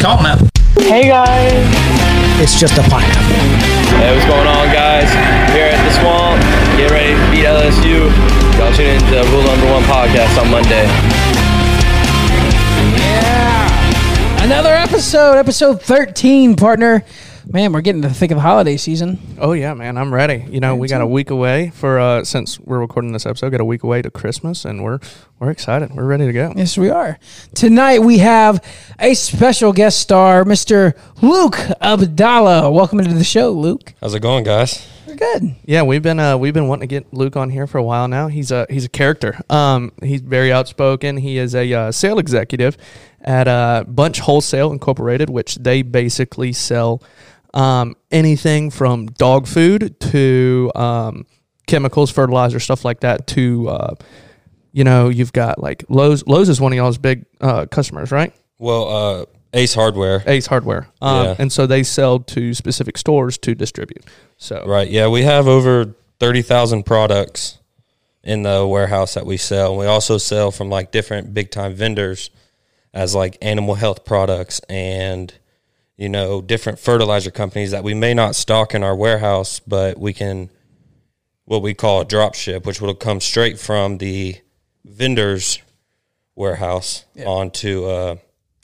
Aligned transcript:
Come 0.00 0.18
on 0.18 0.22
now. 0.24 0.38
Hey 0.76 1.08
guys. 1.08 1.52
It's 2.40 2.60
just 2.60 2.78
a 2.78 2.82
pineapple. 2.82 3.34
Hey, 3.98 4.14
what's 4.14 4.26
going 4.26 4.46
on, 4.46 4.66
guys? 4.72 5.10
Here 5.50 5.66
at 5.66 5.80
the 5.82 5.92
Swamp, 5.98 6.40
get 6.76 6.90
ready 6.92 7.14
to 7.14 7.30
beat 7.32 7.46
LSU. 7.46 8.06
Y'all 8.58 8.72
tune 8.74 8.86
in 8.86 9.00
to 9.10 9.28
Rule 9.32 9.42
Number 9.42 9.66
One 9.72 9.82
podcast 9.84 10.40
on 10.40 10.50
Monday. 10.50 10.84
Yeah. 12.96 14.44
Another 14.44 14.72
episode, 14.72 15.36
episode 15.36 15.82
13, 15.82 16.54
partner. 16.54 17.04
Man, 17.50 17.72
we're 17.72 17.80
getting 17.80 18.02
to 18.02 18.08
the 18.08 18.14
thick 18.14 18.30
of 18.30 18.36
the 18.36 18.42
holiday 18.42 18.76
season. 18.76 19.18
Oh 19.38 19.52
yeah, 19.52 19.72
man, 19.72 19.96
I'm 19.96 20.12
ready. 20.12 20.44
You 20.50 20.60
know, 20.60 20.76
we 20.76 20.86
got 20.86 21.00
a 21.00 21.06
week 21.06 21.30
away 21.30 21.70
for 21.70 21.98
uh 21.98 22.22
since 22.22 22.60
we're 22.60 22.78
recording 22.78 23.12
this 23.12 23.24
episode, 23.24 23.48
got 23.48 23.62
a 23.62 23.64
week 23.64 23.82
away 23.84 24.02
to 24.02 24.10
Christmas 24.10 24.66
and 24.66 24.84
we're 24.84 24.98
we're 25.38 25.50
excited. 25.50 25.94
We're 25.94 26.04
ready 26.04 26.26
to 26.26 26.32
go. 26.34 26.52
Yes, 26.54 26.76
we 26.76 26.90
are. 26.90 27.18
Tonight 27.54 28.00
we 28.00 28.18
have 28.18 28.62
a 28.98 29.14
special 29.14 29.72
guest 29.72 29.98
star, 29.98 30.44
Mr. 30.44 30.94
Luke 31.22 31.54
Abdalla. 31.80 32.70
Welcome 32.70 33.00
into 33.00 33.14
the 33.14 33.24
show, 33.24 33.50
Luke. 33.52 33.94
How's 34.02 34.14
it 34.14 34.20
going, 34.20 34.44
guys? 34.44 34.86
We're 35.06 35.14
good. 35.16 35.56
Yeah, 35.64 35.84
we've 35.84 36.02
been 36.02 36.20
uh 36.20 36.36
we've 36.36 36.52
been 36.52 36.68
wanting 36.68 36.86
to 36.86 36.94
get 36.94 37.14
Luke 37.14 37.34
on 37.34 37.48
here 37.48 37.66
for 37.66 37.78
a 37.78 37.82
while 37.82 38.08
now. 38.08 38.28
He's 38.28 38.50
a 38.50 38.66
he's 38.68 38.84
a 38.84 38.90
character. 38.90 39.40
Um 39.48 39.92
he's 40.02 40.20
very 40.20 40.52
outspoken. 40.52 41.16
He 41.16 41.38
is 41.38 41.54
a 41.54 41.72
uh, 41.72 41.92
sale 41.92 42.18
executive 42.18 42.76
at 43.22 43.48
uh 43.48 43.84
Bunch 43.88 44.20
Wholesale 44.20 44.70
Incorporated, 44.70 45.30
which 45.30 45.54
they 45.54 45.80
basically 45.80 46.52
sell 46.52 47.02
um, 47.54 47.96
anything 48.10 48.70
from 48.70 49.06
dog 49.06 49.46
food 49.46 49.98
to 50.00 50.70
um, 50.74 51.26
chemicals, 51.66 52.10
fertilizer, 52.10 52.60
stuff 52.60 52.84
like 52.84 53.00
that. 53.00 53.26
To 53.28 53.68
uh, 53.68 53.94
you 54.72 54.84
know, 54.84 55.08
you've 55.08 55.32
got 55.32 55.60
like 55.60 55.84
Lowe's. 55.88 56.26
Lowe's 56.26 56.48
is 56.48 56.60
one 56.60 56.72
of 56.72 56.76
y'all's 56.76 56.98
big 56.98 57.24
uh, 57.40 57.66
customers, 57.66 58.12
right? 58.12 58.32
Well, 58.58 58.88
uh, 58.88 59.24
Ace 59.54 59.74
Hardware. 59.74 60.22
Ace 60.26 60.46
Hardware, 60.46 60.88
um, 61.00 61.24
Yeah. 61.24 61.34
and 61.38 61.50
so 61.52 61.66
they 61.66 61.82
sell 61.82 62.18
to 62.20 62.52
specific 62.54 62.98
stores 62.98 63.38
to 63.38 63.54
distribute. 63.54 64.04
So 64.36 64.62
Right. 64.66 64.88
Yeah, 64.90 65.08
we 65.08 65.22
have 65.22 65.48
over 65.48 65.94
30,000 66.20 66.84
products 66.84 67.58
in 68.22 68.42
the 68.42 68.66
warehouse 68.66 69.14
that 69.14 69.24
we 69.24 69.36
sell. 69.38 69.74
We 69.76 69.86
also 69.86 70.18
sell 70.18 70.50
from 70.50 70.68
like 70.68 70.90
different 70.92 71.32
big 71.32 71.50
time 71.50 71.74
vendors 71.74 72.30
as 72.92 73.14
like 73.14 73.38
animal 73.40 73.76
health 73.76 74.04
products 74.04 74.60
and 74.68 75.32
you 75.98 76.08
know, 76.08 76.40
different 76.40 76.78
fertilizer 76.78 77.30
companies 77.30 77.72
that 77.72 77.84
we 77.84 77.92
may 77.92 78.14
not 78.14 78.34
stock 78.36 78.74
in 78.74 78.82
our 78.82 78.96
warehouse, 78.96 79.60
but 79.60 79.98
we 79.98 80.14
can 80.14 80.48
what 81.44 81.60
we 81.60 81.74
call 81.74 82.00
a 82.02 82.04
drop 82.04 82.34
ship, 82.34 82.64
which 82.64 82.80
will 82.80 82.94
come 82.94 83.20
straight 83.20 83.58
from 83.58 83.98
the 83.98 84.36
vendor's 84.84 85.58
warehouse 86.36 87.04
onto 87.26 87.84
uh 87.86 88.16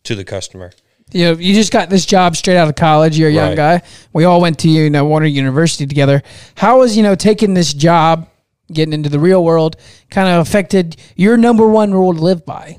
to 0.05 0.15
the 0.15 0.25
customer. 0.25 0.71
You 1.13 1.25
know, 1.27 1.33
you 1.33 1.55
just 1.55 1.73
got 1.73 1.91
this 1.91 2.07
job 2.07 2.37
straight 2.37 2.57
out 2.57 2.69
of 2.69 2.77
college. 2.77 3.19
You're 3.19 3.29
a 3.29 3.33
young 3.33 3.49
Right. 3.51 3.81
guy. 3.81 3.83
We 4.13 4.25
all 4.25 4.41
went 4.41 4.59
to 4.61 4.69
you 4.69 4.89
know 4.89 5.05
Warner 5.05 5.27
University 5.27 5.87
together. 5.87 6.23
How 6.55 6.79
was 6.79 6.97
you 6.97 7.03
know 7.03 7.15
taking 7.17 7.55
this 7.55 7.75
job, 7.75 8.29
getting 8.73 8.93
into 8.95 9.09
the 9.09 9.19
real 9.19 9.43
world, 9.43 9.77
kind 10.11 10.29
of 10.29 10.47
affected 10.47 10.97
your 11.17 11.37
number 11.37 11.67
one 11.69 11.93
rule 11.93 12.15
to 12.15 12.21
live 12.21 12.47
by? 12.47 12.79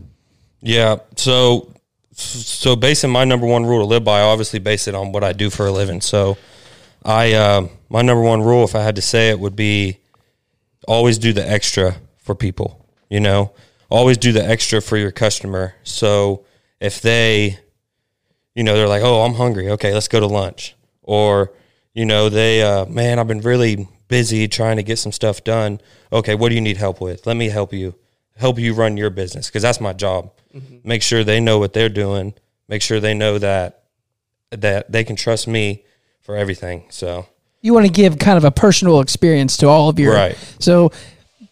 Yeah. 0.62 0.98
So, 1.18 1.74
so 2.16 2.76
basing 2.76 3.10
my 3.10 3.26
number 3.26 3.46
one 3.46 3.66
rule 3.66 3.80
to 3.82 3.86
live 3.86 4.04
by, 4.04 4.20
I 4.20 4.24
obviously 4.24 4.60
base 4.60 4.88
it 4.88 4.96
on 4.96 5.12
what 5.12 5.24
I 5.24 5.34
do 5.34 5.50
for 5.50 5.68
a 5.68 5.72
living. 5.72 6.02
So, 6.02 6.38
I 7.04 7.34
uh, 7.34 7.68
my 7.90 8.02
number 8.02 8.24
one 8.24 8.42
rule, 8.42 8.64
if 8.64 8.74
I 8.74 8.84
had 8.84 8.96
to 8.96 9.02
say 9.02 9.30
it, 9.30 9.40
would 9.40 9.56
be 9.56 10.00
always 10.88 11.18
do 11.18 11.34
the 11.34 11.48
extra 11.48 11.98
for 12.18 12.36
people. 12.36 12.88
You 13.10 13.20
know, 13.20 13.52
always 13.90 14.18
do 14.18 14.32
the 14.32 14.44
extra 14.44 14.82
for 14.82 14.98
your 14.98 15.12
customer. 15.12 15.76
So 15.84 16.46
if 16.80 17.02
they, 17.02 17.60
you 18.56 18.64
know, 18.64 18.76
they're 18.76 18.88
like, 18.88 19.04
"Oh, 19.04 19.22
I'm 19.22 19.36
hungry. 19.36 19.70
Okay, 19.72 19.94
let's 19.94 20.08
go 20.08 20.20
to 20.20 20.28
lunch," 20.28 20.76
or 21.04 21.52
you 21.94 22.06
know, 22.06 22.30
they, 22.30 22.62
uh, 22.62 22.86
man, 22.86 23.20
I've 23.20 23.28
been 23.28 23.42
really 23.42 23.88
busy 24.08 24.48
trying 24.48 24.78
to 24.78 24.84
get 24.84 25.00
some 25.00 25.12
stuff 25.12 25.44
done. 25.44 25.80
Okay, 26.12 26.36
what 26.36 26.50
do 26.50 26.56
you 26.56 26.62
need 26.62 26.78
help 26.78 27.02
with? 27.02 27.26
Let 27.28 27.38
me 27.38 27.50
help 27.50 27.74
you. 27.74 27.96
Help 28.38 28.60
you 28.60 28.74
run 28.74 28.98
your 28.98 29.10
business 29.10 29.48
because 29.48 29.62
that's 29.64 29.80
my 29.80 29.94
job. 29.94 30.32
Mm-hmm. 30.54 30.88
Make 30.88 31.02
sure 31.02 31.24
they 31.24 31.40
know 31.40 31.58
what 31.60 31.74
they're 31.74 31.90
doing. 31.90 32.34
Make 32.68 32.82
sure 32.82 33.00
they 33.00 33.14
know 33.14 33.38
that 33.38 33.84
that 34.52 34.92
they 34.92 35.04
can 35.04 35.16
trust 35.16 35.48
me 35.48 35.84
for 36.22 36.36
everything. 36.36 36.86
So 36.90 37.28
You 37.62 37.74
want 37.74 37.86
to 37.86 37.92
give 37.92 38.18
kind 38.20 38.38
of 38.38 38.44
a 38.44 38.52
personal 38.52 39.00
experience 39.00 39.58
to 39.58 39.68
all 39.68 39.90
of 39.90 40.00
your 40.00 40.14
Right. 40.14 40.38
So 40.60 40.92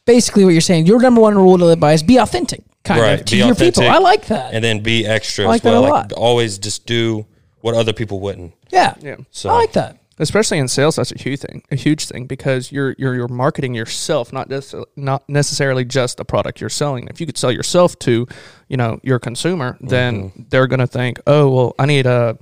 basically, 0.05 0.44
what 0.45 0.51
you're 0.51 0.61
saying, 0.61 0.85
your 0.88 0.99
number 1.01 1.21
one 1.21 1.35
rule 1.35 1.57
to 1.57 1.66
live 1.66 1.79
by 1.79 1.94
is 1.94 2.03
be 2.03 2.17
authentic, 2.17 2.61
kind 2.83 3.01
Right, 3.01 3.19
of 3.19 3.25
to 3.25 3.31
be 3.31 3.38
your 3.38 3.55
people. 3.55 3.83
I 3.88 3.97
like 4.00 4.25
that. 4.27 4.53
and 4.53 4.63
then 4.63 4.81
be 4.81 5.05
extra 5.05 5.45
I 5.45 5.47
like 5.47 5.61
as 5.61 5.71
well. 5.71 5.81
that 5.83 5.88
a 5.89 5.91
Like 5.91 6.11
lot. 6.11 6.13
always 6.13 6.57
just 6.57 6.85
do 6.85 7.25
what 7.61 7.75
other 7.75 7.94
people 7.94 8.19
wouldn't. 8.19 8.53
yeah, 8.71 8.94
yeah. 9.01 9.15
So 9.31 9.50
I 9.50 9.53
like 9.53 9.73
that. 9.73 9.97
Especially 10.19 10.57
in 10.57 10.68
sales 10.68 10.96
that's 10.96 11.12
a 11.12 11.18
huge 11.18 11.40
thing 11.40 11.63
a 11.72 11.75
huge 11.75 12.06
thing 12.06 12.25
because 12.25 12.72
you're 12.72 12.96
you're 12.97 13.16
you're 13.16 13.28
marketing 13.28 13.74
yourself 13.74 14.31
not 14.31 14.50
just 14.50 14.75
not 14.96 15.28
necessarily 15.28 15.84
just 15.84 16.18
the 16.18 16.25
product 16.25 16.62
you're 16.62 16.69
selling 16.69 17.07
if 17.09 17.19
you 17.19 17.25
could 17.25 17.38
sell 17.38 17.51
yourself 17.51 17.97
to 18.00 18.28
you 18.68 18.78
know 18.78 19.00
your 19.03 19.19
consumer 19.19 19.78
then 19.81 20.31
they're 20.50 20.68
going 20.68 20.79
to 20.79 20.88
think 20.88 21.19
oh 21.28 21.50
well 21.50 21.75
i 21.79 21.85
need 21.85 22.06
a 22.06 22.38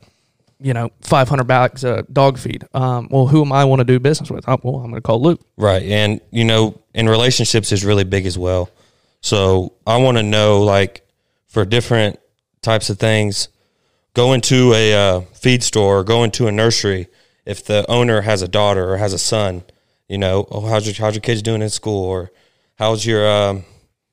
you 0.59 0.73
know 0.73 0.89
500 1.01 1.45
bags 1.45 1.83
of 1.83 2.05
dog 2.13 2.37
feed 2.37 2.65
um, 2.73 3.07
well 3.09 3.27
who 3.27 3.41
am 3.41 3.51
i 3.51 3.63
want 3.63 3.79
to 3.79 3.85
do 3.85 3.99
business 3.99 4.29
with 4.29 4.43
oh, 4.47 4.59
well 4.63 4.75
i'm 4.75 4.91
going 4.91 4.95
to 4.95 5.01
call 5.01 5.21
luke 5.21 5.41
Right. 5.61 5.83
And, 5.83 6.21
you 6.31 6.43
know, 6.43 6.81
in 6.95 7.07
relationships 7.07 7.71
is 7.71 7.85
really 7.85 8.03
big 8.03 8.25
as 8.25 8.35
well. 8.35 8.71
So 9.21 9.73
I 9.85 9.97
want 9.97 10.17
to 10.17 10.23
know, 10.23 10.63
like, 10.63 11.07
for 11.47 11.65
different 11.65 12.19
types 12.63 12.89
of 12.89 12.97
things, 12.97 13.47
go 14.15 14.33
into 14.33 14.73
a 14.73 14.93
uh, 14.93 15.21
feed 15.33 15.61
store 15.61 15.99
or 15.99 16.03
go 16.03 16.23
into 16.23 16.47
a 16.47 16.51
nursery. 16.51 17.07
If 17.45 17.65
the 17.65 17.89
owner 17.89 18.21
has 18.21 18.41
a 18.41 18.47
daughter 18.47 18.91
or 18.93 18.97
has 18.97 19.13
a 19.13 19.19
son, 19.19 19.63
you 20.07 20.17
know, 20.17 20.47
oh, 20.51 20.67
how's 20.67 20.85
your, 20.85 20.95
how's 21.05 21.15
your 21.15 21.21
kids 21.21 21.41
doing 21.41 21.61
in 21.61 21.69
school? 21.69 22.03
Or 22.03 22.31
how's 22.75 23.05
your, 23.05 23.29
um, 23.29 23.65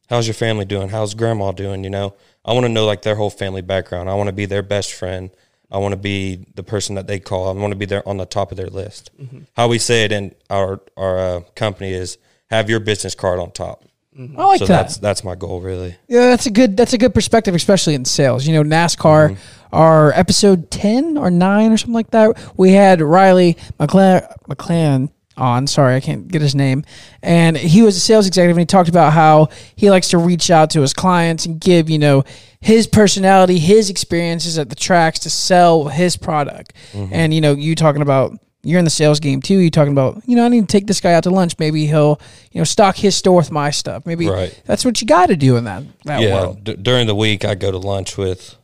how's 0.09 0.27
your 0.27 0.35
family 0.35 0.65
doing? 0.65 0.89
How's 0.89 1.15
grandma 1.15 1.53
doing? 1.53 1.85
You 1.85 1.91
know, 1.91 2.15
I 2.45 2.53
want 2.53 2.65
to 2.65 2.73
know, 2.73 2.87
like, 2.87 3.03
their 3.03 3.17
whole 3.17 3.31
family 3.31 3.63
background. 3.63 4.09
I 4.09 4.15
want 4.15 4.29
to 4.29 4.33
be 4.33 4.47
their 4.47 4.63
best 4.63 4.93
friend. 4.93 5.31
I 5.71 5.79
want 5.79 5.93
to 5.93 5.99
be 5.99 6.47
the 6.55 6.63
person 6.63 6.95
that 6.95 7.07
they 7.07 7.19
call. 7.21 7.49
I 7.49 7.61
want 7.61 7.73
to 7.73 7.79
be 7.79 7.85
there 7.85 8.09
on 8.09 8.17
the 8.17 8.25
top 8.25 8.51
of 8.51 8.57
their 8.57 8.69
list. 8.69 9.11
How 9.55 9.69
we 9.69 9.79
say 9.79 10.05
it 10.05 10.13
in 10.13 10.35
our 10.49 10.81
our 10.97 11.19
uh, 11.19 11.41
company 11.55 11.93
is 11.93 12.17
have 12.49 12.71
your 12.71 12.81
business 12.81 13.15
card 13.15 13.39
on 13.39 13.51
top. 13.51 13.85
I 14.19 14.45
like 14.47 14.59
so 14.59 14.67
that. 14.67 14.83
that's 14.83 14.97
that's 14.99 15.25
my 15.25 15.35
goal 15.35 15.61
really. 15.61 15.97
Yeah, 16.09 16.27
that's 16.27 16.47
a 16.47 16.51
good 16.51 16.77
that's 16.77 16.93
a 16.93 16.99
good 16.99 17.15
perspective, 17.15 17.55
especially 17.55 17.95
in 17.95 18.05
sales. 18.05 18.47
You 18.47 18.55
know, 18.55 18.63
NASCAR, 18.63 19.31
Mm-hmm. 19.31 19.75
our 19.77 20.13
episode 20.13 20.71
ten 20.71 21.17
or 21.17 21.31
nine 21.31 21.73
or 21.73 21.77
something 21.77 21.95
like 21.95 22.11
that. 22.11 22.37
We 22.57 22.73
had 22.73 23.01
Riley 23.01 23.57
McLaren, 23.79 24.27
McLaren 24.49 25.11
on. 25.37 25.67
Sorry, 25.69 25.95
I 25.95 26.01
can't 26.01 26.27
get 26.27 26.43
his 26.43 26.55
name. 26.57 26.85
And 27.23 27.57
he 27.57 27.83
was 27.83 27.97
a 27.97 28.01
sales 28.01 28.27
executive, 28.27 28.57
and 28.57 28.63
he 28.63 28.67
talked 28.67 28.89
about 28.89 29.13
how 29.13 29.49
he 29.77 29.89
likes 29.91 30.09
to 30.09 30.19
reach 30.19 30.51
out 30.51 30.71
to 30.71 30.81
his 30.81 30.93
clients 30.93 31.47
and 31.47 31.61
give 31.61 31.89
you 31.89 31.99
know 31.99 32.25
his 32.61 32.89
personality, 32.89 33.61
his 33.61 33.89
experiences 33.89 34.59
at 34.59 34.69
the 34.69 34.75
tracks 34.75 35.21
to 35.21 35.31
sell 35.31 35.85
his 35.89 36.17
product. 36.17 36.73
Mm-hmm. 36.93 37.15
And 37.15 37.33
you 37.35 37.41
know, 37.41 37.53
you 37.55 37.75
talking 37.77 38.03
about. 38.03 38.37
You're 38.69 38.79
in 38.79 38.85
the 38.85 38.91
sales 38.91 39.19
game 39.19 39.41
too. 39.41 39.57
You're 39.59 39.71
talking 39.71 39.93
about, 39.93 40.23
you 40.27 40.37
know, 40.37 40.45
I 40.45 40.49
need 40.49 40.61
to 40.61 40.67
take 40.67 40.87
this 40.87 41.01
guy 41.01 41.15
out 41.15 41.23
to 41.25 41.31
lunch. 41.31 41.55
Maybe 41.59 41.87
he'll, 41.87 42.21
you 42.53 42.61
know, 42.61 42.65
stock 42.65 42.97
his 42.97 43.17
store 43.17 43.37
with 43.37 43.51
my 43.51 43.71
stuff. 43.71 44.05
Maybe 44.05 44.29
Right. 44.29 44.61
that's 44.67 44.85
what 44.85 45.01
you 45.01 45.07
got 45.07 45.27
to 45.27 45.37
do 45.37 45.57
in 45.57 45.65
that 45.65 45.85
that 46.05 46.21
yeah. 46.21 46.35
world. 46.35 46.65
D- 46.65 46.77
during 46.77 47.07
the 47.07 47.15
week, 47.15 47.45
I 47.45 47.55
go 47.55 47.71
to 47.71 47.79
lunch 47.79 48.19
with 48.19 48.57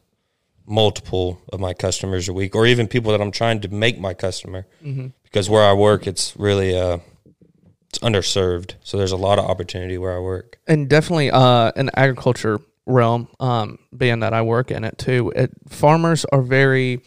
multiple 0.66 1.40
of 1.52 1.60
my 1.60 1.74
customers 1.74 2.28
a 2.28 2.32
week, 2.32 2.54
or 2.54 2.66
even 2.66 2.86
people 2.88 3.12
that 3.12 3.20
I'm 3.20 3.30
trying 3.30 3.60
to 3.62 3.68
make 3.68 3.98
my 3.98 4.14
customer. 4.14 4.66
Because 5.24 5.50
where 5.50 5.62
I 5.64 5.72
work, 5.72 6.06
it's 6.06 6.34
really 6.36 6.78
uh, 6.78 6.98
it's 7.88 7.98
underserved. 8.00 8.74
So 8.82 8.96
there's 8.96 9.12
a 9.12 9.16
lot 9.16 9.38
of 9.38 9.44
opportunity 9.46 9.98
where 9.98 10.14
I 10.16 10.20
work. 10.20 10.58
and 10.66 10.88
definitely 10.88 11.30
uh, 11.30 11.72
an 11.76 11.90
agriculture 11.94 12.60
realm, 12.86 13.28
um, 13.40 13.78
being 13.96 14.20
that 14.20 14.34
I 14.34 14.42
work 14.42 14.70
in 14.70 14.84
it 14.84 14.98
too. 14.98 15.32
It, 15.34 15.50
farmers 15.68 16.24
are 16.26 16.42
very 16.42 17.00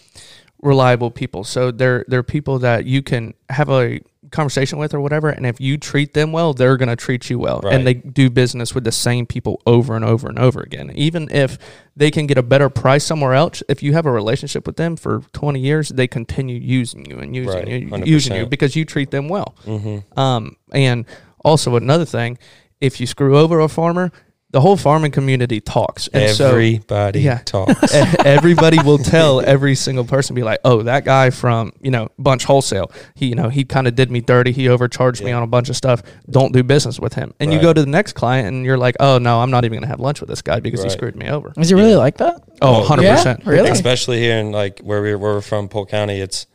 reliable 0.62 1.12
people, 1.12 1.44
so 1.44 1.72
they're 1.72 2.06
they're 2.08 2.24
people 2.24 2.60
that 2.60 2.86
you 2.86 3.02
can 3.02 3.34
have 3.50 3.70
a 3.70 4.00
conversation 4.32 4.78
with 4.78 4.94
or 4.94 5.00
whatever, 5.00 5.30
and 5.30 5.46
if 5.46 5.62
you 5.62 5.78
treat 5.78 6.14
them 6.14 6.34
well, 6.34 6.54
they're 6.54 6.76
going 6.76 6.90
to 6.90 6.98
treat 6.98 7.30
you 7.30 7.40
well, 7.40 7.62
Right. 7.64 7.74
and 7.76 7.88
they 7.88 7.94
do 7.94 8.30
business 8.30 8.76
with 8.76 8.84
the 8.84 8.92
same 8.92 9.26
people 9.26 9.62
over 9.66 9.96
and 9.96 10.04
over 10.04 10.28
and 10.28 10.38
over 10.38 10.60
again. 10.60 10.92
Even 10.96 11.30
if 11.32 11.58
they 11.96 12.12
can 12.12 12.28
get 12.28 12.38
a 12.38 12.44
better 12.44 12.70
price 12.70 13.06
somewhere 13.06 13.34
else, 13.34 13.64
if 13.70 13.82
you 13.82 13.94
have 13.94 14.06
a 14.06 14.12
relationship 14.12 14.68
with 14.68 14.76
them 14.76 14.98
for 14.98 15.22
twenty 15.32 15.62
years, 15.62 15.90
they 15.90 16.08
continue 16.08 16.58
using 16.60 17.06
you 17.10 17.20
and 17.20 17.36
using 17.36 17.54
Right, 17.54 17.68
you, 17.68 17.88
100%. 17.88 18.06
using 18.06 18.36
you 18.36 18.46
because 18.46 18.76
you 18.76 18.84
treat 18.84 19.12
them 19.12 19.30
well. 19.30 19.56
Mm-hmm. 19.66 20.20
Um, 20.20 20.58
and 20.74 21.06
also 21.46 21.76
another 21.78 22.04
thing, 22.06 22.38
if 22.82 23.00
you 23.00 23.08
screw 23.08 23.38
over 23.38 23.62
a 23.62 23.70
farmer, 23.70 24.12
the 24.52 24.62
whole 24.62 24.78
farming 24.78 25.12
community 25.12 25.60
talks, 25.60 26.08
and 26.10 26.34
so 26.34 26.50
Everybody 26.52 27.22
yeah. 27.22 27.40
talks. 27.40 27.94
everybody 28.26 28.82
will 28.82 28.98
tell 28.98 29.42
every 29.42 29.76
single 29.76 30.06
person 30.06 30.36
be 30.36 30.44
like 30.44 30.60
oh 30.64 30.84
that 30.84 31.04
guy 31.04 31.30
from 31.30 31.74
you 31.82 31.92
know 31.92 32.08
bunch 32.18 32.46
wholesale 32.46 32.92
he 33.16 33.28
you 33.28 33.36
know 33.36 33.50
he 33.50 33.66
kind 33.66 33.88
of 33.88 33.96
did 33.96 34.10
me 34.10 34.22
dirty 34.22 34.52
he 34.52 34.70
overcharged 34.70 35.24
me 35.24 35.32
on 35.32 35.44
a 35.44 35.48
bunch 35.48 35.70
of 35.70 35.76
stuff 35.76 36.02
don't 36.30 36.54
do 36.54 36.64
business 36.64 37.00
with 37.00 37.14
him 37.14 37.34
and 37.40 37.52
you 37.52 37.60
go 37.62 37.74
to 37.74 37.82
the 37.82 37.90
next 37.90 38.14
client 38.14 38.48
and 38.48 38.66
you're 38.66 38.78
like 38.78 38.96
oh 39.00 39.18
no 39.18 39.42
i'm 39.42 39.52
not 39.52 39.66
even 39.66 39.78
gonna 39.78 39.88
have 39.88 40.00
lunch 40.00 40.20
with 40.22 40.30
this 40.30 40.42
guy 40.42 40.60
because 40.60 40.84
he 40.84 40.90
screwed 40.90 41.16
me 41.16 41.28
over 41.30 41.54
Is 41.58 41.72
it 41.72 41.76
really 41.76 41.96
like 41.96 42.18
that? 42.18 42.42
oh 42.62 42.86
100% 42.88 43.02
Yeah? 43.04 43.36
Really? 43.46 43.70
Especially 43.70 44.20
here 44.20 44.38
in 44.38 44.52
like 44.52 44.80
where 44.80 45.02
we're, 45.02 45.18
where 45.18 45.34
we're 45.36 45.42
from, 45.42 45.68
Polk 45.68 45.90
County, 45.90 46.20
it's 46.20 46.48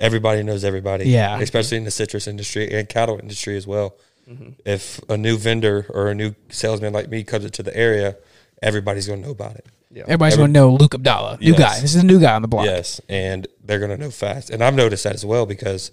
everybody 0.00 0.42
knows 0.42 0.64
everybody. 0.64 1.08
Yeah. 1.08 1.40
Especially 1.40 1.76
in 1.76 1.84
the 1.84 1.90
citrus 1.90 2.26
industry 2.26 2.70
and 2.72 2.88
cattle 2.88 3.18
industry 3.18 3.56
as 3.56 3.66
well. 3.66 3.96
Mm-hmm. 4.28 4.48
If 4.64 5.00
a 5.08 5.16
new 5.16 5.36
vendor 5.38 5.86
or 5.90 6.08
a 6.08 6.14
new 6.14 6.34
salesman 6.50 6.92
like 6.92 7.08
me 7.08 7.24
comes 7.24 7.44
into 7.44 7.62
the 7.62 7.74
area, 7.76 8.16
everybody's 8.62 9.06
going 9.06 9.20
to 9.22 9.26
know 9.26 9.32
about 9.32 9.56
it. 9.56 9.66
Everybody's 9.96 10.34
Every- 10.34 10.42
going 10.42 10.52
to 10.54 10.60
know 10.60 10.70
Luke 10.74 10.92
Abdalla, 10.92 11.40
new 11.40 11.52
Yes. 11.52 11.58
guy. 11.58 11.80
This 11.80 11.94
is 11.94 12.02
a 12.02 12.06
new 12.06 12.20
guy 12.20 12.34
on 12.34 12.42
the 12.42 12.48
block. 12.48 12.66
Yes, 12.66 13.00
and 13.08 13.46
they're 13.64 13.78
going 13.78 13.90
to 13.90 13.96
know 13.96 14.10
fast. 14.10 14.50
And 14.50 14.62
I've 14.62 14.74
noticed 14.74 15.04
that 15.04 15.14
as 15.14 15.24
well 15.24 15.46
because 15.46 15.90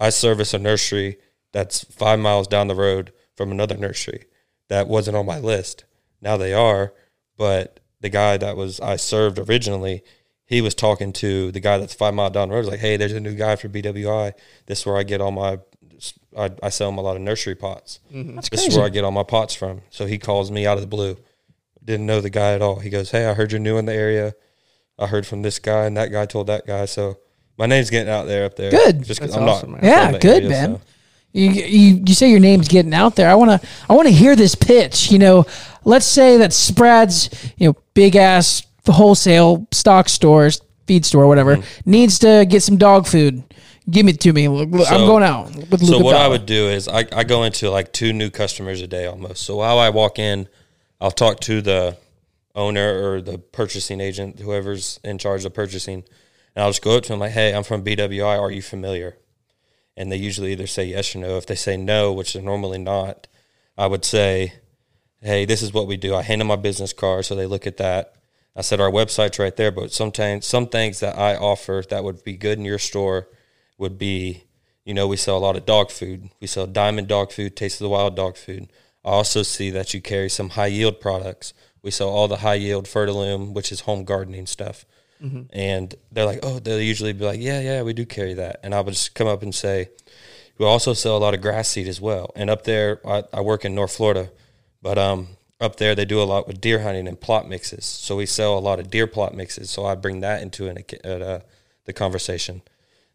I 0.00 0.10
service 0.10 0.52
a 0.54 0.58
nursery 0.58 1.18
that's 1.52 1.84
five 1.84 2.18
miles 2.18 2.48
down 2.48 2.66
the 2.68 2.74
road 2.74 3.12
from 3.36 3.52
another 3.52 3.76
nursery 3.76 4.24
that 4.68 4.88
wasn't 4.88 5.16
on 5.16 5.24
my 5.26 5.38
list. 5.38 5.84
Now 6.20 6.36
they 6.36 6.52
are, 6.52 6.92
but 7.36 7.78
the 8.00 8.08
guy 8.08 8.36
that 8.38 8.56
was 8.56 8.80
I 8.80 8.96
served 8.96 9.38
originally, 9.38 10.02
he 10.44 10.60
was 10.60 10.74
talking 10.74 11.12
to 11.14 11.52
the 11.52 11.60
guy 11.60 11.78
that's 11.78 11.94
five 11.94 12.14
mile 12.14 12.30
down 12.30 12.48
the 12.48 12.54
road. 12.56 12.62
He's 12.62 12.70
like, 12.70 12.80
"Hey, 12.80 12.96
there's 12.96 13.12
a 13.12 13.20
new 13.20 13.34
guy 13.36 13.54
for 13.56 13.68
BWI. 13.68 14.32
This 14.66 14.80
is 14.80 14.86
where 14.86 14.96
I 14.96 15.04
get 15.04 15.20
all 15.20 15.30
my, 15.30 15.58
I, 16.36 16.50
I 16.62 16.68
sell 16.68 16.88
him 16.88 16.98
a 16.98 17.02
lot 17.02 17.16
of 17.16 17.22
nursery 17.22 17.54
pots. 17.54 18.00
Mm-hmm. 18.12 18.36
That's 18.36 18.48
This 18.48 18.60
crazy. 18.60 18.72
is 18.72 18.76
where 18.76 18.86
I 18.86 18.90
get 18.90 19.04
all 19.04 19.10
my 19.10 19.22
pots 19.24 19.54
from." 19.54 19.82
So 19.90 20.06
he 20.06 20.18
calls 20.18 20.50
me 20.50 20.66
out 20.66 20.76
of 20.76 20.82
the 20.82 20.86
blue. 20.88 21.16
Didn't 21.84 22.06
know 22.06 22.20
the 22.20 22.30
guy 22.30 22.52
at 22.52 22.62
all. 22.62 22.78
He 22.80 22.90
goes, 22.90 23.10
"Hey, 23.10 23.26
I 23.26 23.34
heard 23.34 23.50
you're 23.52 23.60
new 23.60 23.78
in 23.78 23.86
the 23.86 23.94
area. 23.94 24.34
I 24.98 25.06
heard 25.06 25.26
from 25.26 25.42
this 25.42 25.58
guy, 25.58 25.86
and 25.86 25.96
that 25.96 26.10
guy 26.12 26.26
told 26.26 26.46
that 26.48 26.66
guy. 26.66 26.84
So 26.84 27.18
my 27.56 27.66
name's 27.66 27.90
getting 27.90 28.12
out 28.12 28.26
there 28.26 28.44
up 28.44 28.56
there. 28.56 28.70
Good. 28.70 29.02
Just 29.04 29.20
'cause 29.20 29.30
That's 29.30 29.40
I'm 29.42 29.48
awesome, 29.48 29.72
not. 29.72 29.82
man. 29.82 30.12
Yeah, 30.12 30.18
good, 30.18 30.44
area, 30.44 30.48
Ben. 30.48 30.74
so- 30.76 30.80
You, 31.32 31.50
you 31.50 32.02
you 32.06 32.14
say 32.14 32.30
your 32.30 32.40
name's 32.40 32.68
getting 32.68 32.94
out 32.94 33.16
there. 33.16 33.28
I 33.30 33.34
want 33.34 33.50
to 33.60 33.68
I 33.88 33.94
want 33.94 34.06
to 34.08 34.14
hear 34.14 34.34
this 34.36 34.54
pitch. 34.54 35.10
You 35.12 35.18
know, 35.18 35.46
let's 35.84 36.06
say 36.06 36.36
that 36.38 36.50
Sprad's 36.50 37.30
you 37.56 37.68
know 37.68 37.76
big 37.94 38.16
ass 38.16 38.62
wholesale 38.86 39.66
stock 39.70 40.08
stores, 40.08 40.60
feed 40.86 41.04
store, 41.04 41.26
whatever, 41.28 41.56
mm-hmm. 41.56 41.90
needs 41.90 42.18
to 42.20 42.46
get 42.48 42.62
some 42.62 42.76
dog 42.78 43.06
food. 43.06 43.42
Give 43.90 44.06
it 44.08 44.20
to 44.20 44.32
me. 44.32 44.48
Look, 44.48 44.70
look, 44.70 44.90
I'm 44.90 45.06
going 45.06 45.22
out 45.22 45.54
with 45.54 45.80
So 45.80 45.96
Luke 45.96 46.04
what 46.04 46.16
I 46.16 46.28
would 46.28 46.44
do 46.44 46.68
is 46.68 46.88
I, 46.88 47.06
I 47.12 47.24
go 47.24 47.44
into 47.44 47.70
like 47.70 47.92
two 47.92 48.12
new 48.12 48.28
customers 48.28 48.82
a 48.82 48.86
day 48.86 49.06
almost. 49.06 49.42
So 49.44 49.56
while 49.56 49.78
I 49.78 49.88
walk 49.88 50.18
in, 50.18 50.48
I'll 51.00 51.10
talk 51.10 51.40
to 51.40 51.62
the 51.62 51.96
owner 52.54 53.12
or 53.12 53.22
the 53.22 53.38
purchasing 53.38 54.00
agent, 54.00 54.40
whoever's 54.40 55.00
in 55.04 55.16
charge 55.16 55.44
of 55.44 55.54
purchasing, 55.54 56.04
and 56.54 56.62
I'll 56.62 56.70
just 56.70 56.82
go 56.82 56.96
up 56.96 57.04
to 57.04 57.08
them 57.10 57.20
like, 57.20 57.32
"Hey, 57.32 57.54
I'm 57.54 57.62
from 57.62 57.82
BWI. 57.82 58.38
Are 58.38 58.50
you 58.50 58.62
familiar?" 58.62 59.16
And 59.96 60.12
they 60.12 60.16
usually 60.16 60.52
either 60.52 60.66
say 60.66 60.84
yes 60.84 61.14
or 61.14 61.20
no. 61.20 61.36
If 61.38 61.46
they 61.46 61.54
say 61.54 61.76
no, 61.76 62.12
which 62.12 62.34
they're 62.34 62.42
normally 62.42 62.78
not, 62.78 63.26
I 63.78 63.86
would 63.86 64.04
say, 64.04 64.54
"Hey, 65.22 65.46
this 65.46 65.62
is 65.62 65.72
what 65.72 65.86
we 65.86 65.96
do." 65.96 66.14
I 66.14 66.22
hand 66.22 66.40
them 66.42 66.48
my 66.48 66.56
business 66.56 66.92
card, 66.92 67.24
so 67.24 67.34
they 67.34 67.46
look 67.46 67.66
at 67.66 67.78
that. 67.78 68.14
I 68.54 68.60
said 68.60 68.80
our 68.80 68.90
website's 68.90 69.38
right 69.38 69.56
there, 69.56 69.70
but 69.70 69.92
sometimes 69.92 70.44
some 70.44 70.66
things 70.66 71.00
that 71.00 71.16
I 71.16 71.36
offer 71.36 71.82
that 71.88 72.04
would 72.04 72.22
be 72.24 72.36
good 72.36 72.58
in 72.58 72.64
your 72.64 72.78
store 72.78 73.28
would 73.78 73.96
be, 73.98 74.44
you 74.84 74.92
know, 74.92 75.06
we 75.06 75.16
sell 75.16 75.38
a 75.38 75.40
lot 75.40 75.56
of 75.56 75.64
dog 75.64 75.90
food. 75.90 76.30
We 76.40 76.46
sell 76.46 76.66
Diamond 76.66 77.08
dog 77.08 77.32
food, 77.32 77.56
Taste 77.56 77.80
of 77.80 77.84
the 77.84 77.88
Wild 77.90 78.16
dog 78.16 78.36
food. 78.36 78.68
I 79.04 79.10
also 79.10 79.42
see 79.42 79.70
that 79.70 79.94
you 79.94 80.02
carry 80.02 80.28
some 80.28 80.50
high 80.50 80.66
yield 80.66 81.00
products. 81.00 81.54
We 81.82 81.90
sell 81.90 82.08
all 82.08 82.28
the 82.28 82.38
high 82.38 82.56
yield 82.56 82.86
Ferti-lome, 82.86 83.54
which 83.54 83.70
is 83.72 83.80
home 83.80 84.04
gardening 84.04 84.46
stuff. 84.46 84.84
And 85.52 85.94
they're 86.12 86.26
like, 86.26 86.40
oh, 86.42 86.58
they'll 86.58 86.80
usually 86.80 87.12
be 87.12 87.24
like, 87.24 87.40
yeah, 87.40 87.60
yeah, 87.60 87.82
we 87.82 87.92
do 87.92 88.04
carry 88.06 88.34
that. 88.34 88.60
And 88.62 88.74
I 88.74 88.80
would 88.80 88.94
just 88.94 89.14
come 89.14 89.26
up 89.26 89.42
and 89.42 89.54
say, 89.54 89.88
we 90.58 90.66
also 90.66 90.92
sell 90.92 91.16
a 91.16 91.18
lot 91.18 91.34
of 91.34 91.40
grass 91.40 91.68
seed 91.68 91.88
as 91.88 92.00
well. 92.00 92.30
And 92.36 92.50
up 92.50 92.64
there, 92.64 93.00
I, 93.06 93.24
I 93.32 93.40
work 93.40 93.64
in 93.64 93.74
North 93.74 93.96
Florida, 93.96 94.30
but 94.82 94.98
um, 94.98 95.28
up 95.60 95.76
there 95.76 95.94
they 95.94 96.04
do 96.04 96.20
a 96.20 96.24
lot 96.24 96.46
with 96.46 96.60
deer 96.60 96.82
hunting 96.82 97.08
and 97.08 97.20
plot 97.20 97.48
mixes. 97.48 97.84
So 97.84 98.16
we 98.16 98.26
sell 98.26 98.56
a 98.56 98.60
lot 98.60 98.78
of 98.78 98.90
deer 98.90 99.06
plot 99.06 99.34
mixes. 99.34 99.70
So 99.70 99.84
I 99.84 99.94
bring 99.94 100.20
that 100.20 100.42
into 100.42 100.68
an, 100.68 100.84
uh, 101.04 101.40
the 101.84 101.92
conversation. 101.92 102.62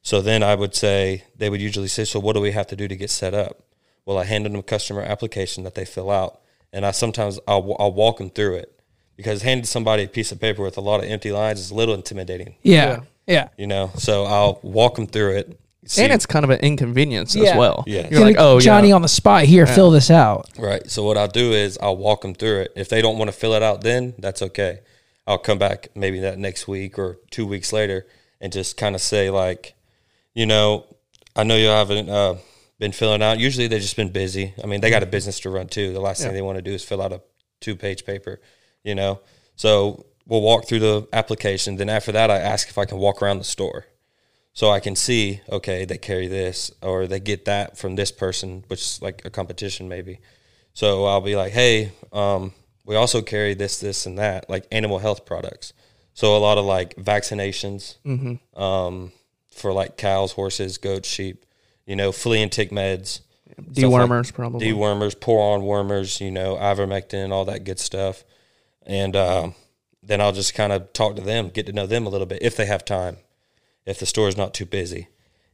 So 0.03 0.21
then 0.21 0.43
I 0.43 0.53
would 0.55 0.75
say 0.75 1.23
they 1.35 1.49
would 1.49 1.61
usually 1.61 1.87
say, 1.87 2.03
"So 2.03 2.19
what 2.19 2.33
do 2.33 2.41
we 2.41 2.51
have 2.51 2.67
to 2.67 2.75
do 2.75 2.87
to 2.87 2.95
get 2.95 3.09
set 3.09 3.33
up?" 3.33 3.63
Well, 4.05 4.17
I 4.17 4.25
hand 4.25 4.45
them 4.45 4.55
a 4.55 4.61
customer 4.63 5.01
application 5.01 5.63
that 5.63 5.75
they 5.75 5.85
fill 5.85 6.11
out, 6.11 6.41
and 6.73 6.85
I 6.85 6.91
sometimes 6.91 7.39
I'll, 7.47 7.75
I'll 7.79 7.93
walk 7.93 8.17
them 8.17 8.29
through 8.29 8.55
it 8.57 8.79
because 9.15 9.43
handing 9.43 9.65
somebody 9.65 10.03
a 10.03 10.07
piece 10.07 10.31
of 10.33 10.41
paper 10.41 10.61
with 10.61 10.77
a 10.77 10.81
lot 10.81 11.01
of 11.03 11.09
empty 11.09 11.31
lines 11.31 11.59
is 11.61 11.71
a 11.71 11.75
little 11.75 11.95
intimidating, 11.95 12.55
yeah, 12.63 12.99
yeah. 13.27 13.47
you 13.57 13.65
know. 13.65 13.91
So 13.97 14.25
I'll 14.25 14.59
walk 14.61 14.95
them 14.95 15.07
through 15.07 15.37
it. 15.37 15.59
see- 15.85 16.03
and 16.03 16.11
it's 16.11 16.25
kind 16.25 16.43
of 16.43 16.49
an 16.49 16.59
inconvenience 16.59 17.33
Yeah. 17.35 17.51
as 17.51 17.57
well 17.57 17.83
Yeah. 17.87 18.07
you're 18.09 18.21
like 18.21 18.37
oh 18.39 18.59
Johnny 18.61 18.89
yeah 18.89 18.95
on 18.95 19.01
the 19.01 19.07
spot 19.09 19.43
here. 19.43 19.65
Fill 19.67 19.91
this 19.91 20.09
out. 20.11 20.49
Right. 20.57 20.89
So 20.89 21.03
what 21.03 21.17
I'll 21.17 21.27
do 21.27 21.51
is 21.53 21.77
I'll 21.81 21.97
walk 21.97 22.21
them 22.23 22.33
through 22.33 22.61
it. 22.61 22.73
If 22.75 22.89
they 22.89 23.01
don't 23.01 23.17
want 23.17 23.29
to 23.29 23.37
fill 23.37 23.53
it 23.53 23.63
out, 23.63 23.81
then 23.83 24.13
that's 24.17 24.41
okay. 24.41 24.79
I'll 25.27 25.37
come 25.37 25.57
back 25.59 25.87
maybe 25.95 26.19
that 26.19 26.37
next 26.37 26.67
week 26.67 26.99
or 26.99 27.19
two 27.31 27.45
weeks 27.45 27.71
later 27.71 28.05
and 28.41 28.51
just 28.51 28.75
kind 28.75 28.95
of 28.95 29.01
say 29.01 29.29
like, 29.29 29.75
you 30.33 30.45
know, 30.45 30.85
I 31.35 31.43
know 31.43 31.55
you 31.55 31.67
haven't 31.67 32.09
uh, 32.09 32.35
been 32.79 32.91
filling 32.91 33.21
out. 33.21 33.39
Usually 33.39 33.67
they've 33.67 33.81
just 33.81 33.95
been 33.95 34.11
busy. 34.11 34.53
I 34.63 34.67
mean, 34.67 34.81
they 34.81 34.89
got 34.89 35.03
a 35.03 35.07
business 35.07 35.39
to 35.41 35.49
run 35.49 35.67
too. 35.67 35.93
The 35.93 35.99
last 35.99 36.21
thing 36.21 36.33
they 36.33 36.41
want 36.41 36.57
to 36.57 36.61
do 36.61 36.71
is 36.71 36.83
fill 36.83 37.01
out 37.01 37.11
a 37.11 37.21
two 37.59 37.75
page 37.75 38.05
paper, 38.05 38.39
you 38.83 38.95
know. 38.95 39.19
So 39.55 40.05
we'll 40.27 40.41
walk 40.41 40.67
through 40.67 40.79
the 40.79 41.07
application. 41.13 41.77
Then 41.77 41.89
after 41.89 42.11
that, 42.11 42.29
I 42.29 42.37
ask 42.37 42.69
if 42.69 42.77
I 42.77 42.85
can 42.85 42.97
walk 42.97 43.21
around 43.21 43.37
the 43.39 43.43
store 43.43 43.85
so 44.53 44.69
I 44.69 44.79
can 44.79 44.95
see, 44.95 45.41
okay, 45.49 45.83
they 45.85 45.97
carry 45.97 46.27
this 46.27 46.71
or 46.81 47.07
they 47.07 47.19
get 47.19 47.45
that 47.45 47.77
from 47.77 47.95
this 47.95 48.11
person, 48.11 48.63
which 48.67 48.81
is 48.81 49.01
like 49.01 49.23
a 49.25 49.29
competition 49.31 49.89
maybe. 49.89 50.19
So 50.73 51.05
I'll 51.05 51.21
be 51.21 51.35
like, 51.35 51.53
hey, 51.53 51.91
um, 52.11 52.53
we 52.85 52.95
also 52.95 53.21
carry 53.21 53.53
this, 53.55 53.79
this, 53.79 54.05
and 54.05 54.17
that, 54.19 54.49
like 54.49 54.67
animal 54.71 54.99
health 54.99 55.25
products. 55.25 55.73
So 56.13 56.35
a 56.35 56.39
lot 56.39 56.57
of 56.57 56.65
like 56.65 56.95
vaccinations 56.95 57.95
um, 58.55 59.11
for 59.53 59.73
like 59.73 59.97
cows, 59.97 60.33
horses, 60.33 60.77
goats, 60.77 61.07
sheep, 61.07 61.45
you 61.85 61.95
know, 61.95 62.11
flea 62.11 62.41
and 62.41 62.51
tick 62.51 62.71
meds, 62.71 63.21
stuff 63.49 63.65
like- 63.75 63.75
dewormers 63.75 64.33
probably 64.33 64.67
dewormers, 64.67 65.19
pour 65.19 65.53
on 65.55 65.61
wormers, 65.61 66.19
you 66.19 66.31
know, 66.31 66.55
ivermectin, 66.55 67.31
all 67.31 67.45
that 67.45 67.63
good 67.63 67.79
stuff. 67.79 68.23
And 68.85 69.15
um, 69.15 69.55
then 70.01 70.19
I'll 70.21 70.33
just 70.33 70.53
kind 70.53 70.73
of 70.73 70.91
talk 70.93 71.15
to 71.15 71.21
them, 71.21 71.49
get 71.49 71.65
to 71.67 71.73
know 71.73 71.87
them 71.87 72.05
a 72.05 72.09
little 72.09 72.27
bit 72.27 72.39
if 72.41 72.57
they 72.57 72.65
have 72.65 72.83
time, 72.83 73.17
if 73.85 73.99
the 73.99 74.05
store 74.05 74.27
is 74.27 74.37
not 74.37 74.53
too 74.53 74.65
busy. 74.65 75.07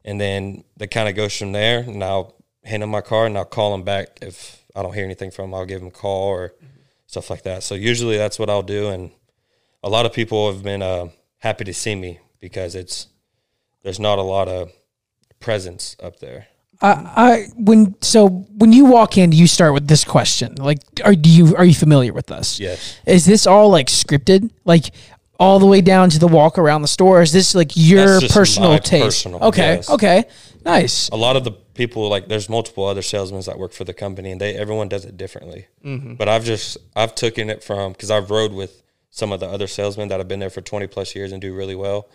And 0.06 0.20
then 0.20 0.64
it 0.80 0.92
kind 0.92 1.10
of 1.10 1.16
goes 1.16 1.38
from 1.38 1.52
there. 1.52 1.80
And 1.80 2.04
I'll 2.04 2.36
hand 2.64 2.82
them 2.82 2.90
my 2.90 3.02
card 3.02 3.28
and 3.28 3.38
I'll 3.38 3.46
call 3.46 3.72
them 3.72 3.84
back. 3.84 4.20
If 4.22 4.64
I 4.76 4.82
don't 4.82 4.94
hear 4.94 5.04
anything 5.04 5.30
from 5.32 5.52
them, 5.52 5.60
I'll 5.60 5.66
give 5.66 5.80
them 5.80 5.90
a 5.90 5.92
call 5.92 6.28
or 6.28 6.54
stuff 7.06 7.30
like 7.30 7.44
that. 7.44 7.64
So 7.64 7.76
usually 7.76 8.18
that's 8.18 8.40
what 8.40 8.50
I'll 8.50 8.64
do. 8.64 8.90
And 8.90 9.12
a 9.84 9.90
lot 9.90 10.06
of 10.06 10.14
people 10.14 10.52
have 10.52 10.64
been 10.64 10.82
uh, 10.82 11.10
happy 11.40 11.66
to 11.66 11.74
see 11.74 11.96
me 11.96 12.20
because 12.40 12.76
it's, 12.76 13.08
there's 13.84 14.00
not 14.00 14.20
a 14.20 14.24
lot 14.24 14.48
of 14.48 14.72
presence 15.40 15.96
up 16.02 16.20
there. 16.20 16.48
I, 16.82 16.88
I 16.90 17.48
when 17.56 17.96
so 18.02 18.30
when 18.30 18.72
you 18.72 18.86
walk 18.86 19.18
in, 19.18 19.32
you 19.32 19.48
start 19.48 19.74
with 19.74 19.88
this 19.88 20.06
question. 20.06 20.56
Like, 20.56 20.80
are 21.04 21.16
do 21.16 21.30
you 21.30 21.56
are 21.56 21.66
you 21.66 21.74
familiar 21.74 22.14
with 22.14 22.28
this? 22.28 22.60
Yes. 22.60 22.98
Is 23.06 23.26
this 23.26 23.46
all 23.46 23.70
like 23.70 23.88
scripted? 23.88 24.50
Like 24.64 24.92
all 25.40 25.58
the 25.60 25.66
way 25.66 25.82
down 25.82 26.10
to 26.10 26.20
the 26.20 26.28
walk 26.28 26.58
around 26.58 26.82
the 26.82 26.88
store? 26.88 27.22
Is 27.22 27.32
this 27.32 27.56
like 27.56 27.72
your 27.76 28.20
personal 28.30 28.72
my 28.72 28.80
taste? 28.80 29.06
personal, 29.06 29.44
okay. 29.46 29.76
yes. 29.76 29.90
Okay. 29.90 30.26
Nice. 30.66 31.08
a 31.10 31.16
lot 31.16 31.38
of 31.38 31.46
the 31.46 31.52
people 31.52 32.10
like 32.10 32.28
there's 32.28 32.50
multiple 32.50 32.86
other 32.86 33.02
salesmen 33.02 33.42
that 33.46 33.58
work 33.58 33.72
for 33.72 33.86
the 33.86 33.94
company 33.94 34.32
and 34.32 34.42
they 34.42 34.56
everyone 34.56 34.90
does 34.90 35.06
it 35.06 35.16
differently 35.16 35.68
mm-hmm. 35.84 36.16
but 36.16 36.28
i've 36.28 36.44
just 36.44 36.78
i've 36.98 37.16
taken 37.16 37.50
it 37.50 37.64
from 37.64 37.94
because 37.94 38.12
i've 38.12 38.30
rode 38.30 38.52
with 38.52 38.84
some 39.10 39.32
of 39.32 39.40
the 39.40 39.48
other 39.48 39.68
salesmen 39.68 40.10
that 40.10 40.20
have 40.20 40.28
been 40.28 40.42
there 40.42 40.50
for 40.50 40.60
20 40.60 40.86
plus 40.88 41.16
years 41.16 41.32
and 41.32 41.42
do 41.42 41.56
really 41.56 41.76
well 41.76 42.10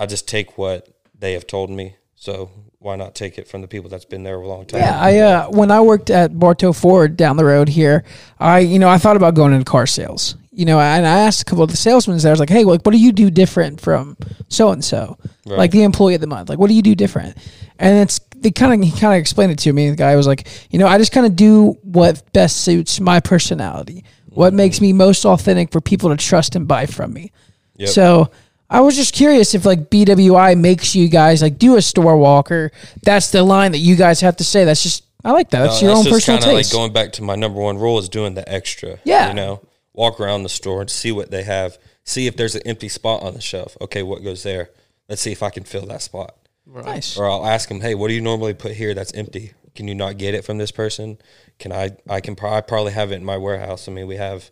i 0.00 0.06
just 0.06 0.26
take 0.26 0.58
what 0.58 0.88
they 1.16 1.34
have 1.34 1.46
told 1.46 1.70
me 1.70 1.94
so 2.16 2.50
why 2.80 2.96
not 2.96 3.14
take 3.14 3.38
it 3.38 3.46
from 3.46 3.60
the 3.60 3.68
people 3.68 3.90
that's 3.90 4.06
been 4.06 4.24
there 4.24 4.40
a 4.40 4.48
long 4.48 4.64
time 4.64 4.80
Yeah, 4.80 4.98
I 4.98 5.18
uh, 5.18 5.48
when 5.50 5.70
I 5.70 5.80
worked 5.82 6.08
at 6.10 6.38
Bartow 6.38 6.72
Ford 6.72 7.16
down 7.16 7.36
the 7.36 7.44
road 7.44 7.68
here, 7.68 8.04
I 8.38 8.60
you 8.60 8.78
know 8.78 8.88
I 8.88 8.98
thought 8.98 9.16
about 9.16 9.34
going 9.34 9.52
into 9.52 9.64
car 9.64 9.86
sales. 9.86 10.36
You 10.52 10.64
know, 10.64 10.80
and 10.80 11.06
I 11.06 11.20
asked 11.20 11.42
a 11.42 11.44
couple 11.44 11.62
of 11.62 11.70
the 11.70 11.76
salesmen 11.76 12.18
there. 12.18 12.30
I 12.30 12.32
was 12.32 12.40
like, 12.40 12.50
"Hey, 12.50 12.64
like, 12.64 12.82
what 12.82 12.92
do 12.92 12.98
you 12.98 13.12
do 13.12 13.30
different 13.30 13.80
from 13.80 14.16
so 14.48 14.70
and 14.70 14.84
so, 14.84 15.16
like 15.46 15.70
the 15.70 15.84
employee 15.84 16.14
of 16.14 16.20
the 16.20 16.26
month? 16.26 16.48
Like, 16.48 16.58
what 16.58 16.68
do 16.68 16.74
you 16.74 16.82
do 16.82 16.94
different?" 16.94 17.36
And 17.78 17.98
it's 17.98 18.18
they 18.36 18.50
kind 18.50 18.74
of 18.74 18.86
he 18.86 18.98
kind 18.98 19.14
of 19.14 19.20
explained 19.20 19.52
it 19.52 19.58
to 19.60 19.72
me. 19.72 19.90
The 19.90 19.96
guy 19.96 20.16
was 20.16 20.26
like, 20.26 20.48
"You 20.70 20.78
know, 20.78 20.86
I 20.86 20.98
just 20.98 21.12
kind 21.12 21.26
of 21.26 21.36
do 21.36 21.78
what 21.82 22.32
best 22.32 22.58
suits 22.58 22.98
my 23.00 23.20
personality, 23.20 24.04
what 24.28 24.52
makes 24.52 24.80
me 24.80 24.92
most 24.92 25.24
authentic 25.24 25.70
for 25.70 25.80
people 25.80 26.10
to 26.10 26.16
trust 26.16 26.56
and 26.56 26.66
buy 26.66 26.86
from 26.86 27.12
me." 27.12 27.30
Yep. 27.76 27.88
So 27.90 28.30
I 28.70 28.80
was 28.80 28.94
just 28.96 29.12
curious 29.12 29.54
if 29.54 29.64
like 29.66 29.90
BWI 29.90 30.58
makes 30.58 30.94
you 30.94 31.08
guys 31.08 31.42
like 31.42 31.58
do 31.58 31.76
a 31.76 31.82
store 31.82 32.16
walker. 32.16 32.70
that's 33.02 33.30
the 33.32 33.42
line 33.42 33.72
that 33.72 33.78
you 33.78 33.96
guys 33.96 34.20
have 34.20 34.36
to 34.36 34.44
say. 34.44 34.64
That's 34.64 34.82
just 34.82 35.04
I 35.24 35.32
like 35.32 35.50
that. 35.50 35.60
That's 35.64 35.82
No, 35.82 35.88
your 35.88 35.96
own 35.98 36.04
just 36.04 36.14
personal 36.14 36.40
taste. 36.40 36.72
Like 36.72 36.78
going 36.78 36.92
back 36.92 37.12
to 37.14 37.22
my 37.22 37.34
number 37.34 37.60
one 37.60 37.78
rule 37.78 37.98
is 37.98 38.08
doing 38.08 38.34
the 38.34 38.50
extra. 38.50 38.98
Yeah. 39.04 39.28
You 39.28 39.34
know, 39.34 39.60
walk 39.92 40.20
around 40.20 40.44
the 40.44 40.48
store 40.48 40.80
and 40.80 40.88
see 40.90 41.12
what 41.12 41.30
they 41.30 41.42
have. 41.42 41.78
See 42.04 42.26
if 42.26 42.36
there's 42.36 42.54
an 42.54 42.62
empty 42.64 42.88
spot 42.88 43.22
on 43.22 43.34
the 43.34 43.40
shelf. 43.40 43.76
Okay, 43.80 44.02
what 44.02 44.22
goes 44.24 44.42
there? 44.44 44.70
Let's 45.08 45.20
see 45.20 45.32
if 45.32 45.42
I 45.42 45.50
can 45.50 45.64
fill 45.64 45.86
that 45.86 46.00
spot. 46.02 46.36
nice. 46.66 47.18
Or 47.18 47.28
I'll 47.28 47.44
ask 47.44 47.68
them, 47.68 47.80
hey, 47.80 47.94
what 47.96 48.08
do 48.08 48.14
you 48.14 48.20
normally 48.20 48.54
put 48.54 48.72
here 48.72 48.94
that's 48.94 49.12
empty? 49.12 49.52
Can 49.74 49.88
you 49.88 49.94
not 49.94 50.16
get 50.16 50.34
it 50.34 50.44
from 50.44 50.58
this 50.58 50.70
person? 50.70 51.18
Can 51.58 51.72
I? 51.72 51.90
I 52.08 52.20
can. 52.20 52.34
Pro- 52.36 52.52
I 52.52 52.60
probably 52.60 52.92
have 52.92 53.12
it 53.12 53.16
in 53.16 53.24
my 53.24 53.36
warehouse. 53.36 53.88
I 53.88 53.92
mean, 53.92 54.06
we 54.06 54.16
have 54.16 54.50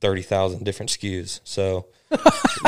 thirty 0.00 0.22
thousand 0.22 0.64
different 0.64 0.90
SKUs, 0.90 1.40
so 1.44 1.86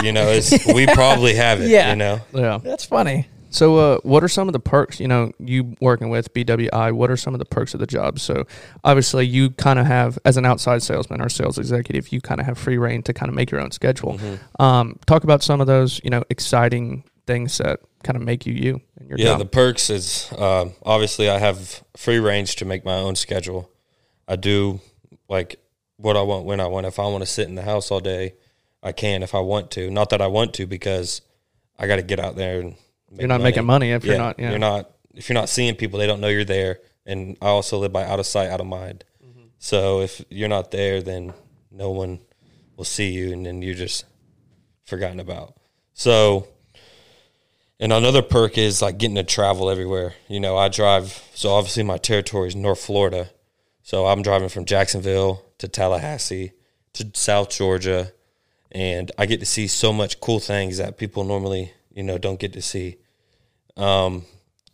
you 0.03 0.13
know, 0.13 0.29
it's, 0.29 0.67
we 0.67 0.87
probably 0.87 1.35
have 1.35 1.61
it. 1.61 1.71
Yeah. 1.71 1.91
You 1.91 1.97
know, 1.97 2.21
Yeah. 2.33 2.59
That's 2.63 2.85
funny. 2.85 3.29
So, 3.51 3.77
uh, 3.77 3.99
what 4.03 4.23
are 4.23 4.29
some 4.29 4.49
of 4.49 4.53
the 4.53 4.61
perks? 4.61 5.01
You 5.01 5.09
know, 5.09 5.33
you 5.39 5.77
working 5.81 6.11
with 6.11 6.35
BWI. 6.35 6.93
What 6.93 7.11
are 7.11 7.17
some 7.17 7.35
of 7.35 7.39
the 7.39 7.47
perks 7.47 7.73
of 7.73 7.81
the 7.81 7.87
job? 7.87 8.19
So, 8.19 8.45
obviously, 8.85 9.25
you 9.25 9.51
kind 9.51 9.79
of 9.79 9.87
have, 9.87 10.19
as 10.27 10.37
an 10.37 10.45
outside 10.45 10.83
salesman 10.83 11.23
or 11.23 11.31
sales 11.31 11.57
executive, 11.57 12.13
you 12.13 12.21
kind 12.21 12.39
of 12.39 12.47
have 12.47 12.59
free 12.59 12.77
reign 12.77 13.03
to 13.05 13.15
kind 13.15 13.31
of 13.31 13.35
make 13.35 13.51
your 13.51 13.61
own 13.61 13.71
schedule. 13.71 14.19
Mm-hmm. 14.19 14.63
Um, 14.63 14.99
talk 15.07 15.25
about 15.25 15.43
some 15.43 15.63
of 15.63 15.67
those, 15.67 16.03
you 16.05 16.11
know, 16.11 16.23
exciting 16.29 17.05
things 17.27 17.57
that 17.59 17.81
kind 18.03 18.17
of 18.17 18.23
make 18.23 18.47
you 18.47 18.53
you 18.53 18.81
in 19.01 19.09
your 19.09 19.19
yeah. 19.19 19.25
job. 19.27 19.39
The 19.39 19.47
perks 19.47 19.91
is 19.91 20.33
um, 20.39 20.73
obviously 20.85 21.29
I 21.29 21.39
have 21.39 21.83
free 21.97 22.19
range 22.19 22.57
to 22.57 22.65
make 22.65 22.85
my 22.85 22.95
own 22.95 23.17
schedule. 23.17 23.71
I 24.29 24.37
do 24.37 24.81
like 25.29 25.59
what 25.97 26.17
I 26.17 26.23
want 26.23 26.45
when 26.45 26.61
I 26.61 26.67
want. 26.67 26.87
If 26.87 26.99
I 26.99 27.07
want 27.07 27.23
to 27.23 27.27
sit 27.27 27.49
in 27.49 27.55
the 27.55 27.63
house 27.63 27.91
all 27.91 28.01
day, 28.01 28.35
I 28.87 28.93
can. 28.93 29.23
If 29.23 29.35
I 29.35 29.41
want 29.41 29.71
to, 29.73 29.91
not 29.91 30.11
that 30.11 30.23
I 30.23 30.29
want 30.29 30.55
to 30.55 30.67
because 30.67 31.21
I 31.79 31.87
got 31.87 31.97
to 31.97 32.03
get 32.03 32.21
out 32.21 32.37
there 32.37 32.61
and. 32.61 32.77
Make 33.09 33.21
you're 33.21 33.29
not 33.29 33.41
making 33.41 33.65
money 33.65 33.93
if 33.93 34.05
you're 34.05 34.19
not. 34.19 34.37
Yeah. 34.39 34.51
You're 34.51 34.59
not 34.59 34.91
if 35.17 35.29
you're 35.29 35.35
not 35.35 35.49
seeing 35.49 35.75
people, 35.75 35.99
they 35.99 36.07
don't 36.07 36.21
know 36.21 36.29
you're 36.29 36.45
there. 36.45 36.79
And 37.05 37.37
I 37.41 37.47
also 37.47 37.79
live 37.79 37.93
by 37.93 38.05
out 38.05 38.21
of 38.21 38.27
sight, 38.27 38.51
out 38.51 38.61
of 38.61 38.67
mind. 38.67 39.05
Mm-hmm. 39.25 39.47
So 39.59 40.03
if 40.03 40.25
you're 40.29 40.49
not 40.49 40.71
there, 40.71 41.03
then 41.03 41.33
no 41.71 41.91
one 41.91 42.21
will 42.77 42.85
see 42.85 43.11
you, 43.11 43.33
and 43.33 43.47
then 43.47 43.63
you're 43.63 43.75
just 43.75 44.05
forgotten 44.85 45.19
about. 45.19 45.57
So, 45.95 46.49
and 47.81 47.93
another 47.93 48.23
perk 48.23 48.59
is 48.59 48.83
like 48.83 48.99
getting 48.99 49.17
to 49.17 49.25
travel 49.25 49.71
everywhere. 49.71 50.15
You 50.29 50.41
know, 50.41 50.57
I 50.57 50.69
drive. 50.69 51.23
So 51.35 51.51
obviously 51.51 51.83
my 51.83 51.99
territory 51.99 52.49
is 52.49 52.57
North 52.57 52.81
Florida. 52.81 53.31
So 53.83 54.07
I'm 54.07 54.23
driving 54.23 54.49
from 54.49 54.65
Jacksonville 54.65 55.45
to 55.59 55.69
Tallahassee 55.69 56.53
to 56.95 57.11
South 57.15 57.51
Georgia, 57.51 58.13
and 58.77 59.11
I 59.17 59.25
get 59.25 59.41
to 59.41 59.47
see 59.47 59.67
so 59.69 59.91
much 59.91 60.21
cool 60.21 60.39
things 60.39 60.77
that 60.77 60.99
people 60.99 61.25
normally, 61.25 61.73
you 61.95 62.03
know, 62.03 62.19
don't 62.19 62.39
get 62.39 62.53
to 62.53 62.61
see. 62.63 62.97
Um, 63.77 64.27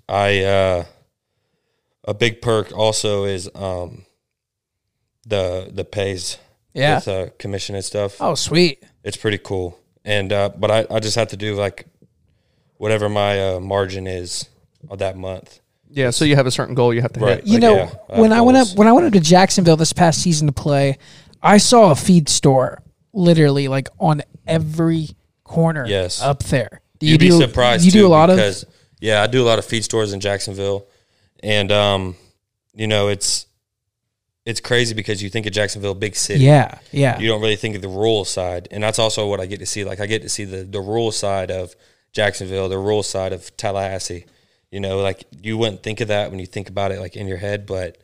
I 0.09 0.43
uh, 0.43 0.85
a 2.05 2.15
big 2.15 2.43
perk 2.43 2.73
also 2.77 3.25
is 3.25 3.49
um, 3.55 4.05
the 5.27 5.71
the 5.73 5.85
pays 5.85 6.39
Yeah. 6.75 6.97
with 6.97 7.09
uh, 7.09 7.27
commission 7.39 7.75
and 7.77 7.85
stuff. 7.85 8.17
Oh, 8.21 8.35
sweet. 8.35 8.83
It's 9.05 9.17
pretty 9.17 9.39
cool, 9.39 9.79
and 10.05 10.33
uh, 10.33 10.51
but 10.57 10.71
I, 10.71 10.87
I 10.91 11.01
just 11.01 11.17
have 11.17 11.29
to 11.29 11.37
do 11.37 11.55
like 11.55 11.87
whatever 12.79 13.09
my 13.09 13.55
uh, 13.55 13.61
margin 13.61 14.07
is 14.07 14.49
of 14.91 14.99
that 14.99 15.17
month. 15.17 15.61
yeah. 15.91 16.11
So 16.11 16.25
you 16.25 16.35
have 16.37 16.47
a 16.47 16.51
certain 16.51 16.75
goal 16.75 16.93
you 16.93 17.03
have 17.03 17.13
to 17.13 17.21
Right. 17.21 17.37
hit. 17.37 17.47
You 17.47 17.53
Like, 17.55 17.63
know, 17.63 17.77
yeah, 17.77 17.95
I 18.17 18.21
when 18.21 18.33
I 18.33 18.41
went 18.41 18.59
up 18.59 18.69
when 18.77 18.89
I 18.89 18.93
went 18.93 19.07
up 19.07 19.13
to 19.13 19.21
Jacksonville 19.21 19.77
this 19.77 19.93
past 19.93 20.21
season 20.21 20.49
to 20.49 20.53
play, 20.53 20.99
I 21.43 21.59
saw 21.59 21.93
a 21.93 21.95
feed 21.97 22.29
store 22.29 22.82
literally 23.13 23.69
like 23.69 23.89
on 23.99 24.23
every 24.47 25.09
corner. 25.45 25.87
Yes. 25.87 26.23
up 26.23 26.43
there. 26.45 26.81
Do 26.99 27.07
You'd 27.07 27.21
be 27.21 27.29
do- 27.29 27.41
surprised. 27.41 27.85
You 27.85 27.91
do 27.91 28.07
a 28.07 28.09
lot 28.09 28.31
of 28.31 28.65
yeah, 29.01 29.21
I 29.21 29.27
do 29.27 29.43
a 29.43 29.47
lot 29.47 29.59
of 29.59 29.65
feed 29.65 29.83
stores 29.83 30.13
in 30.13 30.21
Jacksonville, 30.21 30.87
and 31.43 31.73
um, 31.73 32.15
you 32.73 32.87
know 32.87 33.09
it's 33.09 33.47
it's 34.47 34.61
crazy 34.61 34.95
because 34.95 35.21
you 35.21 35.29
think 35.29 35.47
of 35.47 35.53
Jacksonville, 35.53 35.95
big 35.95 36.15
city. 36.15 36.45
yeah, 36.45 36.79
yeah. 36.93 37.19
you 37.19 37.27
don't 37.29 37.41
really 37.41 37.57
think 37.57 37.75
of 37.75 37.83
the 37.83 37.89
rural 37.89 38.25
side, 38.25 38.69
and 38.71 38.83
that's 38.83 39.01
also 39.01 39.29
what 39.29 39.41
I 39.41 39.47
get 39.47 39.59
to 39.59 39.67
see. 39.67 39.85
Like 39.85 39.99
I 39.99 40.07
get 40.07 40.23
to 40.23 40.29
see 40.29 40.45
the 40.45 40.63
the 40.63 40.81
rural 40.81 41.11
side 41.11 41.51
of 41.51 41.75
Jacksonville, 42.13 42.69
the 42.69 42.79
rural 42.79 43.03
side 43.03 43.33
of 43.33 43.57
Tallahassee. 43.57 44.27
You 44.71 44.79
know, 44.79 45.01
like 45.01 45.25
you 45.43 45.59
wouldn't 45.59 45.83
think 45.83 46.01
of 46.01 46.07
that 46.09 46.31
when 46.31 46.39
you 46.39 46.47
think 46.47 46.69
about 46.69 46.93
it, 46.93 47.01
like 47.01 47.17
in 47.17 47.27
your 47.27 47.39
head, 47.39 47.67
but 47.67 47.99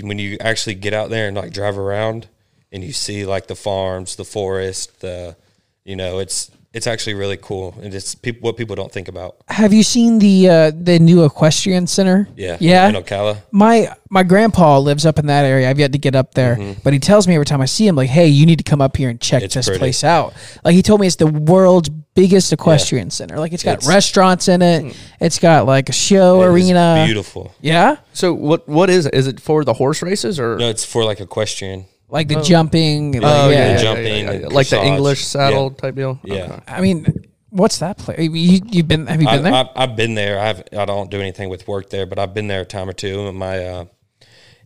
when 0.00 0.18
you 0.18 0.36
actually 0.40 0.74
get 0.74 0.92
out 0.92 1.10
there 1.10 1.28
and 1.28 1.36
like 1.36 1.52
drive 1.52 1.78
around 1.78 2.28
and 2.72 2.82
you 2.84 2.92
see 2.92 3.24
like 3.26 3.46
the 3.46 3.56
farms, 3.56 4.16
the 4.16 4.24
forest, 4.24 5.00
the 5.00 5.36
you 5.84 5.96
know, 5.96 6.18
it's 6.18 6.50
it's 6.72 6.86
actually 6.86 7.14
really 7.14 7.36
cool, 7.36 7.74
and 7.82 7.92
it's 7.92 8.14
people 8.14 8.46
what 8.46 8.56
people 8.56 8.76
don't 8.76 8.92
think 8.92 9.08
about. 9.08 9.34
Have 9.48 9.72
you 9.72 9.82
seen 9.82 10.20
the 10.20 10.48
uh, 10.48 10.70
the 10.72 11.00
new 11.00 11.24
equestrian 11.24 11.88
center? 11.88 12.28
Yeah, 12.36 12.58
yeah. 12.60 12.88
in 12.88 12.94
Ocala. 12.94 13.38
My 13.50 13.92
my 14.08 14.22
grandpa 14.22 14.78
lives 14.78 15.04
up 15.04 15.18
in 15.18 15.26
that 15.26 15.44
area. 15.44 15.68
I've 15.68 15.80
yet 15.80 15.90
to 15.92 15.98
get 15.98 16.14
up 16.14 16.34
there, 16.34 16.76
but 16.84 16.92
he 16.92 17.00
tells 17.00 17.26
me 17.26 17.34
every 17.34 17.44
time 17.46 17.60
I 17.60 17.64
see 17.64 17.88
him, 17.88 17.96
like, 17.96 18.08
"Hey, 18.10 18.28
you 18.28 18.46
need 18.46 18.58
to 18.58 18.64
come 18.64 18.80
up 18.80 18.96
here 18.96 19.08
and 19.10 19.20
check 19.20 19.38
Mm-hmm. 19.38 19.44
It's 19.46 19.54
this 19.54 19.66
pretty. 19.66 19.78
place 19.80 20.04
out." 20.04 20.32
Like 20.64 20.74
he 20.76 20.82
told 20.82 21.00
me, 21.00 21.08
it's 21.08 21.16
the 21.16 21.26
world's 21.26 21.88
biggest 21.88 22.52
equestrian 22.52 23.10
center. 23.10 23.36
Like 23.38 23.52
it's 23.52 23.64
got 23.64 23.78
It's- 23.78 23.88
restaurants 23.88 24.46
in 24.46 24.62
it. 24.62 24.94
It's 25.20 25.40
got 25.40 25.66
like 25.66 25.88
a 25.88 25.92
show 25.92 26.42
It 26.42 26.46
is 26.46 26.52
arena. 26.68 27.02
beautiful. 27.04 27.52
Yeah, 27.60 27.96
So 28.12 28.32
what 28.32 28.68
what 28.68 28.90
is 28.90 29.06
it? 29.06 29.14
Is 29.14 29.26
it 29.26 29.40
for 29.40 29.64
the 29.64 29.74
horse 29.74 30.02
races 30.02 30.38
or? 30.38 30.56
No, 30.56 30.68
it's 30.68 30.84
for 30.84 31.02
like 31.04 31.18
equestrian. 31.20 31.86
Like 32.10 32.28
the 32.28 32.40
jumping. 32.42 33.12
like, 33.12 33.22
Oh, 33.24 33.50
yeah, 33.50 33.72
yeah, 33.72 33.82
jumping 33.82 34.28
and 34.28 34.52
like 34.52 34.68
the 34.68 34.76
dressage. 34.76 34.84
English 34.84 35.24
saddle 35.24 35.70
Yeah. 35.70 35.80
type 35.80 35.94
deal. 35.94 36.20
Yeah. 36.24 36.42
Okay. 36.44 36.62
I 36.68 36.80
mean, 36.80 37.06
what's 37.50 37.78
that 37.78 37.98
place? 37.98 38.18
You 38.18 38.60
you've 38.66 38.88
been? 38.88 39.06
Have 39.06 39.20
you 39.20 39.28
been 39.28 39.46
I, 39.46 39.50
there? 39.50 39.54
I, 39.54 39.70
I've 39.84 39.96
been 39.96 40.14
there. 40.14 40.38
I've 40.40 40.62
I 40.76 40.84
don't 40.84 41.10
do 41.10 41.20
anything 41.20 41.48
with 41.48 41.66
work 41.68 41.90
there, 41.90 42.06
but 42.06 42.18
I've 42.18 42.34
been 42.34 42.48
there 42.48 42.62
a 42.62 42.66
time 42.66 42.88
or 42.88 42.92
two. 42.92 43.26
And 43.26 43.38
my 43.38 43.64
uh, 43.64 43.84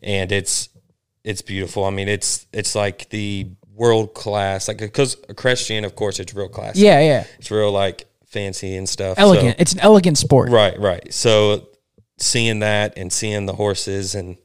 and 0.02 0.32
it's 0.32 0.68
it's 1.22 1.42
beautiful. 1.42 1.84
I 1.84 1.90
mean, 1.90 2.08
it's 2.08 2.46
it's 2.52 2.74
like 2.74 3.08
the 3.10 3.50
world 3.74 4.14
class. 4.14 4.68
Like 4.68 4.78
because 4.78 5.16
equestrian, 5.28 5.84
of 5.84 5.96
course, 5.96 6.20
it's 6.20 6.34
real 6.34 6.48
classy. 6.48 6.80
yeah, 6.80 7.00
yeah. 7.00 7.24
it's 7.38 7.50
real 7.50 7.72
like 7.72 8.06
fancy 8.26 8.76
and 8.76 8.88
stuff. 8.88 9.18
Elegant. 9.18 9.56
So, 9.56 9.62
it's 9.62 9.72
an 9.72 9.80
elegant 9.80 10.18
sport. 10.18 10.50
right, 10.50 10.78
right. 10.78 11.12
So 11.12 11.68
seeing 12.18 12.60
that 12.60 12.96
and 12.96 13.12
seeing 13.12 13.46
the 13.46 13.54
horses 13.54 14.14
and 14.14 14.36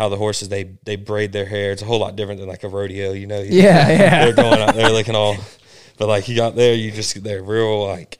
how 0.00 0.08
the 0.08 0.16
horses 0.16 0.48
they 0.48 0.64
they 0.84 0.96
braid 0.96 1.30
their 1.32 1.44
hair, 1.44 1.72
it's 1.72 1.82
a 1.82 1.84
whole 1.84 1.98
lot 2.00 2.16
different 2.16 2.40
than 2.40 2.48
like 2.48 2.64
a 2.64 2.68
rodeo. 2.68 3.12
You 3.12 3.26
know? 3.26 3.40
Yeah, 3.40 3.88
yeah. 3.90 4.24
They're 4.24 4.34
going 4.34 4.60
out 4.60 4.74
there 4.74 4.90
looking 4.90 5.14
all, 5.14 5.36
but 5.98 6.08
like 6.08 6.26
you 6.28 6.34
got 6.36 6.56
there, 6.56 6.74
you 6.74 6.90
just 6.90 7.22
they're 7.22 7.42
real 7.42 7.86
like. 7.86 8.16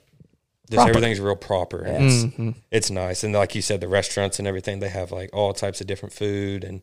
Just 0.69 0.77
Proper. 0.77 0.89
everything's 0.91 1.19
real 1.19 1.35
proper. 1.35 1.81
And 1.81 2.05
it's, 2.05 2.23
Mm-hmm. 2.23 2.49
it's 2.71 2.89
nice. 2.89 3.25
And 3.25 3.33
like 3.33 3.55
you 3.55 3.61
said, 3.61 3.81
the 3.81 3.89
restaurants 3.89 4.39
and 4.39 4.47
everything, 4.47 4.79
they 4.79 4.87
have 4.87 5.11
like 5.11 5.29
all 5.33 5.51
types 5.53 5.81
of 5.81 5.87
different 5.87 6.13
food. 6.13 6.63
And 6.63 6.81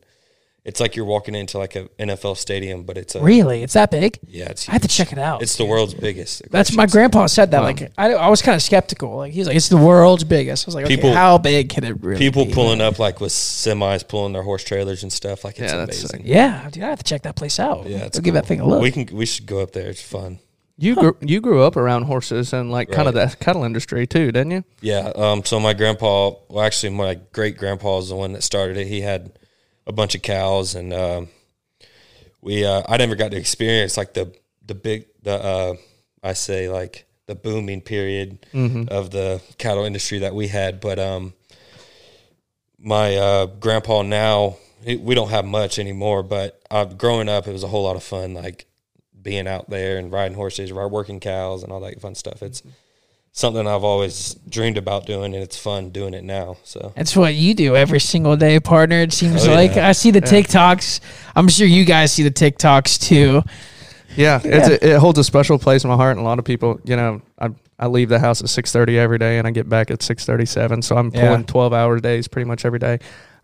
it's 0.65 0.79
like 0.79 0.95
you're 0.95 1.05
walking 1.05 1.35
into 1.35 1.57
like 1.57 1.75
a 1.75 1.85
NFL 1.99 2.37
stadium, 2.37 2.83
but 2.83 2.97
it's 2.97 3.15
a, 3.15 3.21
Really, 3.21 3.63
it's 3.63 3.73
that 3.73 3.89
big? 3.91 4.19
yeah, 4.27 4.49
it's 4.49 4.67
I 4.69 4.73
have 4.73 4.81
to 4.81 4.87
check 4.87 5.11
it 5.11 5.17
out. 5.17 5.41
It's 5.41 5.55
the 5.55 5.65
world's 5.65 5.93
biggest. 5.93 6.41
That's 6.51 6.75
my 6.75 6.85
grandpa 6.85 7.25
said 7.27 7.51
that. 7.51 7.61
Like 7.61 7.91
I, 7.97 8.13
I 8.13 8.29
was 8.29 8.41
kind 8.41 8.55
of 8.55 8.61
skeptical. 8.61 9.15
Like 9.17 9.31
he's 9.33 9.47
like, 9.47 9.55
it's 9.55 9.69
the 9.69 9.77
world's 9.77 10.23
biggest. 10.23 10.65
I 10.65 10.67
was 10.67 10.75
like, 10.75 10.85
okay, 10.85 11.13
how 11.13 11.37
big 11.37 11.69
can 11.69 11.83
it 11.83 12.01
really? 12.01 12.19
People 12.19 12.45
be? 12.45 12.53
pulling 12.53 12.81
up 12.81 12.99
like 12.99 13.19
with 13.19 13.31
semis, 13.31 14.07
pulling 14.07 14.33
their 14.33 14.43
horse 14.43 14.63
trailers 14.63 15.03
and 15.03 15.11
stuff. 15.11 15.43
Like 15.43 15.59
it's 15.59 15.71
Yeah, 15.71 15.77
that's 15.85 15.99
amazing. 15.99 16.19
sick. 16.21 16.27
Yeah, 16.27 16.69
dude, 16.69 16.83
I 16.83 16.89
have 16.89 16.99
to 16.99 17.05
check 17.05 17.23
that 17.23 17.35
place 17.35 17.59
out. 17.59 17.87
Yeah, 17.87 17.99
it's 18.05 18.19
Go 18.19 18.23
give 18.23 18.33
that 18.35 18.45
thing 18.45 18.59
a 18.59 18.67
look. 18.67 18.81
We 18.81 18.91
can 18.91 19.07
we 19.15 19.25
should 19.25 19.45
go 19.45 19.61
up 19.61 19.71
there. 19.71 19.89
It's 19.89 20.01
fun. 20.01 20.39
You 20.81 20.95
grew, 20.95 21.17
you 21.19 21.41
grew 21.41 21.61
up 21.63 21.75
around 21.75 22.03
horses 22.03 22.53
and 22.53 22.71
like 22.71 22.89
kind 22.89 23.07
of 23.09 23.13
the 23.13 23.35
cattle 23.41 23.65
industry 23.65 24.07
too, 24.07 24.31
didn't 24.31 24.51
you? 24.51 24.63
Yeah. 24.81 25.11
Um. 25.15 25.43
So 25.43 25.59
my 25.59 25.73
grandpa, 25.73 26.31
well, 26.47 26.63
actually, 26.63 26.91
my 26.91 27.15
great 27.33 27.57
grandpa 27.57 27.97
is 27.97 28.09
the 28.09 28.15
one 28.15 28.31
that 28.33 28.43
started 28.43 28.77
it. 28.77 28.87
He 28.87 29.01
had 29.01 29.31
a 29.89 29.91
bunch 29.91 30.13
of 30.15 30.21
cows, 30.21 30.75
and 30.75 30.93
um, 30.93 31.27
we 32.41 32.63
uh, 32.63 32.83
I 32.87 32.95
never 32.97 33.15
got 33.15 33.31
to 33.31 33.37
experience 33.37 33.97
like 33.97 34.13
the 34.13 34.31
the 34.65 34.75
big 34.75 35.07
the 35.23 35.33
uh, 35.33 35.73
I 36.23 36.33
say 36.33 36.69
like 36.69 37.05
the 37.25 37.35
booming 37.35 37.81
period 37.81 38.45
of 38.89 39.09
the 39.11 39.41
cattle 39.57 39.83
industry 39.85 40.19
that 40.19 40.33
we 40.35 40.47
had, 40.47 40.79
but 40.79 40.99
um, 40.99 41.33
my 42.77 43.15
uh, 43.17 43.45
grandpa 43.47 44.03
now 44.03 44.57
he, 44.85 44.95
we 44.95 45.15
don't 45.15 45.29
have 45.29 45.45
much 45.45 45.79
anymore, 45.79 46.23
but 46.23 46.61
uh, 46.71 46.85
growing 46.85 47.27
up 47.27 47.47
it 47.47 47.51
was 47.51 47.63
a 47.63 47.67
whole 47.67 47.83
lot 47.83 47.95
of 47.95 48.03
fun, 48.03 48.35
like 48.35 48.67
being 49.21 49.47
out 49.47 49.69
there 49.69 49.97
and 49.97 50.11
riding 50.11 50.35
horses, 50.35 50.71
ri- 50.71 50.85
working 50.85 51.19
cows, 51.19 51.63
and 51.63 51.71
all 51.71 51.79
that 51.81 51.99
fun 51.99 52.15
stuff. 52.15 52.41
It's 52.43 52.61
something 53.31 53.65
I've 53.67 53.83
always 53.83 54.33
dreamed 54.49 54.77
about 54.77 55.05
doing, 55.05 55.33
and 55.33 55.43
it's 55.43 55.57
fun 55.57 55.89
doing 55.91 56.13
it 56.13 56.23
now. 56.23 56.57
So 56.63 56.91
That's 56.95 57.15
what 57.15 57.35
you 57.35 57.53
do 57.53 57.75
every 57.75 57.99
single 57.99 58.35
day, 58.35 58.59
partner. 58.59 58.97
It 59.01 59.13
seems 59.13 59.47
Oh, 59.47 59.53
like 59.53 59.75
yeah. 59.75 59.87
I 59.87 59.91
see 59.93 60.11
the 60.11 60.21
TikToks. 60.21 60.99
I'm 61.35 61.47
sure 61.47 61.67
you 61.67 61.85
guys 61.85 62.11
see 62.11 62.23
the 62.23 62.31
TikToks 62.31 62.99
too. 63.01 63.41
Yeah, 64.15 64.41
It's 64.43 64.67
a, 64.67 64.95
it 64.95 64.97
holds 64.99 65.19
a 65.19 65.23
special 65.23 65.59
place 65.59 65.83
in 65.83 65.89
my 65.89 65.95
heart. 65.95 66.17
And 66.17 66.21
a 66.21 66.23
lot 66.27 66.39
of 66.39 66.45
people, 66.45 66.79
you 66.83 66.95
know, 66.95 67.21
I 67.39 67.49
I 67.81 67.87
leave 67.87 68.09
the 68.09 68.19
house 68.19 68.41
at 68.41 68.49
six 68.49 68.71
thirty 68.73 68.97
every 68.99 69.17
day, 69.19 69.37
and 69.37 69.47
I 69.47 69.51
get 69.51 69.69
back 69.69 69.89
at 69.91 70.01
six 70.03 70.25
thirty 70.25 70.45
seven. 70.45 70.81
So 70.81 70.97
I'm 70.97 71.11
Yeah. 71.13 71.27
pulling 71.27 71.45
twelve 71.45 71.71
hour 71.73 71.99
days 71.99 72.27
pretty 72.27 72.45
much 72.47 72.65
every 72.65 72.79
day. 72.79 72.99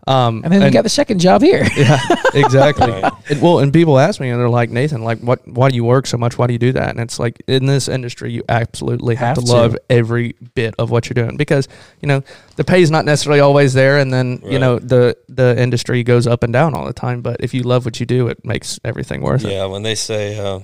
Um, 0.08 0.42
And 0.44 0.52
then 0.52 0.62
you 0.62 0.70
got 0.70 0.82
the 0.82 0.88
second 0.88 1.18
job 1.18 1.42
here. 1.42 1.66
yeah, 1.76 1.98
exactly. 2.32 2.88
Right. 2.90 3.12
And, 3.28 3.42
well, 3.42 3.58
and 3.58 3.72
people 3.72 3.98
ask 3.98 4.20
me, 4.20 4.30
and 4.30 4.38
they're 4.40 4.48
like, 4.48 4.70
Nathan, 4.70 5.02
like, 5.02 5.18
what? 5.18 5.46
Why 5.48 5.68
do 5.68 5.74
you 5.74 5.82
work 5.84 6.06
so 6.06 6.16
much? 6.16 6.38
Why 6.38 6.46
do 6.46 6.52
you 6.52 6.60
do 6.60 6.72
that? 6.72 6.90
And 6.90 7.00
it's 7.00 7.18
like, 7.18 7.42
in 7.48 7.66
this 7.66 7.88
industry, 7.88 8.30
you 8.32 8.44
absolutely 8.48 9.16
have, 9.16 9.36
Have 9.36 9.38
to 9.38 9.50
to. 9.50 9.52
love 9.52 9.76
every 9.90 10.36
bit 10.54 10.74
of 10.78 10.90
what 10.92 11.08
you're 11.08 11.14
doing 11.26 11.36
because 11.36 11.66
you 12.00 12.06
know 12.06 12.22
the 12.54 12.62
pay 12.62 12.82
is 12.82 12.90
not 12.90 13.04
necessarily 13.04 13.40
always 13.40 13.74
there, 13.74 13.98
and 13.98 14.12
then 14.12 14.40
you 14.44 14.58
know 14.60 14.78
the 14.78 15.16
the 15.28 15.60
industry 15.60 16.04
goes 16.04 16.26
up 16.28 16.44
and 16.44 16.52
down 16.52 16.74
all 16.74 16.86
the 16.86 16.92
time. 16.92 17.20
But 17.20 17.38
if 17.40 17.52
you 17.52 17.62
love 17.64 17.84
what 17.84 17.98
you 17.98 18.06
do, 18.06 18.28
it 18.28 18.44
makes 18.44 18.78
everything 18.84 19.22
worth 19.22 19.44
it. 19.44 19.50
Yeah, 19.50 19.66
when 19.66 19.82
they 19.82 19.96
say 19.96 20.38
uh, 20.38 20.60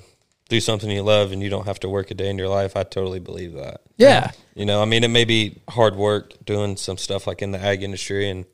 do 0.50 0.60
something 0.60 0.88
you 0.88 1.02
love 1.02 1.32
and 1.32 1.42
you 1.42 1.50
don't 1.50 1.66
have 1.66 1.80
to 1.80 1.88
work 1.88 2.12
a 2.12 2.14
day 2.14 2.30
in 2.30 2.38
your 2.38 2.48
life, 2.48 2.76
I 2.76 2.84
totally 2.84 3.18
believe 3.18 3.54
that. 3.54 3.80
yeah. 3.96 4.30
You 4.54 4.66
know, 4.66 4.82
I 4.82 4.84
mean, 4.84 5.02
it 5.02 5.08
may 5.08 5.24
be 5.24 5.62
hard 5.68 5.96
work 5.96 6.34
doing 6.44 6.76
some 6.76 6.98
stuff 6.98 7.26
like 7.26 7.40
in 7.42 7.50
the 7.52 7.58
ag 7.58 7.82
industry 7.82 8.28
and 8.28 8.44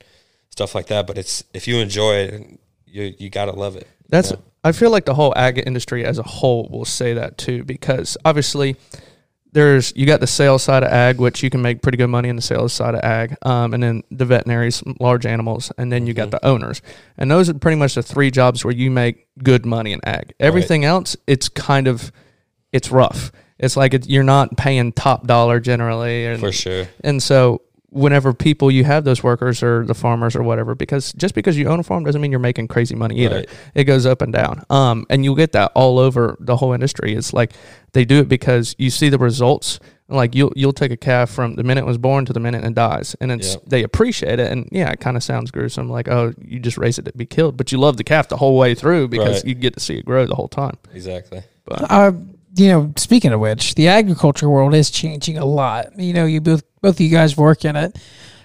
stuff 0.59 0.75
like 0.75 0.87
that, 0.88 1.07
but 1.07 1.17
it's 1.17 1.45
if 1.55 1.69
you 1.69 1.77
enjoy 1.79 2.15
it, 2.17 2.61
you 2.87 3.15
you 3.19 3.31
gotta 3.31 3.53
love 3.53 3.77
it. 3.77 3.85
you 4.03 4.07
That's 4.09 4.33
know? 4.33 4.43
I 4.65 4.73
feel 4.73 4.91
like 4.91 5.05
the 5.05 5.15
whole 5.15 5.33
ag 5.37 5.62
industry 5.65 6.05
as 6.05 6.19
a 6.19 6.23
whole 6.25 6.69
will 6.71 6.85
say 6.85 7.15
that 7.15 7.38
too 7.38 7.62
because 7.65 8.17
obviously 8.25 8.75
there's 9.53 9.93
you 9.97 10.05
got 10.05 10.19
the 10.21 10.27
sales 10.27 10.62
side 10.65 10.83
of 10.83 10.91
ag 10.93 11.19
which 11.19 11.43
you 11.45 11.49
can 11.49 11.62
make 11.62 11.81
pretty 11.81 11.97
good 11.97 12.09
money 12.09 12.29
in 12.29 12.35
the 12.37 12.43
sales 12.43 12.73
side 12.73 12.95
of 12.95 13.00
ag 13.03 13.35
um, 13.43 13.73
and 13.73 13.83
then 13.83 14.03
the 14.11 14.25
veterinaries 14.27 14.83
large 15.00 15.25
animals 15.27 15.71
and 15.79 15.91
then 15.93 16.07
you 16.07 16.12
got 16.12 16.29
Mhm. 16.29 16.33
the 16.33 16.45
owners 16.47 16.83
and 17.17 17.31
those 17.31 17.49
are 17.49 17.55
pretty 17.55 17.77
much 17.79 17.95
the 17.95 18.03
three 18.03 18.31
jobs 18.31 18.65
where 18.65 18.75
you 18.75 18.91
make 18.91 19.27
good 19.43 19.65
money 19.65 19.93
in 19.93 20.00
ag 20.05 20.35
everything 20.41 20.85
else 20.85 21.17
it's 21.27 21.49
kind 21.49 21.87
of 21.87 22.11
it's 22.73 22.91
rough 22.91 23.31
it's 23.59 23.77
like 23.77 23.95
it, 23.95 24.09
you're 24.09 24.23
not 24.25 24.57
paying 24.57 24.93
top 24.93 25.27
dollar 25.27 25.61
generally 25.61 26.27
and 26.27 26.41
for 26.41 26.53
sure. 26.53 26.87
and 27.03 27.23
so 27.23 27.62
whenever 27.90 28.35
people 28.35 28.71
you 28.71 28.85
have 28.85 29.04
those 29.04 29.23
workers 29.23 29.62
or 29.62 29.85
the 29.87 29.95
farmers 29.95 30.37
or 30.37 30.42
whatever, 30.42 30.75
because 30.75 31.12
just 31.14 31.35
because 31.35 31.57
you 31.57 31.66
own 31.68 31.80
a 31.80 31.83
farm 31.83 32.04
doesn't 32.04 32.21
mean 32.21 32.30
you're 32.30 32.38
making 32.40 32.68
crazy 32.68 32.95
money 32.95 33.16
either. 33.25 33.37
Right. 33.37 33.49
It 33.75 33.85
goes 33.85 34.04
up 34.07 34.21
and 34.23 34.33
down. 34.33 34.62
Um, 34.71 35.07
and 35.09 35.25
you'll 35.25 35.35
get 35.37 35.52
that 35.52 35.73
all 35.75 35.99
over 35.99 36.37
the 36.40 36.57
whole 36.57 36.73
industry. 36.73 37.14
It's 37.14 37.33
like 37.33 37.52
they 37.92 38.04
do 38.04 38.18
it 38.21 38.28
because 38.28 38.75
you 38.78 38.90
see 38.90 39.09
the 39.09 39.18
results. 39.18 39.80
Like 40.11 40.35
you'll 40.35 40.52
you'll 40.57 40.73
take 40.73 40.90
a 40.90 40.97
calf 40.97 41.28
from 41.28 41.57
the 41.57 41.62
minute 41.62 41.83
it 41.83 41.87
was 41.87 41.99
born 41.99 42.25
to 42.26 42.33
the 42.33 42.40
minute 42.40 42.64
it 42.64 42.75
dies, 42.75 43.14
and 43.21 43.30
it's 43.30 43.54
Yep. 43.54 43.62
they 43.66 43.83
appreciate 43.83 44.38
it. 44.40 44.50
And 44.50 44.66
yeah, 44.73 44.90
it 44.90 45.00
kind 45.00 45.18
of 45.18 45.23
sounds 45.23 45.50
gruesome, 45.50 45.90
like 45.90 46.09
oh, 46.09 46.33
you 46.42 46.61
just 46.61 46.78
raise 46.78 46.99
it 46.99 47.04
to 47.04 47.12
be 47.12 47.26
killed, 47.26 47.59
but 47.59 47.73
you 47.73 47.78
love 47.78 47.99
the 47.99 48.04
calf 48.04 48.28
the 48.28 48.38
whole 48.38 48.57
way 48.57 48.75
through 48.75 49.09
because 49.09 49.37
Right. 49.37 49.45
you 49.47 49.54
get 49.54 49.75
to 49.75 49.80
see 49.80 49.97
it 49.99 50.07
grow 50.07 50.25
the 50.26 50.35
whole 50.35 50.49
time. 50.49 50.76
Exactly. 50.95 51.42
But 51.66 51.90
Uh, 51.90 52.12
you 52.59 52.69
know, 52.69 52.93
speaking 52.97 53.33
of 53.33 53.41
which, 53.41 53.75
the 53.75 53.88
agriculture 53.88 54.49
world 54.49 54.75
is 54.75 54.91
changing 54.91 55.38
a 55.38 55.45
lot. 55.45 55.99
You 55.99 56.12
know, 56.12 56.27
you 56.27 56.41
both 56.41 56.62
both 56.81 56.97
of 56.97 57.00
you 57.00 57.11
guys 57.11 57.37
work 57.37 57.65
in 57.65 57.77
it. 57.77 57.97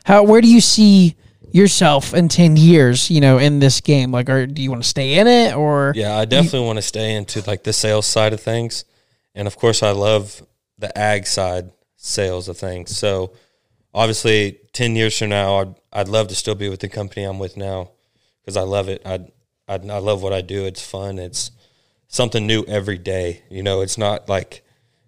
How 0.05 0.23
where 0.23 0.41
do 0.41 0.47
you 0.47 0.61
see 0.61 1.15
yourself 1.51 2.13
in 2.13 2.29
ten 2.29 2.55
years? 2.55 3.09
You 3.09 3.21
know, 3.21 3.37
in 3.37 3.59
this 3.59 3.81
game, 3.81 4.11
like, 4.11 4.29
or 4.29 4.45
do 4.45 4.61
you 4.61 4.69
want 4.69 4.83
to 4.83 4.89
stay 4.89 5.15
in 5.19 5.27
it, 5.27 5.55
or 5.55 5.93
Yeah, 5.95 6.17
I 6.17 6.25
definitely 6.25 6.65
want 6.65 6.77
to 6.77 6.83
stay 6.83 7.15
into 7.15 7.41
like 7.47 7.63
the 7.63 7.73
sales 7.73 8.05
side 8.05 8.33
of 8.33 8.39
things, 8.39 8.85
and 9.33 9.47
of 9.47 9.57
course, 9.57 9.81
I 9.81 9.91
love 9.91 10.41
the 10.77 10.95
ag 10.97 11.25
side 11.25 11.71
sales 11.97 12.49
of 12.49 12.57
things. 12.57 12.95
So, 12.95 13.33
obviously, 13.93 14.59
ten 14.73 14.95
years 14.95 15.17
from 15.17 15.29
now, 15.29 15.59
I'd 15.59 15.75
I'd 15.91 16.07
love 16.07 16.27
to 16.29 16.35
still 16.35 16.55
be 16.55 16.69
with 16.69 16.81
the 16.81 16.89
company 16.89 17.23
I'm 17.23 17.39
with 17.39 17.57
now 17.57 17.91
because 18.41 18.57
I 18.57 18.61
love 18.61 18.89
it. 18.89 19.01
I 19.05 19.25
I 19.67 19.75
I 19.75 19.99
love 19.99 20.21
what 20.21 20.33
I 20.33 20.41
do. 20.41 20.65
It's 20.65 20.85
fun. 20.85 21.19
It's 21.19 21.51
something 22.13 22.45
new 22.45 22.63
every 22.67 22.97
day. 22.99 23.41
You 23.49 23.63
know, 23.63 23.81
it's 23.81 23.97
not 23.97 24.29
like 24.29 24.63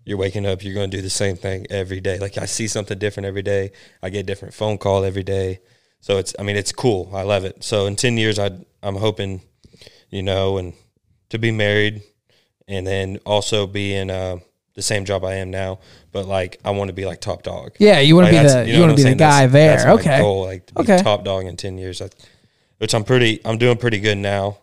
you're 0.06 0.18
waking 0.18 0.46
up, 0.46 0.64
you're 0.64 0.74
going 0.74 0.90
to 0.90 0.98
do 0.98 1.02
the 1.04 1.10
same 1.10 1.36
thing 1.36 1.68
every 1.70 2.02
day. 2.02 2.18
Like 2.20 2.38
I 2.38 2.46
see 2.46 2.68
something 2.68 2.98
different 2.98 3.28
every 3.28 3.44
day. 3.44 3.72
I 4.02 4.10
get 4.10 4.20
a 4.22 4.24
different 4.24 4.54
phone 4.56 4.78
call 4.80 5.04
every 5.06 5.24
day. 5.24 5.60
So 6.02 6.18
it's, 6.18 6.36
I 6.40 6.44
mean, 6.44 6.56
it's 6.56 6.72
cool. 6.72 7.12
I 7.14 7.22
love 7.22 7.46
it. 7.46 7.64
So 7.64 7.86
in 7.86 7.96
10 7.96 8.18
years, 8.18 8.38
I, 8.40 8.52
I'm 8.84 8.96
hoping, 8.96 9.42
you 10.10 10.24
know, 10.24 10.58
and 10.58 10.74
to 11.30 11.38
be 11.40 11.52
married 11.52 12.02
and 12.68 12.86
then 12.86 13.20
also 13.26 13.68
be 13.68 13.94
in 13.96 14.10
uh, 14.10 14.38
the 14.74 14.82
same 14.82 15.06
job 15.06 15.24
I 15.24 15.36
am 15.36 15.52
now. 15.52 15.80
But 16.12 16.28
like, 16.28 16.60
I 16.66 16.72
want 16.72 16.90
to 16.90 16.94
be 16.94 17.06
like 17.06 17.22
top 17.22 17.44
dog. 17.44 17.76
yeah, 17.80 18.00
you 18.00 18.16
want 18.16 18.28
to 18.30 18.34
Like, 18.36 18.44
be 18.46 18.48
the 18.48 18.56
know 18.56 18.64
you, 18.74 18.80
want 18.82 18.98
to 18.98 19.04
be 19.04 19.10
the 19.10 19.16
guy 19.16 19.46
That's- 19.48 19.52
there. 19.52 19.78
that's 19.94 20.02
okay, 20.02 20.20
goal, 20.22 20.46
like 20.46 20.66
to 20.68 20.74
be 20.74 20.82
Okay. 20.82 21.02
top 21.04 21.24
dog 21.24 21.46
in 21.46 21.56
10 21.56 21.78
years, 21.78 22.02
I, 22.02 22.10
which 22.80 22.94
I'm 22.96 23.04
pretty, 23.04 23.42
I'm 23.46 23.58
doing 23.60 23.78
pretty 23.78 24.00
good 24.00 24.18
now. 24.18 24.58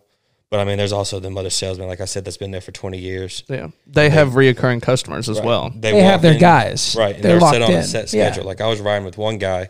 But 0.53 0.59
I 0.59 0.65
mean, 0.65 0.77
there's 0.77 0.91
also 0.91 1.19
the 1.19 1.31
other 1.35 1.49
salesman, 1.49 1.87
like 1.87 1.99
I 1.99 2.05
said, 2.05 2.25
that's 2.25 2.37
been 2.37 2.51
there 2.51 2.61
for 2.61 2.71
20 2.71 2.99
years. 2.99 3.43
yeah, 3.49 3.69
they 3.87 4.11
have 4.11 4.33
reoccurring 4.33 4.83
customers 4.83 5.27
as 5.27 5.39
Right. 5.39 5.45
well. 5.47 5.71
they 5.75 5.99
have 6.03 6.21
their 6.21 6.33
in- 6.33 6.39
guys, 6.39 6.95
Right. 6.95 7.15
And 7.15 7.23
They're 7.23 7.31
they're, 7.31 7.39
locked 7.41 7.55
set 7.55 7.61
on 7.63 7.71
in. 7.71 7.77
a 7.79 7.83
set 7.83 8.13
Yeah. 8.13 8.27
schedule. 8.31 8.45
Like 8.45 8.61
I 8.61 8.67
was 8.67 8.79
riding 8.79 9.03
with 9.03 9.17
one 9.17 9.39
guy 9.39 9.69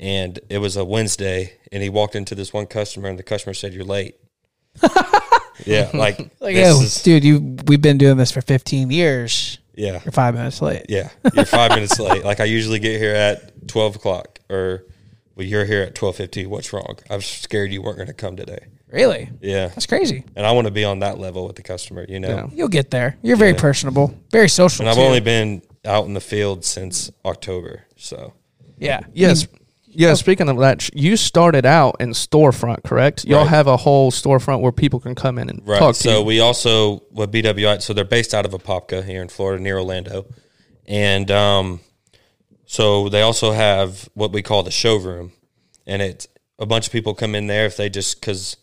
and 0.00 0.40
it 0.50 0.58
was 0.58 0.76
a 0.76 0.84
Wednesday 0.84 1.52
and 1.70 1.84
he 1.84 1.88
walked 1.88 2.16
into 2.16 2.34
this 2.34 2.52
one 2.52 2.66
customer 2.66 3.08
and 3.08 3.16
the 3.16 3.22
customer 3.22 3.54
said, 3.54 3.72
You're 3.74 3.84
late. 3.84 4.16
yeah. 5.64 5.88
Like, 5.94 6.18
Like, 6.40 6.56
this 6.56 6.66
yo, 6.76 6.80
is- 6.82 7.02
dude, 7.04 7.22
you 7.22 7.56
we've 7.68 7.80
been 7.80 7.98
doing 7.98 8.16
this 8.16 8.32
for 8.32 8.40
fifteen 8.40 8.90
years. 8.90 9.58
yeah. 9.76 10.00
You're 10.04 10.10
five 10.12 10.34
minutes 10.34 10.60
late. 10.60 10.86
Yeah. 10.88 11.10
You're 11.32 11.44
five 11.44 11.70
minutes 11.70 11.96
late. 12.00 12.24
Like 12.24 12.40
I 12.40 12.44
usually 12.44 12.80
get 12.80 13.00
here 13.00 13.14
at 13.14 13.68
12 13.68 13.94
o'clock 13.94 14.40
or 14.50 14.84
well, 15.36 15.46
you're 15.46 15.64
here 15.64 15.82
at 15.82 15.94
12.50. 15.94 16.48
What's 16.48 16.72
wrong? 16.72 16.96
I 17.08 17.14
was 17.14 17.24
scared 17.26 17.70
you 17.72 17.82
weren't 17.82 17.98
going 17.98 18.08
to 18.08 18.14
come 18.14 18.34
today. 18.34 18.66
Really, 18.90 19.28
Yeah. 19.42 19.68
that's 19.68 19.86
crazy. 19.86 20.24
And 20.34 20.46
I 20.46 20.52
want 20.52 20.66
to 20.66 20.70
be 20.70 20.84
on 20.84 21.00
that 21.00 21.18
level 21.18 21.46
with 21.46 21.56
the 21.56 21.62
customer, 21.62 22.06
you 22.08 22.20
know? 22.20 22.28
Yeah. 22.28 22.46
You'll 22.52 22.68
get 22.68 22.90
there. 22.90 23.16
You're 23.22 23.36
very 23.36 23.52
Yeah. 23.52 23.60
personable, 23.60 24.14
very 24.30 24.48
social. 24.48 24.82
And 24.82 24.88
I've 24.90 24.96
too. 24.96 25.02
only 25.02 25.20
been 25.20 25.62
out 25.84 26.06
in 26.06 26.14
the 26.14 26.20
field 26.20 26.64
since 26.64 27.10
October. 27.24 27.84
So 27.96 28.32
yeah, 28.78 29.00
Yes. 29.12 29.46
Yeah, 29.90 30.14
speaking 30.14 30.48
of 30.48 30.58
that, 30.58 30.88
you 30.94 31.16
started 31.16 31.66
out 31.66 31.96
in 31.98 32.10
storefront, 32.10 32.84
correct? 32.84 33.24
Y'all 33.24 33.40
Right. 33.40 33.48
have 33.48 33.66
a 33.66 33.76
whole 33.76 34.12
storefront 34.12 34.60
where 34.60 34.70
people 34.70 35.00
can 35.00 35.14
come 35.14 35.38
in 35.38 35.48
and 35.48 35.60
Right. 35.66 35.78
talk 35.78 35.96
to 35.96 36.00
so 36.00 36.18
you. 36.20 36.24
we 36.24 36.40
also 36.40 37.02
with 37.10 37.32
BWI. 37.32 37.78
So 37.78 37.92
they're 37.94 38.04
based 38.04 38.32
out 38.34 38.44
of 38.46 38.52
Apopka 38.52 39.04
here 39.04 39.20
in 39.22 39.28
Florida, 39.28 39.60
near 39.62 39.78
Orlando, 39.78 40.26
and 40.86 41.30
um, 41.30 41.80
so 42.66 43.08
they 43.08 43.22
also 43.22 43.52
have 43.52 44.08
what 44.14 44.30
we 44.32 44.40
call 44.42 44.62
the 44.62 44.70
showroom, 44.70 45.32
and 45.86 46.00
it's 46.02 46.28
a 46.58 46.66
bunch 46.66 46.86
of 46.86 46.92
people 46.92 47.14
come 47.14 47.34
in 47.34 47.46
there 47.46 47.66
if 47.66 47.76
they 47.76 47.88
just 47.88 48.20
because 48.20 48.56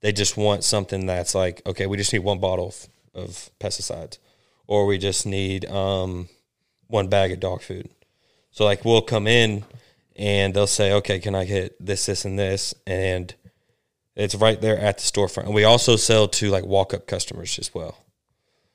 they 0.00 0.12
just 0.12 0.36
want 0.36 0.64
something 0.64 1.06
that's 1.06 1.34
like 1.34 1.62
okay, 1.66 1.86
we 1.86 1.96
just 1.96 2.12
need 2.12 2.20
one 2.20 2.38
bottle 2.38 2.68
of, 2.68 2.88
of 3.14 3.50
pesticides, 3.60 4.18
or 4.66 4.86
we 4.86 4.98
just 4.98 5.26
need 5.26 5.66
um, 5.66 6.28
one 6.88 7.08
bag 7.08 7.32
of 7.32 7.40
dog 7.40 7.62
food. 7.62 7.88
So 8.50 8.64
like 8.64 8.84
we'll 8.84 9.02
come 9.02 9.26
in 9.26 9.64
and 10.16 10.52
they'll 10.52 10.66
say, 10.66 10.92
okay, 10.92 11.18
can 11.18 11.34
I 11.34 11.44
get 11.44 11.74
this, 11.84 12.06
this, 12.06 12.24
and 12.24 12.38
this, 12.38 12.74
and 12.86 13.34
it's 14.16 14.34
right 14.34 14.60
there 14.60 14.78
at 14.78 14.98
the 14.98 15.04
storefront. 15.04 15.44
And 15.44 15.54
we 15.54 15.64
also 15.64 15.96
sell 15.96 16.28
to 16.28 16.50
like 16.50 16.66
walk 16.66 16.92
up 16.92 17.06
customers 17.06 17.58
as 17.58 17.74
well. 17.74 17.96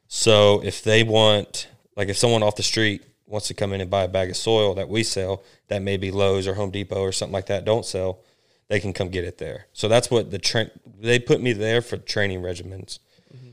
So 0.08 0.64
if 0.64 0.84
they 0.84 1.04
want, 1.04 1.68
like 1.96 2.10
if 2.10 2.18
someone 2.18 2.42
off 2.42 2.56
the 2.56 2.64
street 2.64 3.04
wants 3.28 3.48
to 3.48 3.54
come 3.54 3.74
in 3.74 3.82
and 3.82 3.90
buy 3.90 4.04
a 4.04 4.08
bag 4.08 4.30
of 4.30 4.38
soil 4.38 4.74
that 4.76 4.90
we 4.90 5.04
sell, 5.04 5.44
that 5.68 5.82
maybe 5.82 6.10
Lowe's 6.10 6.48
or 6.48 6.56
Home 6.56 6.72
Depot 6.72 7.00
or 7.00 7.12
something 7.12 7.34
like 7.34 7.48
that 7.48 7.66
don't 7.66 7.86
sell, 7.86 8.20
they 8.68 8.80
can 8.80 8.94
come 8.94 9.10
get 9.10 9.24
it 9.24 9.38
there. 9.38 9.68
So 9.74 9.88
that's 9.88 10.10
what 10.10 10.32
the 10.32 10.40
train, 10.40 10.72
they 11.00 11.20
put 11.20 11.42
me 11.42 11.54
there 11.54 11.82
for 11.82 11.98
training 11.98 12.42
regimens. 12.42 13.00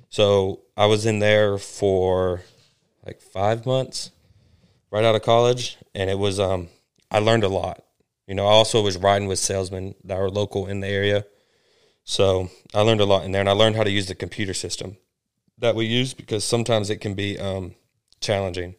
So 0.08 0.60
I 0.76 0.86
was 0.86 1.06
in 1.06 1.20
there 1.20 1.56
for 1.58 2.42
like 3.04 3.20
five 3.20 3.64
months 3.64 4.10
right 4.90 5.04
out 5.04 5.14
of 5.14 5.22
college. 5.22 5.78
And 5.94 6.08
it 6.08 6.18
was, 6.18 6.38
um, 6.38 6.68
I 7.10 7.18
learned 7.18 7.44
a 7.44 7.48
lot. 7.48 7.82
You 8.26 8.34
know, 8.34 8.46
I 8.46 8.52
also 8.52 8.82
was 8.82 8.96
riding 8.96 9.26
with 9.26 9.38
salesmen 9.38 9.94
that 10.04 10.18
were 10.18 10.30
local 10.30 10.66
in 10.66 10.80
the 10.80 10.86
area. 10.86 11.24
So 12.04 12.50
I 12.74 12.82
learned 12.82 13.00
a 13.00 13.04
lot 13.04 13.24
in 13.24 13.32
there, 13.32 13.40
and 13.40 13.48
I 13.48 13.52
learned 13.52 13.76
how 13.76 13.84
to 13.84 13.90
use 13.90 14.06
the 14.06 14.14
computer 14.14 14.54
system 14.54 14.96
that 15.58 15.74
we 15.74 15.86
use 15.86 16.14
because 16.14 16.44
sometimes 16.44 16.90
it 16.90 17.00
can 17.00 17.14
be 17.14 17.38
um, 17.38 17.74
challenging. 18.20 18.74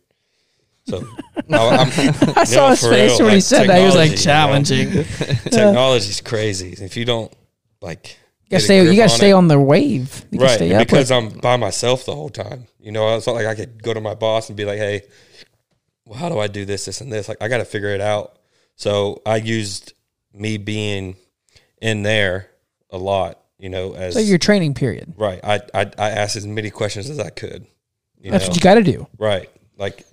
So 0.85 1.05
I, 1.51 1.57
I'm, 1.57 2.37
I 2.37 2.43
saw 2.43 2.65
no, 2.65 2.69
his 2.69 2.81
face 2.81 3.19
real, 3.19 3.27
when 3.27 3.35
he 3.35 3.41
said 3.41 3.69
that. 3.69 3.79
He 3.79 3.85
was 3.85 3.95
like 3.95 4.15
technology, 4.15 4.75
you 4.75 4.85
know? 4.85 5.03
challenging. 5.03 5.51
Technology's 5.51 6.21
crazy. 6.21 6.75
If 6.83 6.97
you 6.97 7.05
don't 7.05 7.33
like, 7.81 8.17
You 8.53 8.57
gotta 8.59 8.63
stay. 8.65 8.79
You 8.85 8.95
gotta 8.97 9.03
on 9.03 9.17
stay 9.17 9.29
it- 9.29 9.33
on 9.33 9.47
the 9.47 9.59
wave. 9.59 10.25
You 10.31 10.39
right 10.39 10.51
stay 10.51 10.71
and 10.71 10.81
up 10.81 10.87
because 10.87 11.11
I'm 11.11 11.29
by 11.29 11.57
myself 11.57 12.05
the 12.05 12.15
whole 12.15 12.29
time. 12.29 12.67
You 12.79 12.91
know, 12.91 13.07
I 13.15 13.19
felt 13.19 13.35
like 13.35 13.45
I 13.47 13.55
could 13.55 13.81
go 13.83 13.93
to 13.93 14.01
my 14.01 14.13
boss 14.15 14.49
and 14.49 14.55
be 14.57 14.65
like, 14.65 14.77
"Hey, 14.77 15.03
well, 16.05 16.17
how 16.19 16.29
do 16.29 16.39
I 16.39 16.47
do 16.47 16.65
this, 16.65 16.85
this, 16.85 17.01
and 17.01 17.11
this?" 17.11 17.27
Like, 17.27 17.41
I 17.41 17.47
got 17.47 17.57
to 17.57 17.65
figure 17.65 17.89
it 17.89 18.01
out. 18.01 18.37
So 18.75 19.21
I 19.25 19.37
used 19.37 19.93
me 20.33 20.57
being 20.57 21.15
in 21.81 22.03
there 22.03 22.49
a 22.89 22.97
lot. 22.97 23.39
You 23.59 23.69
know, 23.69 23.93
as 23.93 24.15
so 24.15 24.19
your 24.19 24.37
training 24.39 24.73
period. 24.73 25.13
right. 25.17 25.39
I, 25.43 25.61
I 25.73 25.91
I 25.97 26.09
asked 26.09 26.35
as 26.35 26.45
many 26.45 26.69
questions 26.69 27.09
as 27.09 27.19
I 27.19 27.29
could. 27.29 27.65
You 28.19 28.31
That's 28.31 28.45
know, 28.45 28.49
what 28.49 28.55
you 28.57 28.61
got 28.61 28.75
to 28.75 28.83
do. 28.83 29.07
right? 29.17 29.49
Like, 29.77 30.05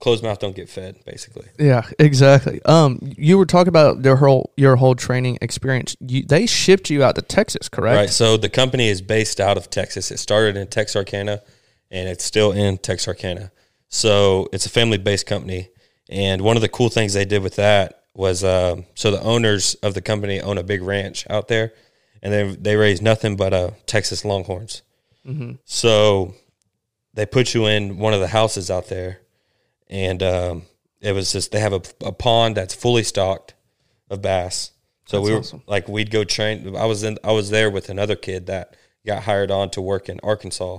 closed 0.00 0.24
mouth 0.24 0.38
don't 0.38 0.56
get 0.56 0.68
fed, 0.68 0.96
basically. 1.04 1.46
yeah, 1.58 1.82
exactly. 1.98 2.60
Um, 2.64 2.98
you 3.02 3.38
were 3.38 3.46
talking 3.46 3.68
about 3.68 4.02
their 4.02 4.16
whole 4.16 4.50
your 4.56 4.76
whole 4.76 4.94
training 4.94 5.38
experience. 5.40 5.96
You, 6.00 6.24
they 6.24 6.46
shipped 6.46 6.90
you 6.90 7.04
out 7.04 7.14
to 7.14 7.22
Texas, 7.22 7.68
correct? 7.68 7.96
Right. 7.96 8.10
So 8.10 8.36
the 8.36 8.48
company 8.48 8.88
is 8.88 9.02
based 9.02 9.40
out 9.40 9.56
of 9.56 9.70
Texas. 9.70 10.10
It 10.10 10.18
started 10.18 10.56
in 10.56 10.66
Texarkana 10.66 11.42
and 11.90 12.08
it's 12.08 12.24
still 12.24 12.52
in 12.52 12.78
Texarkana. 12.78 13.52
So 13.88 14.48
it's 14.52 14.66
a 14.66 14.70
family 14.70 14.98
based 14.98 15.26
company. 15.26 15.68
And 16.08 16.42
one 16.42 16.56
of 16.56 16.62
the 16.62 16.68
cool 16.68 16.88
things 16.88 17.12
they 17.12 17.24
did 17.24 17.42
with 17.42 17.56
that 17.56 18.04
was 18.14 18.42
um, 18.42 18.86
so 18.94 19.10
the 19.10 19.22
owners 19.22 19.74
of 19.74 19.94
the 19.94 20.02
company 20.02 20.40
own 20.40 20.58
a 20.58 20.62
big 20.62 20.82
ranch 20.82 21.24
out 21.30 21.48
there, 21.48 21.72
and 22.22 22.32
they 22.32 22.56
they 22.56 22.76
raise 22.76 23.00
nothing 23.00 23.36
but 23.36 23.52
uh, 23.52 23.70
Texas 23.86 24.24
Longhorns. 24.24 24.82
So 25.64 26.34
they 27.14 27.26
put 27.26 27.54
you 27.54 27.66
in 27.66 27.98
one 27.98 28.12
of 28.14 28.20
the 28.20 28.28
houses 28.28 28.70
out 28.70 28.88
there, 28.88 29.19
and 29.90 30.22
um, 30.22 30.62
it 31.00 31.12
was 31.12 31.32
just 31.32 31.52
they 31.52 31.60
have 31.60 31.72
a, 31.74 31.82
a 32.02 32.12
pond 32.12 32.56
that's 32.56 32.74
fully 32.74 33.02
stocked 33.02 33.54
of 34.08 34.22
bass. 34.22 34.70
So 35.06 35.18
That's 35.18 35.28
we 35.28 35.32
were 35.34 35.40
awesome. 35.40 35.62
like 35.66 35.88
we'd 35.88 36.10
go 36.10 36.24
train. 36.24 36.76
I 36.76 36.86
was 36.86 37.02
in 37.02 37.18
I 37.24 37.32
was 37.32 37.50
there 37.50 37.68
with 37.68 37.90
another 37.90 38.16
kid 38.16 38.46
that 38.46 38.76
got 39.04 39.24
hired 39.24 39.50
on 39.50 39.70
to 39.70 39.82
work 39.82 40.08
in 40.08 40.20
Arkansas, 40.22 40.78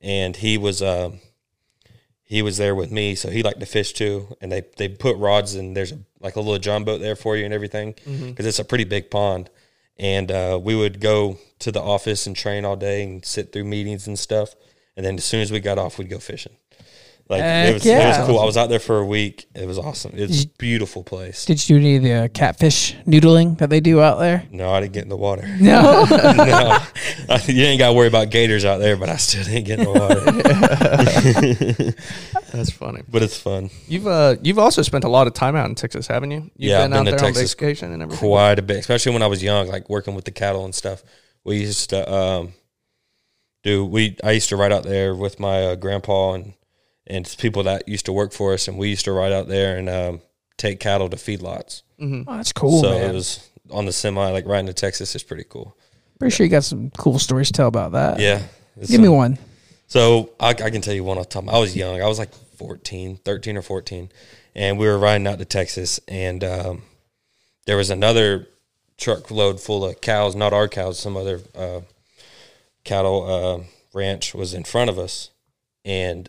and 0.00 0.34
he 0.34 0.56
was 0.56 0.82
um, 0.82 1.20
he 2.22 2.42
was 2.42 2.56
there 2.56 2.74
with 2.74 2.90
me, 2.90 3.14
so 3.14 3.28
he 3.28 3.42
liked 3.42 3.60
to 3.60 3.66
fish 3.66 3.92
too. 3.92 4.34
And 4.40 4.50
they 4.50 4.62
they 4.78 4.88
put 4.88 5.16
rods 5.18 5.54
and 5.54 5.76
there's 5.76 5.92
a, 5.92 5.98
like 6.20 6.36
a 6.36 6.40
little 6.40 6.58
John 6.58 6.84
boat 6.84 7.00
there 7.00 7.16
for 7.16 7.36
you 7.36 7.44
and 7.44 7.52
everything 7.52 7.94
because 8.04 8.46
it's 8.46 8.58
a 8.58 8.64
pretty 8.64 8.84
big 8.84 9.10
pond. 9.10 9.50
And 9.98 10.32
uh, 10.32 10.58
we 10.62 10.74
would 10.74 10.98
go 10.98 11.38
to 11.58 11.70
the 11.70 11.82
office 11.82 12.26
and 12.26 12.34
train 12.34 12.64
all 12.64 12.76
day 12.76 13.02
and 13.02 13.22
sit 13.22 13.52
through 13.52 13.64
meetings 13.64 14.06
and 14.06 14.18
stuff. 14.18 14.54
And 14.96 15.04
then 15.04 15.16
as 15.16 15.24
soon 15.24 15.42
as 15.42 15.52
we 15.52 15.60
got 15.60 15.76
off, 15.76 15.98
we'd 15.98 16.08
go 16.08 16.18
fishing. 16.18 16.56
Like 17.30 17.42
Heck 17.42 17.68
it 17.68 17.74
was, 17.74 17.86
it 17.86 17.96
was 17.96 18.26
cool. 18.26 18.38
I 18.40 18.44
was 18.44 18.56
out 18.56 18.68
there 18.70 18.80
for 18.80 18.98
a 18.98 19.06
week. 19.06 19.46
It 19.54 19.64
was 19.64 19.78
awesome. 19.78 20.10
It's 20.16 20.42
a 20.42 20.48
beautiful 20.58 21.04
place. 21.04 21.44
Did 21.44 21.68
you 21.68 21.76
do 21.78 21.80
any 21.86 21.96
of 21.96 22.02
the 22.02 22.12
uh, 22.12 22.28
catfish 22.28 22.96
noodling 23.06 23.56
that 23.58 23.70
they 23.70 23.78
do 23.78 24.00
out 24.02 24.18
there? 24.18 24.42
No, 24.50 24.72
I 24.72 24.80
didn't 24.80 24.94
get 24.94 25.04
in 25.04 25.08
the 25.10 25.16
water. 25.16 25.46
No. 25.60 26.04
no, 26.10 26.78
I- 27.28 27.40
you 27.46 27.62
ain't 27.64 27.78
got 27.78 27.90
to 27.90 27.92
worry 27.94 28.08
about 28.08 28.30
gators 28.30 28.64
out 28.64 28.78
there, 28.78 28.96
but 28.96 29.08
I 29.08 29.16
still 29.16 29.44
didn't 29.44 29.62
get 29.64 29.78
in 29.78 29.84
the 29.84 29.90
water. 29.92 30.14
That's 32.52 32.70
funny. 32.72 33.02
but 33.08 33.22
it's 33.22 33.38
fun. 33.38 33.70
You've 33.86 34.06
uh 34.08 34.34
you've 34.42 34.58
also 34.58 34.82
spent 34.82 35.04
a 35.04 35.08
lot 35.08 35.26
of 35.28 35.34
time 35.34 35.54
out 35.54 35.68
in 35.68 35.76
Texas, 35.76 36.08
haven't 36.08 36.32
you? 36.32 36.50
You've 36.56 36.70
Yeah, 36.70 36.78
I've 36.80 36.84
been 36.90 36.92
out 36.98 37.04
been 37.04 37.14
to 37.14 37.18
there 37.20 37.28
on 37.28 37.34
vacation 37.34 37.92
and 37.92 38.02
everything. 38.02 38.28
quite 38.28 38.58
a 38.58 38.62
bit, 38.62 38.78
especially 38.78 39.12
when 39.12 39.22
I 39.22 39.28
was 39.28 39.40
young, 39.42 39.68
like 39.68 39.88
working 39.88 40.14
with 40.16 40.24
the 40.24 40.30
cattle 40.32 40.64
and 40.64 40.74
stuff. 40.74 41.04
We 41.44 41.58
used 41.58 41.90
to 41.90 42.12
um, 42.12 42.54
do 43.62 43.84
we. 43.86 44.16
I 44.24 44.32
used 44.32 44.48
to 44.48 44.56
ride 44.56 44.72
out 44.72 44.82
there 44.82 45.14
with 45.14 45.38
my 45.38 45.62
uh, 45.66 45.74
grandpa 45.76 46.32
and 46.34 46.54
and 47.06 47.34
people 47.38 47.64
that 47.64 47.88
used 47.88 48.06
to 48.06 48.12
work 48.12 48.32
for 48.32 48.52
us, 48.52 48.68
and 48.68 48.78
we 48.78 48.88
used 48.88 49.04
to 49.06 49.12
ride 49.12 49.32
out 49.32 49.48
there 49.48 49.76
and 49.76 49.88
um, 49.88 50.20
take 50.56 50.80
cattle 50.80 51.08
to 51.08 51.16
feedlots. 51.16 51.82
Oh, 52.00 52.24
that's 52.26 52.52
cool, 52.52 52.82
so 52.82 52.90
man. 52.90 53.10
it 53.10 53.14
was 53.14 53.48
on 53.70 53.84
the 53.84 53.92
semi, 53.92 54.30
like 54.30 54.46
riding 54.46 54.66
to 54.66 54.72
Texas 54.72 55.14
is 55.14 55.22
pretty 55.22 55.44
cool. 55.48 55.76
Pretty 56.18 56.34
sure 56.34 56.44
you 56.44 56.50
got 56.50 56.64
some 56.64 56.90
cool 56.98 57.18
stories 57.18 57.48
to 57.48 57.52
tell 57.52 57.68
about 57.68 57.92
that. 57.92 58.20
Yeah, 58.20 58.42
it's, 58.76 58.90
Give 58.90 59.00
me 59.00 59.08
uh, 59.08 59.12
one. 59.12 59.38
So 59.90 60.30
I, 60.38 60.50
I 60.50 60.70
can 60.70 60.82
tell 60.82 60.94
you 60.94 61.02
one 61.02 61.18
off 61.18 61.28
the 61.28 61.40
top. 61.40 61.52
I 61.52 61.58
was 61.58 61.74
young. 61.74 62.00
I 62.00 62.06
was 62.06 62.18
like 62.18 62.32
14, 62.32 63.16
13 63.16 63.56
or 63.56 63.62
14. 63.62 64.08
And 64.54 64.78
we 64.78 64.86
were 64.86 64.96
riding 64.96 65.26
out 65.26 65.38
to 65.40 65.44
Texas. 65.44 65.98
And 66.06 66.44
um, 66.44 66.82
there 67.66 67.76
was 67.76 67.90
another 67.90 68.46
truckload 68.98 69.60
full 69.60 69.84
of 69.84 70.00
cows, 70.00 70.36
not 70.36 70.52
our 70.52 70.68
cows, 70.68 70.98
some 70.98 71.16
other 71.16 71.40
uh, 71.56 71.80
cattle 72.84 73.26
uh, 73.26 73.64
ranch 73.92 74.32
was 74.32 74.54
in 74.54 74.62
front 74.62 74.90
of 74.90 74.98
us. 74.98 75.30
And 75.84 76.28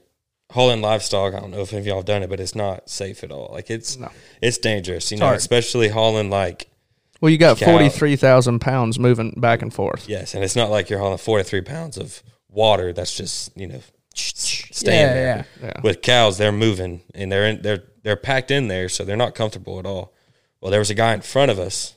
hauling 0.52 0.82
livestock, 0.82 1.34
I 1.34 1.40
don't 1.40 1.52
know 1.52 1.62
if 1.62 1.72
any 1.74 1.82
of 1.82 1.88
y'all 1.88 1.98
have 1.98 2.06
done 2.06 2.24
it, 2.24 2.30
but 2.30 2.40
it's 2.40 2.56
not 2.56 2.90
safe 2.90 3.24
at 3.24 3.32
all. 3.32 3.50
Like 3.52 3.70
it's 3.70 3.98
No. 3.98 4.10
it's 4.42 4.58
dangerous, 4.58 5.12
you 5.12 5.18
know, 5.18 5.26
hard. 5.26 5.38
especially 5.38 5.90
hauling 5.90 6.30
like 6.30 6.70
Well, 7.20 7.30
you 7.32 7.38
got 7.38 7.60
forty 7.60 7.90
three 7.90 8.16
thousand 8.16 8.60
pounds 8.60 9.00
moving 9.00 9.32
back 9.38 9.62
and 9.62 9.74
forth. 9.74 10.08
yes, 10.08 10.34
and 10.36 10.44
it's 10.44 10.56
not 10.56 10.70
like 10.70 10.90
you're 10.90 11.00
hauling 11.00 11.18
43 11.18 11.62
pounds 11.62 11.98
of 11.98 12.22
water 12.50 12.92
that's 12.94 13.16
just 13.16 13.56
you 13.58 13.68
know 13.68 13.82
staying 14.14 15.00
Yeah, 15.08 15.14
there. 15.14 15.46
yeah. 15.62 15.68
Yeah. 15.68 15.82
with 15.84 16.02
cows 16.02 16.38
they're 16.38 16.52
moving 16.52 17.02
and 17.16 17.32
they're 17.32 17.46
in, 17.46 17.62
they're 17.62 17.84
they're 18.04 18.16
packed 18.18 18.52
in 18.52 18.68
there 18.68 18.90
so 18.90 19.06
they're 19.06 19.16
not 19.16 19.36
comfortable 19.36 19.80
at 19.80 19.86
all 19.86 20.14
well 20.60 20.70
there 20.72 20.80
was 20.82 20.90
a 20.90 20.94
guy 20.96 21.14
in 21.14 21.22
front 21.22 21.50
of 21.50 21.58
us 21.60 21.96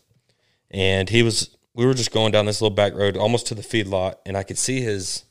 and 0.71 1.09
he 1.11 1.23
was 1.25 1.57
we 1.75 1.85
were 1.85 1.95
just 1.95 2.13
going 2.13 2.31
down 2.31 2.47
this 2.47 2.61
little 2.63 2.75
back 2.75 2.95
road 2.95 3.17
almost 3.17 3.49
to 3.49 3.55
the 3.57 3.65
feed 3.65 3.89
lot 3.89 4.21
and 4.25 4.37
i 4.37 4.45
could 4.45 4.59
see 4.59 4.81
his 4.81 5.25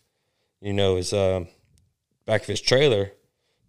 you 0.60 0.74
know 0.74 0.98
his 0.98 1.14
um 1.14 1.48
back 2.26 2.42
of 2.42 2.48
his 2.48 2.62
trailer 2.62 3.12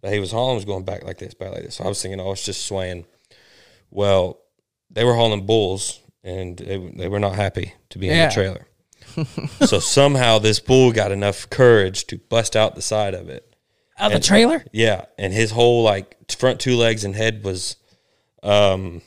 that 0.01 0.13
he 0.13 0.19
was 0.19 0.31
hauling 0.31 0.55
was 0.55 0.65
going 0.65 0.83
back 0.83 1.03
like 1.03 1.17
this 1.17 1.33
back 1.33 1.51
like 1.51 1.63
this. 1.63 1.75
So 1.75 1.83
i 1.83 1.87
was 1.87 2.01
thinking 2.01 2.19
oh 2.19 2.31
it's 2.31 2.45
just 2.45 2.65
swaying. 2.65 3.05
Well 3.91 4.39
they 4.89 5.03
were 5.03 5.15
hauling 5.15 5.45
bulls 5.45 6.01
and 6.23 6.57
they, 6.57 6.77
they 6.95 7.07
were 7.07 7.19
not 7.19 7.35
happy 7.35 7.73
to 7.89 7.99
be 7.99 8.09
in 8.09 8.17
the 8.17 8.33
trailer. 8.33 8.67
So 9.65 9.79
somehow 9.79 10.39
this 10.39 10.59
bull 10.59 10.91
got 10.91 11.11
enough 11.11 11.49
courage 11.49 12.05
to 12.07 12.17
bust 12.17 12.55
out 12.55 12.75
the 12.75 12.81
side 12.81 13.13
of 13.13 13.29
it. 13.29 13.55
Out 13.97 14.11
the 14.11 14.19
trailer? 14.19 14.65
yeah, 14.73 15.05
and 15.17 15.31
his 15.31 15.51
whole 15.51 15.83
like 15.83 16.17
front 16.31 16.59
two 16.59 16.75
legs 16.75 17.05
and 17.05 17.15
head 17.15 17.43
was 17.43 17.77
um 18.43 19.01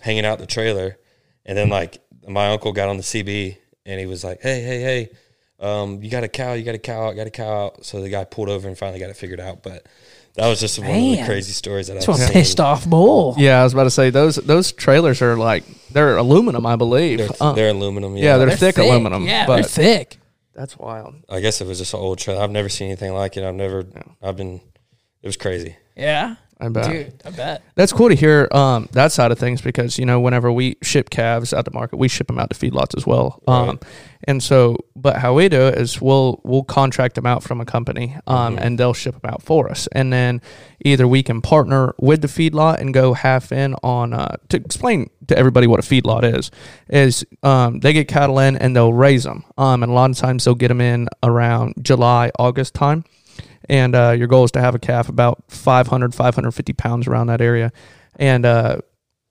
hanging 0.00 0.24
out 0.24 0.38
the 0.38 0.46
trailer, 0.46 0.96
and 1.44 1.58
then 1.58 1.70
like 1.70 2.00
my 2.28 2.50
uncle 2.50 2.72
got 2.72 2.88
on 2.88 2.98
the 2.98 3.02
CB 3.02 3.56
and 3.84 3.98
he 3.98 4.06
was 4.06 4.22
like, 4.22 4.40
"Hey, 4.40 4.60
hey, 4.60 4.80
hey, 4.80 5.10
um, 5.60 6.02
you 6.02 6.10
got 6.10 6.24
a 6.24 6.28
cow? 6.28 6.52
You 6.54 6.62
got 6.64 6.74
a 6.74 6.78
cow? 6.78 7.08
out, 7.08 7.16
Got 7.16 7.26
a 7.26 7.30
cow?" 7.30 7.66
Out. 7.66 7.84
So 7.84 8.00
the 8.00 8.08
guy 8.08 8.24
pulled 8.24 8.48
over 8.48 8.68
and 8.68 8.76
finally 8.78 9.00
got 9.00 9.10
it 9.10 9.16
figured 9.16 9.40
out. 9.40 9.62
But 9.62 9.86
that 10.34 10.46
was 10.48 10.60
just 10.60 10.78
one 10.78 10.88
of 10.88 10.94
the 10.94 11.22
crazy 11.24 11.52
stories 11.52 11.88
that 11.88 11.94
That's 11.94 12.08
I've 12.08 12.16
seen. 12.16 12.28
pissed 12.32 12.60
off 12.60 12.86
bull. 12.88 13.34
Yeah, 13.38 13.60
I 13.60 13.64
was 13.64 13.72
about 13.72 13.84
to 13.84 13.90
say 13.90 14.10
those 14.10 14.36
those 14.36 14.70
trailers 14.72 15.20
are 15.22 15.36
like 15.36 15.64
they're 15.90 16.16
aluminum, 16.16 16.64
I 16.66 16.76
believe. 16.76 17.18
They're, 17.18 17.28
Uh, 17.40 17.52
they're 17.52 17.70
aluminum. 17.70 18.16
Yeah, 18.16 18.24
yeah, 18.24 18.36
they're, 18.38 18.56
thick, 18.56 18.78
aluminum. 18.78 19.24
Yeah, 19.26 19.46
but 19.46 19.56
they're 19.56 19.64
thick. 19.64 20.16
that's 20.54 20.76
wild. 20.76 21.14
I 21.28 21.40
guess 21.40 21.60
it 21.60 21.66
was 21.66 21.78
just 21.78 21.92
an 21.94 22.00
old 22.00 22.18
trailer. 22.18 22.42
I've 22.42 22.50
never 22.52 22.68
seen 22.68 22.86
anything 22.88 23.12
like 23.14 23.36
it. 23.36 23.42
I've 23.44 23.54
never. 23.54 23.84
I've 24.22 24.36
been. 24.36 24.60
It 25.22 25.26
was 25.26 25.36
crazy. 25.36 25.76
Yeah. 25.96 26.36
I 26.60 26.68
bet. 26.68 26.90
Dude, 26.90 27.22
I 27.24 27.30
bet. 27.30 27.62
That's 27.76 27.92
cool 27.92 28.08
to 28.08 28.16
hear 28.16 28.48
um, 28.50 28.88
that 28.92 29.12
side 29.12 29.30
of 29.30 29.38
things 29.38 29.60
because 29.60 29.98
you 29.98 30.04
know 30.06 30.18
whenever 30.20 30.50
we 30.50 30.76
ship 30.82 31.08
calves 31.10 31.54
out 31.54 31.64
to 31.66 31.70
market, 31.72 31.96
we 31.98 32.08
ship 32.08 32.26
them 32.26 32.38
out 32.38 32.50
to 32.50 32.56
feedlots 32.56 32.96
as 32.96 33.06
well. 33.06 33.40
Um, 33.46 33.66
Right. 33.68 33.82
and 34.24 34.42
so, 34.42 34.76
but 34.96 35.16
how 35.18 35.34
we 35.34 35.48
do 35.48 35.68
it 35.68 35.76
is 35.78 36.00
we'll 36.00 36.40
we'll 36.44 36.64
contract 36.64 37.14
them 37.14 37.26
out 37.26 37.44
from 37.44 37.60
a 37.60 37.64
company, 37.64 38.16
um, 38.26 38.58
and 38.58 38.76
they'll 38.78 38.92
ship 38.94 39.20
them 39.20 39.30
out 39.32 39.42
for 39.42 39.70
us, 39.70 39.86
and 39.92 40.12
then 40.12 40.42
either 40.84 41.06
we 41.06 41.22
can 41.22 41.40
partner 41.40 41.94
with 42.00 42.22
the 42.22 42.28
feedlot 42.28 42.80
and 42.80 42.92
go 42.92 43.12
half 43.12 43.52
in 43.52 43.74
on 43.84 44.12
uh, 44.12 44.34
to 44.48 44.56
explain 44.56 45.10
to 45.28 45.38
everybody 45.38 45.66
what 45.68 45.78
a 45.78 45.82
feedlot 45.82 46.24
is. 46.36 46.50
Is 46.88 47.24
um, 47.44 47.78
they 47.80 47.92
get 47.92 48.08
cattle 48.08 48.40
in 48.40 48.56
and 48.56 48.74
they'll 48.74 48.92
raise 48.92 49.22
them, 49.22 49.44
um, 49.56 49.84
and 49.84 49.92
a 49.92 49.94
lot 49.94 50.10
of 50.10 50.16
times 50.16 50.44
they'll 50.44 50.56
get 50.56 50.68
them 50.68 50.80
in 50.80 51.08
around 51.22 51.74
July 51.82 52.32
August 52.36 52.74
time 52.74 53.04
and 53.68 53.94
uh, 53.94 54.14
your 54.16 54.26
goal 54.28 54.44
is 54.44 54.50
to 54.52 54.60
have 54.60 54.74
a 54.74 54.78
calf 54.78 55.08
about 55.08 55.42
500 55.48 56.14
550 56.14 56.72
pounds 56.72 57.06
around 57.06 57.26
that 57.28 57.40
area 57.40 57.72
and 58.16 58.44
uh, 58.46 58.78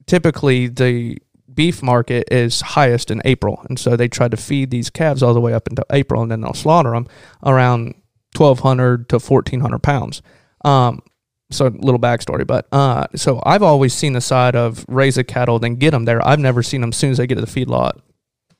typically 0.06 0.68
the 0.68 1.18
beef 1.54 1.82
market 1.82 2.28
is 2.32 2.62
highest 2.62 3.10
in 3.10 3.22
april 3.26 3.62
and 3.68 3.80
so 3.80 3.96
they 3.96 4.08
try 4.08 4.28
to 4.28 4.38
feed 4.38 4.70
these 4.70 4.90
calves 4.90 5.24
all 5.24 5.34
the 5.34 5.42
way 5.42 5.54
up 5.54 5.68
into 5.68 5.84
april 5.92 6.22
and 6.22 6.30
then 6.32 6.42
they'll 6.42 6.54
slaughter 6.54 6.92
them 6.92 7.08
around 7.44 7.96
1200 8.36 9.10
to 9.10 9.20
1400 9.20 9.80
pounds 9.80 10.22
um, 10.66 11.02
so 11.50 11.68
a 11.68 11.70
little 11.70 12.00
backstory 12.00 12.46
but 12.46 12.68
uh, 12.72 13.08
so 13.16 13.42
i've 13.46 13.64
always 13.64 13.94
seen 13.94 14.14
the 14.14 14.22
side 14.22 14.56
of 14.56 14.86
raise 14.88 15.18
a 15.18 15.24
cattle 15.24 15.58
then 15.60 15.76
get 15.76 15.92
them 15.92 16.06
there 16.06 16.26
i've 16.28 16.40
never 16.40 16.62
seen 16.62 16.82
them 16.82 16.90
as 16.90 16.98
soon 16.98 17.10
as 17.12 17.18
they 17.18 17.26
get 17.26 17.36
to 17.36 17.42
the 17.42 17.48
feedlot 17.48 17.94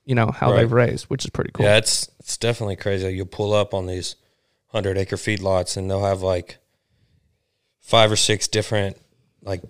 you 0.06 0.16
know 0.16 0.32
how 0.32 0.50
Right. 0.52 0.62
they've 0.62 0.72
raised 0.72 1.06
which 1.06 1.24
is 1.26 1.30
pretty 1.30 1.52
cool 1.54 1.66
Yeah, 1.66 1.76
it's 1.78 2.10
it's 2.20 2.38
definitely 2.38 2.78
crazy. 2.78 3.10
You'll 3.14 3.26
pull 3.26 3.54
up 3.54 3.74
on 3.74 3.86
these 3.88 4.16
hundred 4.68 4.98
acre 4.98 5.16
feedlots, 5.16 5.78
and 5.78 5.90
they'll 5.90 6.06
have 6.06 6.22
like 6.22 6.58
five 7.80 8.12
or 8.12 8.16
six 8.16 8.48
different 8.48 8.98
like 9.44 9.62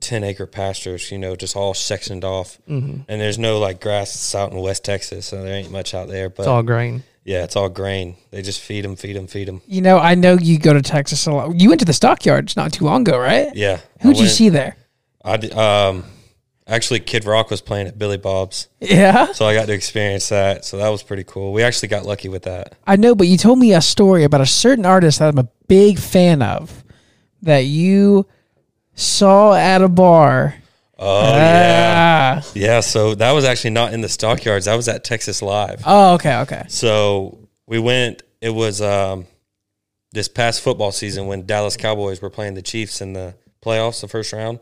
ten 0.00 0.24
acre 0.24 0.46
pastures. 0.46 1.10
You 1.10 1.18
know, 1.18 1.36
just 1.36 1.56
all 1.56 1.74
sectioned 1.74 2.24
off, 2.24 2.58
mm-hmm. 2.68 3.02
and 3.08 3.20
there's 3.20 3.38
no 3.38 3.58
like 3.58 3.80
grass 3.80 4.34
out 4.34 4.52
in 4.52 4.58
West 4.58 4.84
Texas, 4.84 5.26
so 5.26 5.42
there 5.42 5.54
ain't 5.54 5.70
much 5.70 5.94
out 5.94 6.08
there. 6.08 6.28
But 6.28 6.42
it's 6.42 6.48
all 6.48 6.62
grain 6.62 7.02
yeah, 7.24 7.44
it's 7.44 7.56
all 7.56 7.68
grain. 7.68 8.16
They 8.30 8.42
just 8.42 8.60
feed 8.60 8.84
them, 8.84 8.96
feed 8.96 9.14
them, 9.14 9.26
feed 9.26 9.46
them. 9.46 9.62
You 9.66 9.80
know, 9.80 9.98
I 9.98 10.14
know 10.14 10.34
you 10.34 10.58
go 10.58 10.72
to 10.72 10.82
Texas 10.82 11.26
a 11.26 11.32
lot. 11.32 11.60
You 11.60 11.68
went 11.68 11.78
to 11.80 11.84
the 11.84 11.92
stockyards 11.92 12.56
not 12.56 12.72
too 12.72 12.84
long 12.84 13.02
ago, 13.02 13.18
right? 13.18 13.54
Yeah. 13.54 13.80
Who'd 14.00 14.18
you 14.18 14.26
see 14.26 14.48
there? 14.48 14.76
I 15.24 15.34
um 15.34 16.04
actually 16.72 17.00
Kid 17.00 17.24
Rock 17.24 17.50
was 17.50 17.60
playing 17.60 17.86
at 17.86 17.98
Billy 17.98 18.16
Bob's, 18.16 18.68
Yeah. 18.80 19.32
so 19.32 19.44
I 19.46 19.54
got 19.54 19.66
to 19.66 19.72
experience 19.72 20.28
that. 20.30 20.64
So 20.64 20.78
that 20.78 20.88
was 20.88 21.02
pretty 21.02 21.24
cool. 21.24 21.52
We 21.52 21.62
actually 21.62 21.88
got 21.88 22.04
lucky 22.06 22.28
with 22.28 22.42
that. 22.44 22.74
I 22.86 22.96
know, 22.96 23.14
but 23.14 23.26
you 23.28 23.36
told 23.36 23.58
me 23.58 23.72
a 23.74 23.80
story 23.80 24.24
about 24.24 24.40
a 24.40 24.46
certain 24.46 24.86
artist 24.86 25.18
that 25.20 25.28
I'm 25.28 25.38
a 25.38 25.48
big 25.68 25.98
fan 25.98 26.42
of 26.42 26.82
that 27.42 27.64
you 27.66 28.26
saw 28.94 29.54
at 29.54 29.82
a 29.82 29.88
bar. 29.88 30.54
Oh 30.98 31.22
yeah. 31.36 32.40
Ah. 32.42 32.50
Yeah, 32.54 32.80
so 32.80 33.14
that 33.16 33.32
was 33.32 33.44
actually 33.44 33.70
not 33.70 33.92
in 33.92 34.00
the 34.00 34.08
stockyards. 34.08 34.66
That 34.66 34.76
was 34.76 34.88
at 34.88 35.04
Texas 35.04 35.42
Live. 35.42 35.82
Oh, 35.84 36.14
okay, 36.14 36.36
okay. 36.38 36.64
So 36.68 37.48
we 37.66 37.78
went. 37.78 38.22
It 38.40 38.50
was 38.50 38.80
um, 38.80 39.26
this 40.12 40.28
past 40.28 40.60
football 40.60 40.92
season 40.92 41.26
when 41.26 41.44
Dallas 41.46 41.76
Cowboys 41.76 42.22
were 42.22 42.30
playing 42.30 42.54
the 42.54 42.62
Chiefs 42.62 43.00
in 43.00 43.12
the 43.12 43.34
playoffs, 43.64 44.00
the 44.00 44.08
first 44.08 44.32
round. 44.32 44.60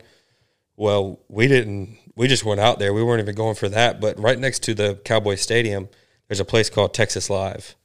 Well, 0.80 1.20
we 1.28 1.46
didn't. 1.46 1.98
We 2.16 2.26
just 2.26 2.42
went 2.42 2.58
out 2.58 2.78
there. 2.78 2.94
We 2.94 3.04
weren't 3.04 3.20
even 3.20 3.34
going 3.34 3.54
for 3.54 3.68
that. 3.68 4.00
But 4.00 4.18
right 4.18 4.38
next 4.38 4.62
to 4.62 4.72
the 4.72 4.98
Cowboy 5.04 5.34
Stadium, 5.34 5.90
there's 6.26 6.40
a 6.40 6.44
place 6.44 6.70
called 6.70 6.94
Texas 6.94 7.28
Live, 7.28 7.76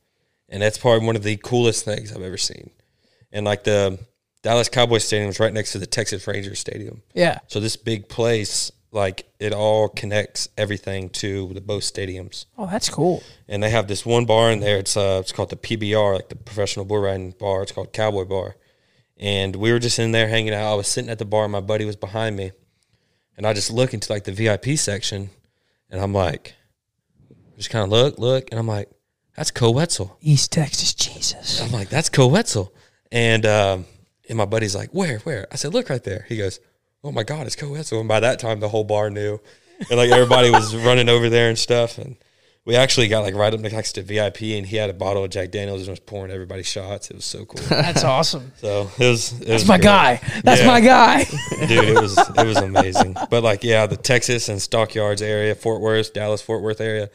and 0.47 0.62
that's 0.62 0.77
probably 0.77 1.05
one 1.05 1.17
of 1.17 1.23
the 1.23 1.36
coolest 1.36 1.84
things 1.84 2.13
I've 2.13 2.21
ever 2.21 2.38
seen. 2.38 2.69
And 3.34 3.45
like 3.45 3.65
the 3.65 3.99
Dallas 4.43 4.69
Cowboy 4.69 4.99
Stadium 4.99 5.29
is 5.29 5.41
right 5.41 5.51
next 5.51 5.73
to 5.73 5.77
the 5.77 5.86
Texas 5.86 6.25
Rangers 6.25 6.58
Stadium. 6.58 7.01
Yeah. 7.13 7.39
So 7.47 7.60
this 7.60 7.75
big 7.75 8.08
place, 8.08 8.71
like 8.93 9.29
it 9.41 9.51
all 9.51 9.89
connects 9.89 10.47
everything 10.58 11.10
to 11.10 11.51
the 11.53 11.60
both 11.60 11.84
stadiums. 11.84 12.45
Oh, 12.58 12.65
that's 12.65 12.88
cool. 12.88 13.23
And 13.49 13.62
they 13.62 13.71
have 13.71 13.89
this 13.89 14.05
one 14.05 14.23
bar 14.23 14.51
in 14.51 14.62
there. 14.62 14.77
It's 14.77 14.95
uh, 14.95 15.17
it's 15.21 15.34
called 15.34 15.49
the 15.49 15.58
PBR, 15.58 16.15
like 16.15 16.29
the 16.29 16.38
Professional 16.38 16.86
Bull 16.86 16.99
Riding 16.99 17.31
Bar. 17.31 17.63
It's 17.63 17.73
called 17.73 17.91
Cowboy 17.91 18.23
Bar. 18.23 18.55
And 19.17 19.58
we 19.58 19.73
were 19.73 19.79
just 19.79 19.99
in 19.99 20.13
there 20.13 20.29
hanging 20.29 20.53
out. 20.53 20.71
I 20.71 20.75
was 20.75 20.88
sitting 20.88 21.10
at 21.10 21.19
the 21.19 21.25
bar. 21.25 21.49
My 21.49 21.60
buddy 21.60 21.84
was 21.84 21.97
behind 21.97 22.38
me, 22.38 22.51
and 23.38 23.45
I 23.45 23.54
just 23.54 23.71
look 23.71 23.93
into 23.93 24.12
like 24.12 24.24
the 24.24 24.32
VIP 24.32 24.78
section, 24.78 25.30
and 25.89 26.02
I'm 26.02 26.13
like, 26.13 26.54
just 27.58 27.69
kind 27.69 27.84
of 27.84 27.89
look, 27.89 28.19
look, 28.19 28.48
and 28.52 28.60
I'm 28.60 28.67
like, 28.67 28.89
that's 29.36 29.52
Koe 29.52 29.71
Wetzel. 29.71 30.17
East 30.21 30.52
Texas 30.52 30.93
Jesus. 30.93 31.62
I'm 31.62 31.71
like, 31.71 31.89
that's 31.89 32.10
Koe 32.10 32.28
Wetzel. 32.28 32.74
And 33.12 33.45
um, 33.45 33.86
and 34.30 34.38
my 34.38 34.45
buddy's 34.45 34.76
like, 34.76 34.89
where, 34.91 35.19
where? 35.19 35.48
I 35.52 35.56
said, 35.56 35.74
look 35.74 35.89
right 35.89 36.04
there. 36.04 36.26
He 36.28 36.38
goes, 36.38 36.60
oh 37.04 37.12
my 37.12 37.24
God, 37.24 37.45
it's 37.45 37.56
Koe 37.56 37.71
Wetzel. 37.71 38.00
And 38.00 38.08
by 38.08 38.19
that 38.19 38.39
time, 38.39 38.60
the 38.60 38.69
whole 38.69 38.84
bar 38.84 39.10
knew. 39.10 39.39
And 39.89 39.98
like 39.98 40.10
everybody 40.10 40.50
was 40.50 40.76
running 40.76 41.10
over 41.10 41.30
there 41.30 41.50
and 41.50 41.58
stuff. 41.58 41.98
And 41.98 42.15
we 42.65 42.75
actually 42.75 43.08
got 43.08 43.19
like 43.21 43.36
right 43.36 43.54
up 43.54 43.60
next 43.60 43.93
to 43.93 44.01
VIP 44.01 44.41
and 44.58 44.65
he 44.65 44.75
had 44.75 44.89
a 44.89 44.93
bottle 44.93 45.23
of 45.23 45.30
Jack 45.30 45.51
Daniels 45.51 45.82
and 45.82 45.89
was 45.91 45.99
pouring 45.99 46.32
everybody 46.32 46.63
shots. 46.63 47.12
It 47.12 47.15
was 47.15 47.25
so 47.25 47.45
cool. 47.45 47.62
That's 47.69 48.04
awesome. 48.04 48.51
So 48.58 48.89
it 48.97 49.08
was, 49.08 49.32
it 49.34 49.39
was 49.39 49.47
That's 49.47 49.67
my 49.67 49.78
great. 49.78 49.84
guy. 49.84 50.21
That's 50.43 50.62
Yeah. 50.62 50.67
my 50.67 50.82
guy. 50.82 51.23
dude. 51.67 51.71
It 51.89 52.01
was 52.01 52.17
it 52.17 52.45
was 52.45 52.58
amazing. 52.58 53.15
But 53.30 53.43
like, 53.43 53.63
yeah, 53.63 53.86
the 53.86 53.97
Texas 53.97 54.49
and 54.49 54.60
Stockyards 54.62 55.21
area, 55.21 55.54
Fort 55.56 55.80
Worth, 55.82 56.13
Dallas, 56.13 56.41
Fort 56.41 56.62
Worth 56.63 56.82
area, 56.82 57.10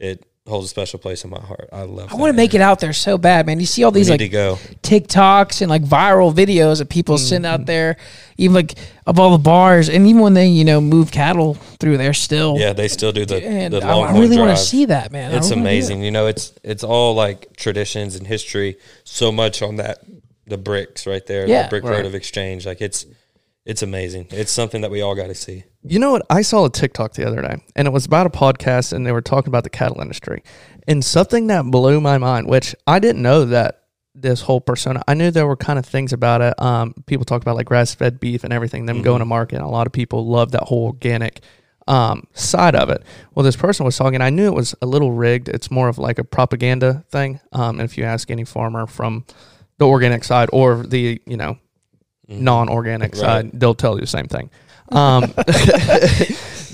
it 0.00 0.26
holds 0.46 0.66
a 0.66 0.68
special 0.68 0.98
place 0.98 1.24
in 1.24 1.30
my 1.30 1.40
heart. 1.40 1.68
I 1.72 1.82
love. 1.82 2.12
I 2.12 2.16
want 2.16 2.30
to 2.30 2.36
make 2.36 2.54
it 2.54 2.60
out 2.60 2.80
there 2.80 2.92
so 2.92 3.18
bad, 3.18 3.46
man. 3.46 3.58
You 3.60 3.66
see 3.66 3.82
all 3.84 3.90
these 3.90 4.08
like 4.10 4.20
to 4.20 4.28
go. 4.28 4.58
TikToks 4.82 5.60
and 5.60 5.68
like 5.70 5.82
viral 5.82 6.32
videos 6.32 6.80
of 6.80 6.88
people 6.88 7.18
sitting 7.18 7.44
Mm-hmm. 7.44 7.60
out 7.62 7.66
there, 7.66 7.96
even 8.36 8.54
like 8.54 8.74
of 9.06 9.18
all 9.18 9.32
the 9.32 9.38
bars, 9.42 9.88
and 9.88 10.06
even 10.06 10.20
when 10.22 10.34
they 10.34 10.46
you 10.46 10.64
know 10.64 10.80
move 10.80 11.10
cattle 11.10 11.54
through 11.54 11.96
there 11.98 12.14
still. 12.14 12.56
Yeah, 12.58 12.72
they 12.72 12.88
still 12.88 13.12
do 13.12 13.26
the 13.26 13.44
and 13.44 13.74
the 13.74 13.84
I, 13.84 13.92
I 13.98 14.18
really 14.18 14.38
want 14.38 14.56
to 14.56 14.62
see 14.62 14.86
that, 14.86 15.12
man. 15.12 15.32
It's 15.34 15.50
really 15.50 15.56
wanna 15.62 15.70
do 15.70 15.76
amazing. 15.76 16.02
You 16.02 16.10
know, 16.12 16.26
it's 16.26 16.52
it's 16.62 16.84
all 16.84 17.14
like 17.14 17.56
traditions 17.56 18.16
and 18.16 18.26
history. 18.26 18.76
So 19.04 19.30
much 19.32 19.62
on 19.62 19.76
that 19.76 19.98
the 20.46 20.58
bricks 20.58 21.06
right 21.06 21.26
there, 21.26 21.48
Yeah. 21.48 21.64
the 21.64 21.68
brick 21.70 21.84
Right. 21.84 21.96
road 21.96 22.06
of 22.06 22.14
exchange. 22.14 22.66
Like 22.66 22.80
it's 22.80 23.04
it's 23.66 23.82
amazing. 23.82 24.28
It's 24.30 24.52
something 24.52 24.80
that 24.82 24.90
we 24.90 25.02
all 25.02 25.14
got 25.14 25.26
to 25.26 25.34
see. 25.34 25.64
You 25.82 25.98
know 25.98 26.12
what? 26.12 26.24
I 26.30 26.42
saw 26.42 26.64
a 26.64 26.70
TikTok 26.70 27.14
the 27.14 27.26
other 27.26 27.42
day, 27.42 27.56
and 27.74 27.86
it 27.86 27.90
was 27.90 28.06
about 28.06 28.26
a 28.26 28.30
podcast, 28.30 28.92
and 28.92 29.04
they 29.04 29.12
were 29.12 29.20
talking 29.20 29.48
about 29.48 29.64
the 29.64 29.70
cattle 29.70 30.00
industry, 30.00 30.42
and 30.86 31.04
something 31.04 31.48
that 31.48 31.64
blew 31.64 32.00
my 32.00 32.16
mind, 32.16 32.48
which 32.48 32.74
I 32.86 33.00
didn't 33.00 33.22
know 33.22 33.44
that 33.46 33.82
this 34.14 34.40
whole 34.40 34.60
persona. 34.60 35.02
I 35.06 35.14
knew 35.14 35.30
there 35.30 35.46
were 35.46 35.56
kind 35.56 35.78
of 35.78 35.84
things 35.84 36.12
about 36.12 36.40
it. 36.40 36.60
Um, 36.60 36.94
people 37.06 37.24
talk 37.24 37.42
about 37.42 37.56
like 37.56 37.66
grass 37.66 37.94
fed 37.94 38.18
beef 38.18 38.44
and 38.44 38.52
everything, 38.52 38.86
them 38.86 39.02
going 39.02 39.18
to 39.18 39.26
market. 39.26 39.56
And 39.56 39.64
a 39.64 39.68
lot 39.68 39.86
of 39.86 39.92
people 39.92 40.26
love 40.26 40.52
that 40.52 40.62
whole 40.62 40.86
organic 40.86 41.40
um, 41.86 42.26
side 42.32 42.74
of 42.74 42.88
it. 42.88 43.02
Well, 43.34 43.44
this 43.44 43.56
person 43.56 43.84
was 43.84 43.96
talking. 43.96 44.22
I 44.22 44.30
knew 44.30 44.46
it 44.46 44.54
was 44.54 44.74
a 44.80 44.86
little 44.86 45.12
rigged. 45.12 45.48
It's 45.48 45.70
more 45.70 45.88
of 45.88 45.98
like 45.98 46.18
a 46.18 46.24
propaganda 46.24 47.04
thing. 47.10 47.40
Um, 47.52 47.78
and 47.78 47.88
if 47.88 47.98
you 47.98 48.04
ask 48.04 48.30
any 48.30 48.44
farmer 48.44 48.86
from 48.86 49.26
the 49.78 49.86
organic 49.86 50.24
side 50.24 50.48
or 50.52 50.82
the 50.86 51.20
you 51.26 51.36
know 51.36 51.58
non-organic 52.28 53.12
Right. 53.12 53.20
side, 53.20 53.50
they'll 53.54 53.74
tell 53.74 53.94
you 53.94 54.00
the 54.02 54.06
same 54.06 54.26
thing. 54.26 54.50
Um, 54.92 55.22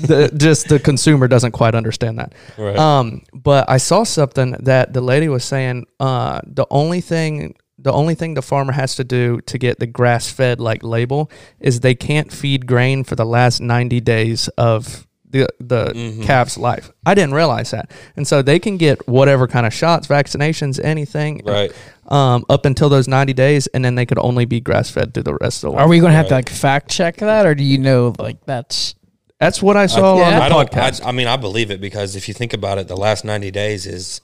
the, 0.02 0.30
just 0.36 0.68
the 0.68 0.78
consumer 0.78 1.28
doesn't 1.28 1.52
quite 1.52 1.74
understand 1.74 2.18
that. 2.18 2.34
Right. 2.58 2.76
Um, 2.76 3.22
but 3.32 3.68
I 3.68 3.76
saw 3.78 4.04
something 4.04 4.52
that 4.60 4.92
the 4.92 5.00
lady 5.00 5.28
was 5.28 5.44
saying. 5.44 5.86
Uh, 6.00 6.40
the 6.46 6.66
only 6.70 7.00
thing, 7.00 7.54
the 7.78 7.92
only 7.92 8.14
thing 8.14 8.34
the 8.34 8.42
farmer 8.42 8.72
has 8.72 8.96
to 8.96 9.04
do 9.04 9.40
to 9.42 9.58
get 9.58 9.78
the 9.78 9.86
grass-fed 9.86 10.60
like 10.60 10.82
label 10.82 11.30
is 11.60 11.80
they 11.80 11.94
can't 11.94 12.32
feed 12.32 12.66
grain 12.66 13.04
for 13.04 13.16
the 13.16 13.24
last 13.26 13.60
ninety 13.60 14.00
days 14.00 14.48
of 14.58 15.06
the 15.28 15.48
the 15.60 15.86
Mm-hmm. 15.94 16.22
calf's 16.24 16.58
life. 16.58 16.90
I 17.06 17.14
didn't 17.14 17.34
realize 17.34 17.70
that, 17.70 17.90
and 18.16 18.26
so 18.28 18.42
they 18.42 18.58
can 18.58 18.76
get 18.76 19.08
whatever 19.08 19.46
kind 19.48 19.66
of 19.66 19.72
shots, 19.72 20.06
vaccinations, 20.06 20.78
anything, 20.84 21.40
Right. 21.44 21.72
Um, 22.08 22.44
up 22.48 22.66
until 22.66 22.88
those 22.88 23.06
ninety 23.06 23.32
days, 23.32 23.68
and 23.68 23.84
then 23.84 23.94
they 23.94 24.04
could 24.06 24.18
only 24.18 24.44
be 24.44 24.60
grass-fed 24.60 25.14
through 25.14 25.22
the 25.22 25.34
rest 25.40 25.62
of 25.62 25.72
the 25.72 25.78
Are 25.78 25.86
we 25.88 26.00
going 26.00 26.10
to 26.10 26.16
have 26.16 26.26
to 26.28 26.34
like 26.34 26.48
fact 26.48 26.90
check 26.90 27.16
that, 27.18 27.46
or 27.46 27.54
do 27.54 27.62
you 27.62 27.78
know 27.78 28.12
like 28.18 28.44
that's 28.44 28.96
That's 29.38 29.62
what 29.62 29.76
I 29.76 29.86
saw 29.86 30.16
Yeah. 30.18 30.24
on 30.24 30.34
the 30.34 30.42
I 30.42 30.48
don't. 30.48 30.70
podcast. 30.70 31.04
I, 31.04 31.10
I 31.10 31.12
mean, 31.12 31.28
I 31.28 31.36
believe 31.36 31.70
it 31.70 31.80
because 31.80 32.16
if 32.16 32.26
you 32.26 32.34
think 32.34 32.52
about 32.52 32.78
it, 32.78 32.88
the 32.88 32.96
last 32.96 33.24
ninety 33.24 33.52
days 33.52 33.86
is 33.86 34.20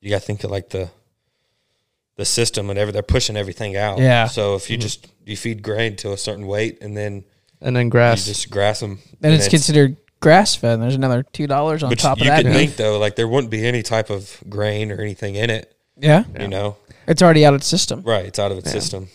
you 0.00 0.10
got 0.10 0.20
to 0.22 0.26
think 0.26 0.42
of 0.44 0.50
like 0.50 0.70
the 0.70 0.90
the 2.16 2.24
system 2.24 2.68
and 2.68 2.78
every 2.78 2.92
they're 2.92 3.02
pushing 3.02 3.36
everything 3.36 3.76
out. 3.76 3.98
Yeah. 3.98 4.26
So 4.26 4.54
if 4.56 4.68
you 4.68 4.76
just 4.76 5.06
you 5.24 5.36
feed 5.36 5.62
grain 5.62 5.94
to 5.96 6.12
a 6.12 6.16
certain 6.16 6.46
weight 6.48 6.78
and 6.82 6.96
then 6.96 7.24
and 7.60 7.76
then 7.76 7.86
you 7.86 7.90
grass. 7.90 8.26
just 8.26 8.50
grass 8.50 8.80
them, 8.80 8.98
and 9.22 9.32
it's 9.32 9.48
considered 9.48 9.96
grass 10.18 10.54
fed? 10.56 10.74
and 10.74 10.82
There's 10.82 10.96
another 10.96 11.22
two 11.22 11.46
dollars 11.46 11.82
on 11.84 11.90
But 11.90 11.98
top 12.00 12.18
of 12.18 12.24
you 12.24 12.30
that. 12.30 12.42
could 12.42 12.52
think 12.52 12.74
though, 12.76 12.98
like 12.98 13.14
there 13.16 13.28
wouldn't 13.28 13.50
be 13.52 13.64
any 13.66 13.82
type 13.82 14.10
of 14.10 14.42
grain 14.48 14.90
or 14.90 15.00
anything 15.00 15.36
in 15.36 15.48
it. 15.48 15.72
yeah, 15.96 16.24
You 16.38 16.48
know, 16.48 16.76
it's 17.10 17.22
already 17.22 17.44
out 17.44 17.54
of 17.54 17.60
the 17.60 17.66
system. 17.66 18.02
right? 18.02 18.24
It's 18.24 18.38
out 18.38 18.52
of 18.52 18.58
its 18.58 18.70
system. 18.70 19.08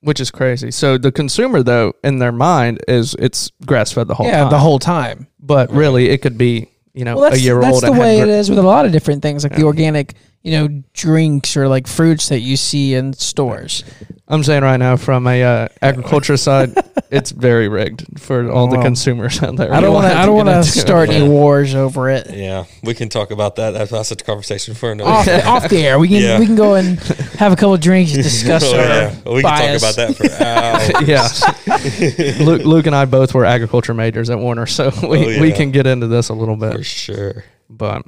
which 0.00 0.20
is 0.20 0.30
crazy. 0.30 0.70
So 0.70 0.98
the 0.98 1.10
consumer, 1.10 1.62
though, 1.62 1.94
in 2.04 2.18
their 2.18 2.32
mind, 2.32 2.80
is 2.86 3.16
it's 3.18 3.50
grass 3.64 3.90
fed 3.92 4.06
the 4.08 4.14
whole 4.14 4.26
yeah, 4.26 4.42
time. 4.42 4.50
the 4.50 4.58
whole 4.58 4.78
time. 4.78 5.26
but 5.40 5.70
really, 5.72 6.10
it 6.10 6.20
could 6.22 6.36
be 6.38 6.68
you 6.92 7.04
know 7.04 7.16
Well, 7.16 7.32
a 7.32 7.36
year 7.36 7.60
that's 7.60 7.74
old. 7.74 7.82
That's 7.82 7.94
the 7.94 8.00
way 8.00 8.20
it 8.20 8.24
gr- 8.24 8.30
is 8.30 8.50
with 8.50 8.58
a 8.58 8.62
lot 8.62 8.86
of 8.86 8.92
different 8.92 9.22
things, 9.22 9.42
like 9.44 9.56
the 9.56 9.64
organic, 9.64 10.14
you 10.44 10.52
know, 10.52 10.82
drinks 10.92 11.56
or 11.56 11.66
like 11.68 11.86
fruits 11.86 12.28
that 12.28 12.40
you 12.40 12.56
see 12.56 12.94
in 12.94 13.12
stores. 13.14 13.82
I'm 14.28 14.44
saying 14.44 14.62
right 14.62 14.76
now, 14.76 14.96
from 14.96 15.26
a 15.26 15.42
uh, 15.42 15.68
agriculture 15.82 16.36
side, 16.36 16.72
it's 17.10 17.30
very 17.30 17.68
rigged 17.68 18.20
for 18.20 18.50
all 18.50 18.66
the 18.68 18.76
Well, 18.76 18.84
consumers 18.84 19.42
out 19.42 19.56
there. 19.56 19.72
I 19.72 19.80
don't 19.80 19.92
want 19.94 20.06
to. 20.06 20.16
I 20.16 20.24
don't 20.26 20.36
want 20.36 20.48
to 20.48 20.62
start 20.62 21.08
any 21.10 21.26
wars 21.28 21.74
over 21.74 22.08
it. 22.10 22.28
Yeah, 22.32 22.64
we 22.82 22.94
can 22.94 23.08
talk 23.08 23.30
about 23.30 23.56
that. 23.56 23.72
That's, 23.72 23.90
that's 23.90 24.10
a 24.12 24.16
conversation 24.16 24.74
for 24.74 24.92
another. 24.92 25.10
Off, 25.10 25.24
day. 25.26 25.42
off 25.42 25.68
the 25.68 25.84
air, 25.86 25.98
we 25.98 26.08
can 26.08 26.22
Yeah. 26.22 26.38
we 26.38 26.46
can 26.46 26.56
go 26.56 26.74
and 26.74 26.98
have 27.38 27.52
a 27.52 27.56
couple 27.56 27.76
drinks, 27.78 28.14
and 28.14 28.22
discuss 28.22 28.64
Oh, 28.64 28.78
our 28.78 28.84
yeah. 28.84 29.14
we 29.26 29.42
can 29.42 29.78
talk 29.78 29.78
about 29.78 29.96
that 29.96 30.16
for 30.16 30.28
hours. 30.44 32.38
yeah. 32.38 32.44
Luke, 32.44 32.64
Luke 32.64 32.86
and 32.86 32.94
I 32.94 33.04
both 33.06 33.34
were 33.34 33.44
agriculture 33.44 33.94
majors 33.94 34.30
at 34.30 34.38
Warner, 34.38 34.66
so 34.66 34.90
we, 35.02 35.36
Oh, 35.36 35.40
we 35.40 35.48
yeah. 35.50 35.56
can 35.56 35.70
get 35.70 35.86
into 35.86 36.06
this 36.06 36.28
a 36.28 36.34
little 36.34 36.56
bit. 36.56 36.72
for 36.72 36.78
bit. 36.78 36.86
sure. 36.86 37.44
But 37.70 38.04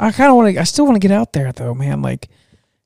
I 0.00 0.10
kind 0.10 0.30
of 0.30 0.36
want 0.36 0.54
to. 0.54 0.60
I 0.60 0.64
still 0.64 0.84
want 0.84 0.96
to 0.96 1.00
get 1.00 1.10
out 1.12 1.32
there 1.32 1.52
though, 1.52 1.74
man. 1.74 2.02
Like, 2.02 2.28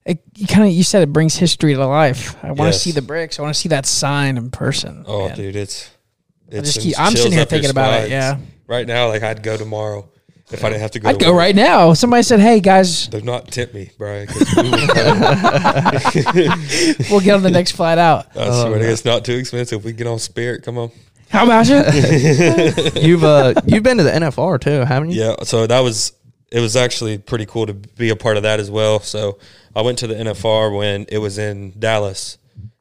it, 0.04 0.22
you 0.36 0.46
kind 0.46 0.66
of 0.66 0.72
you 0.72 0.82
said 0.82 1.02
it 1.02 1.12
brings 1.12 1.36
history 1.36 1.74
to 1.74 1.86
life. 1.86 2.36
I 2.44 2.48
want 2.48 2.58
to 2.58 2.64
Yes. 2.66 2.82
see 2.82 2.92
the 2.92 3.02
bricks. 3.02 3.38
I 3.38 3.42
want 3.42 3.54
to 3.54 3.60
see 3.60 3.68
that 3.70 3.86
sign 3.86 4.36
in 4.36 4.50
person. 4.50 5.04
Oh, 5.06 5.28
man. 5.28 5.36
dude, 5.36 5.56
it's. 5.56 5.90
it's 6.48 6.74
just 6.74 6.86
keep- 6.86 6.98
I'm 6.98 7.12
chills 7.12 7.18
sitting 7.22 7.32
here 7.32 7.42
up 7.42 7.50
your 7.50 7.60
thinking 7.60 7.70
about 7.70 7.92
it. 7.94 7.96
spines. 8.08 8.10
Yeah, 8.10 8.38
Right 8.66 8.86
now, 8.86 9.08
like 9.08 9.22
I'd 9.22 9.42
go 9.42 9.56
tomorrow 9.56 10.08
if 10.50 10.62
I 10.64 10.68
didn't 10.70 10.80
have 10.82 10.90
to 10.92 10.98
go. 11.00 11.08
I'd 11.08 11.18
to 11.18 11.24
go 11.24 11.32
work. 11.32 11.38
right 11.38 11.54
now. 11.56 11.92
Somebody 11.94 12.22
said, 12.22 12.40
"Hey 12.40 12.60
guys, 12.60 13.06
Do 13.08 13.20
not 13.22 13.48
tip 13.50 13.72
me, 13.74 13.90
Brian. 13.98 14.26
'cause 14.26 14.46
we 14.56 14.70
would 14.70 14.88
go. 14.88 15.04
we'll 17.10 17.20
get 17.20 17.34
on 17.34 17.42
the 17.42 17.50
next 17.50 17.72
flight 17.72 17.98
out." 17.98 18.26
I 18.36 18.44
swear 18.50 18.74
to 18.78 18.84
God, 18.84 18.90
it's 18.92 19.04
not 19.04 19.24
too 19.24 19.34
expensive. 19.34 19.84
We 19.84 19.92
get 19.92 20.06
on 20.06 20.18
Spirit. 20.18 20.62
Come 20.62 20.78
on. 20.78 20.90
How 21.30 21.44
about 21.44 21.68
you? 21.68 21.76
you've 23.02 23.24
uh, 23.24 23.54
you've 23.66 23.82
been 23.82 23.98
to 23.98 24.02
the 24.02 24.10
NFR 24.10 24.58
too, 24.60 24.70
haven't 24.86 25.10
you? 25.10 25.20
Yeah, 25.22 25.34
so 25.42 25.66
that 25.66 25.80
was 25.80 26.12
it 26.50 26.60
was 26.60 26.76
actually 26.76 27.18
pretty 27.18 27.46
cool 27.46 27.66
to 27.66 27.74
be 27.74 28.08
a 28.10 28.16
part 28.16 28.36
of 28.36 28.42
that 28.44 28.58
as 28.60 28.70
well. 28.70 29.00
So 29.00 29.38
I 29.76 29.82
went 29.82 29.98
to 29.98 30.06
the 30.06 30.14
NFR 30.14 30.76
when 30.76 31.06
it 31.10 31.18
was 31.18 31.38
in 31.38 31.78
Dallas, 31.78 32.38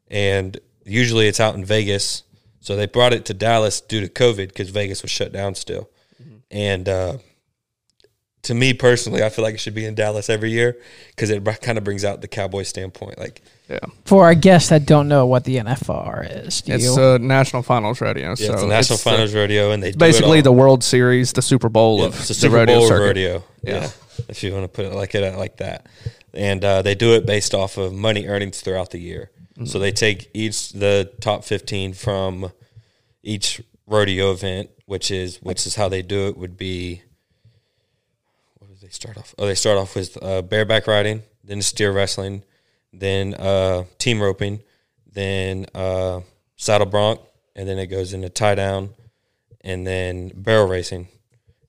and 0.10 0.58
usually 0.86 1.28
it's 1.28 1.40
out 1.40 1.56
in 1.56 1.66
Vegas. 1.66 2.24
So 2.62 2.76
they 2.76 2.86
brought 2.86 3.14
it 3.14 3.26
to 3.26 3.34
Dallas 3.34 3.82
due 3.82 4.02
to 4.02 4.08
COVID 4.10 4.50
because 4.50 4.70
Vegas 4.70 5.02
was 5.02 5.12
shut 5.12 5.32
down 5.32 5.56
still. 5.56 5.90
And 6.52 6.88
uh, 6.88 7.18
to 8.44 8.54
me 8.54 8.74
personally, 8.74 9.24
I 9.24 9.30
feel 9.30 9.44
like 9.44 9.56
it 9.56 9.60
should 9.60 9.76
be 9.76 9.86
in 9.86 9.96
Dallas 9.96 10.30
every 10.30 10.52
year 10.52 10.78
because 11.10 11.30
it 11.30 11.44
kind 11.62 11.78
of 11.78 11.84
brings 11.84 12.06
out 12.06 12.22
the 12.22 12.28
Cowboy 12.28 12.64
standpoint. 12.64 13.18
Like, 13.18 13.42
Yeah. 13.70 13.80
For 14.06 14.24
our 14.24 14.36
guests 14.36 14.70
that 14.70 14.86
don't 14.86 15.10
know 15.10 15.26
what 15.26 15.44
the 15.44 15.58
NFR 15.58 16.46
is, 16.46 16.62
do 16.62 16.74
It's 16.74 16.86
you? 16.86 16.96
uh, 17.02 17.18
National 17.20 17.64
Finals 17.64 18.00
Rodeo. 18.00 18.30
yeah, 18.30 18.36
so 18.36 18.54
it's 18.54 18.62
the 18.62 18.68
National 18.68 18.96
it's 18.96 19.04
the- 19.04 19.10
Finals 19.10 19.34
Rodeo, 19.34 19.72
and 19.72 19.84
they 19.84 19.92
do 19.92 19.96
it 19.96 20.00
basically 20.00 20.38
all. 20.40 20.44
the 20.44 20.52
World 20.54 20.84
Series, 20.86 21.34
the 21.34 21.42
Super 21.42 21.68
Bowl 21.68 22.00
Yeah, 22.00 22.06
of 22.06 22.16
it's 22.16 22.26
a 22.26 22.28
the 22.30 22.34
Super 22.34 22.56
rodeo 22.56 22.76
Bowl 22.76 22.84
of 22.84 22.88
circuit. 22.88 23.06
rodeo. 23.06 23.44
Yeah. 23.68 23.90
If 24.30 24.44
you 24.44 24.54
want 24.54 24.64
to 24.64 24.68
put 24.68 24.86
it 24.86 24.94
like 24.94 25.16
it 25.16 25.38
like 25.38 25.58
that, 25.58 25.88
and 26.34 26.64
uh, 26.64 26.82
they 26.82 26.96
do 26.96 27.14
it 27.14 27.26
based 27.26 27.54
off 27.54 27.78
of 27.78 27.94
money 27.94 28.28
earnings 28.28 28.62
throughout 28.62 28.92
the 28.92 29.00
year. 29.00 29.30
So 29.66 29.80
they 29.80 29.92
take 29.92 30.30
each 30.36 30.74
the 30.74 31.12
top 31.20 31.44
fifteen 31.44 31.94
from 31.94 32.52
each 33.24 33.60
rodeo 33.88 34.32
event, 34.32 34.70
which 34.86 35.10
is 35.10 35.38
which 35.42 35.66
is 35.66 35.76
how 35.76 35.90
they 35.90 36.04
do 36.04 36.28
it. 36.28 36.38
Would 36.38 36.58
be 36.58 37.02
what 38.60 38.70
did 38.70 38.82
they 38.82 38.90
start 38.90 39.18
off? 39.18 39.34
Oh, 39.38 39.48
they 39.48 39.56
start 39.56 39.80
off 39.80 39.96
with 39.96 40.16
uh, 40.22 40.44
bareback 40.44 40.86
riding, 40.86 41.24
then 41.44 41.64
steer 41.64 41.92
wrestling, 41.92 42.44
then 42.94 43.34
uh, 43.34 43.86
team 43.98 44.22
roping, 44.22 44.62
then 45.12 45.66
uh, 45.74 46.22
saddle 46.56 46.86
bronc, 46.86 47.20
and 47.56 47.68
then 47.68 47.80
it 47.80 47.88
goes 47.88 48.14
into 48.14 48.30
tie 48.30 48.54
down, 48.54 48.92
and 49.62 49.88
then 49.88 50.32
barrel 50.36 50.68
racing, 50.68 51.08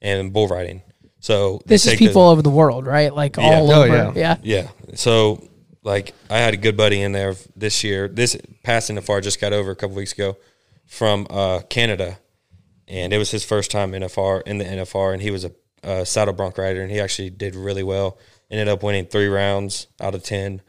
and 0.03 0.31
bull 0.31 0.49
riding. 0.49 0.83
So 1.21 1.61
this 1.67 1.85
is 1.85 1.91
take 1.93 1.99
the- 1.99 2.07
people 2.07 2.23
all 2.23 2.31
over 2.31 2.43
the 2.43 2.51
world, 2.51 2.87
right? 2.87 3.15
Like 3.15 3.37
Yeah. 3.37 3.43
all 3.61 3.71
Oh, 3.73 3.83
over. 3.85 3.95
yeah. 3.95 4.13
Yeah. 4.15 4.37
yeah. 4.43 4.69
So 4.95 5.43
like 5.83 6.15
I 6.31 6.39
had 6.39 6.55
a 6.55 6.57
good 6.57 6.77
buddy 6.77 7.01
in 7.01 7.13
there 7.13 7.35
this 7.57 7.83
year. 7.85 8.09
This 8.09 8.37
past 8.63 8.91
NFR 8.91 9.23
just 9.23 9.41
got 9.41 9.53
over 9.53 9.71
a 9.71 9.77
couple 9.77 9.97
weeks 9.97 10.13
ago 10.13 10.37
from 10.87 11.27
uh, 11.31 11.61
Canada, 11.69 12.19
and 12.87 13.13
it 13.13 13.19
was 13.19 13.31
his 13.31 13.45
first 13.45 13.71
time 13.71 13.93
NFR 13.93 14.43
in 14.47 14.59
the 14.59 14.65
NFR, 14.65 15.13
and 15.13 15.23
he 15.23 15.31
was 15.31 15.45
a, 15.45 15.53
a 15.83 16.07
saddle 16.07 16.35
bronc 16.35 16.57
rider, 16.59 16.83
and 16.83 16.91
he 16.91 17.01
actually 17.01 17.31
did 17.31 17.55
really 17.55 17.83
well. 17.83 18.19
Ended 18.51 18.69
up 18.69 18.83
winning 18.83 19.05
three 19.07 19.27
rounds 19.29 19.89
out 20.01 20.15
of 20.15 20.23
ten. 20.23 20.63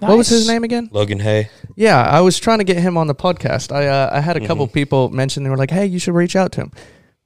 What 0.00 0.18
was 0.18 0.28
his 0.28 0.46
name 0.46 0.64
again? 0.64 0.90
Logan 0.92 1.20
Hay. 1.20 1.48
Yeah, 1.76 2.02
I 2.02 2.20
was 2.20 2.38
trying 2.38 2.58
to 2.58 2.64
get 2.64 2.76
him 2.76 2.98
on 2.98 3.06
the 3.06 3.14
podcast. 3.14 3.72
I 3.72 3.86
uh, 3.86 4.10
I 4.12 4.20
had 4.20 4.36
a 4.36 4.46
couple 4.46 4.66
Mm-hmm. 4.66 4.74
people 4.74 5.08
mention 5.08 5.42
they 5.44 5.48
were 5.50 5.56
like, 5.56 5.70
"Hey, 5.70 5.86
you 5.86 5.98
should 5.98 6.14
reach 6.14 6.36
out 6.36 6.52
to 6.52 6.60
him." 6.62 6.72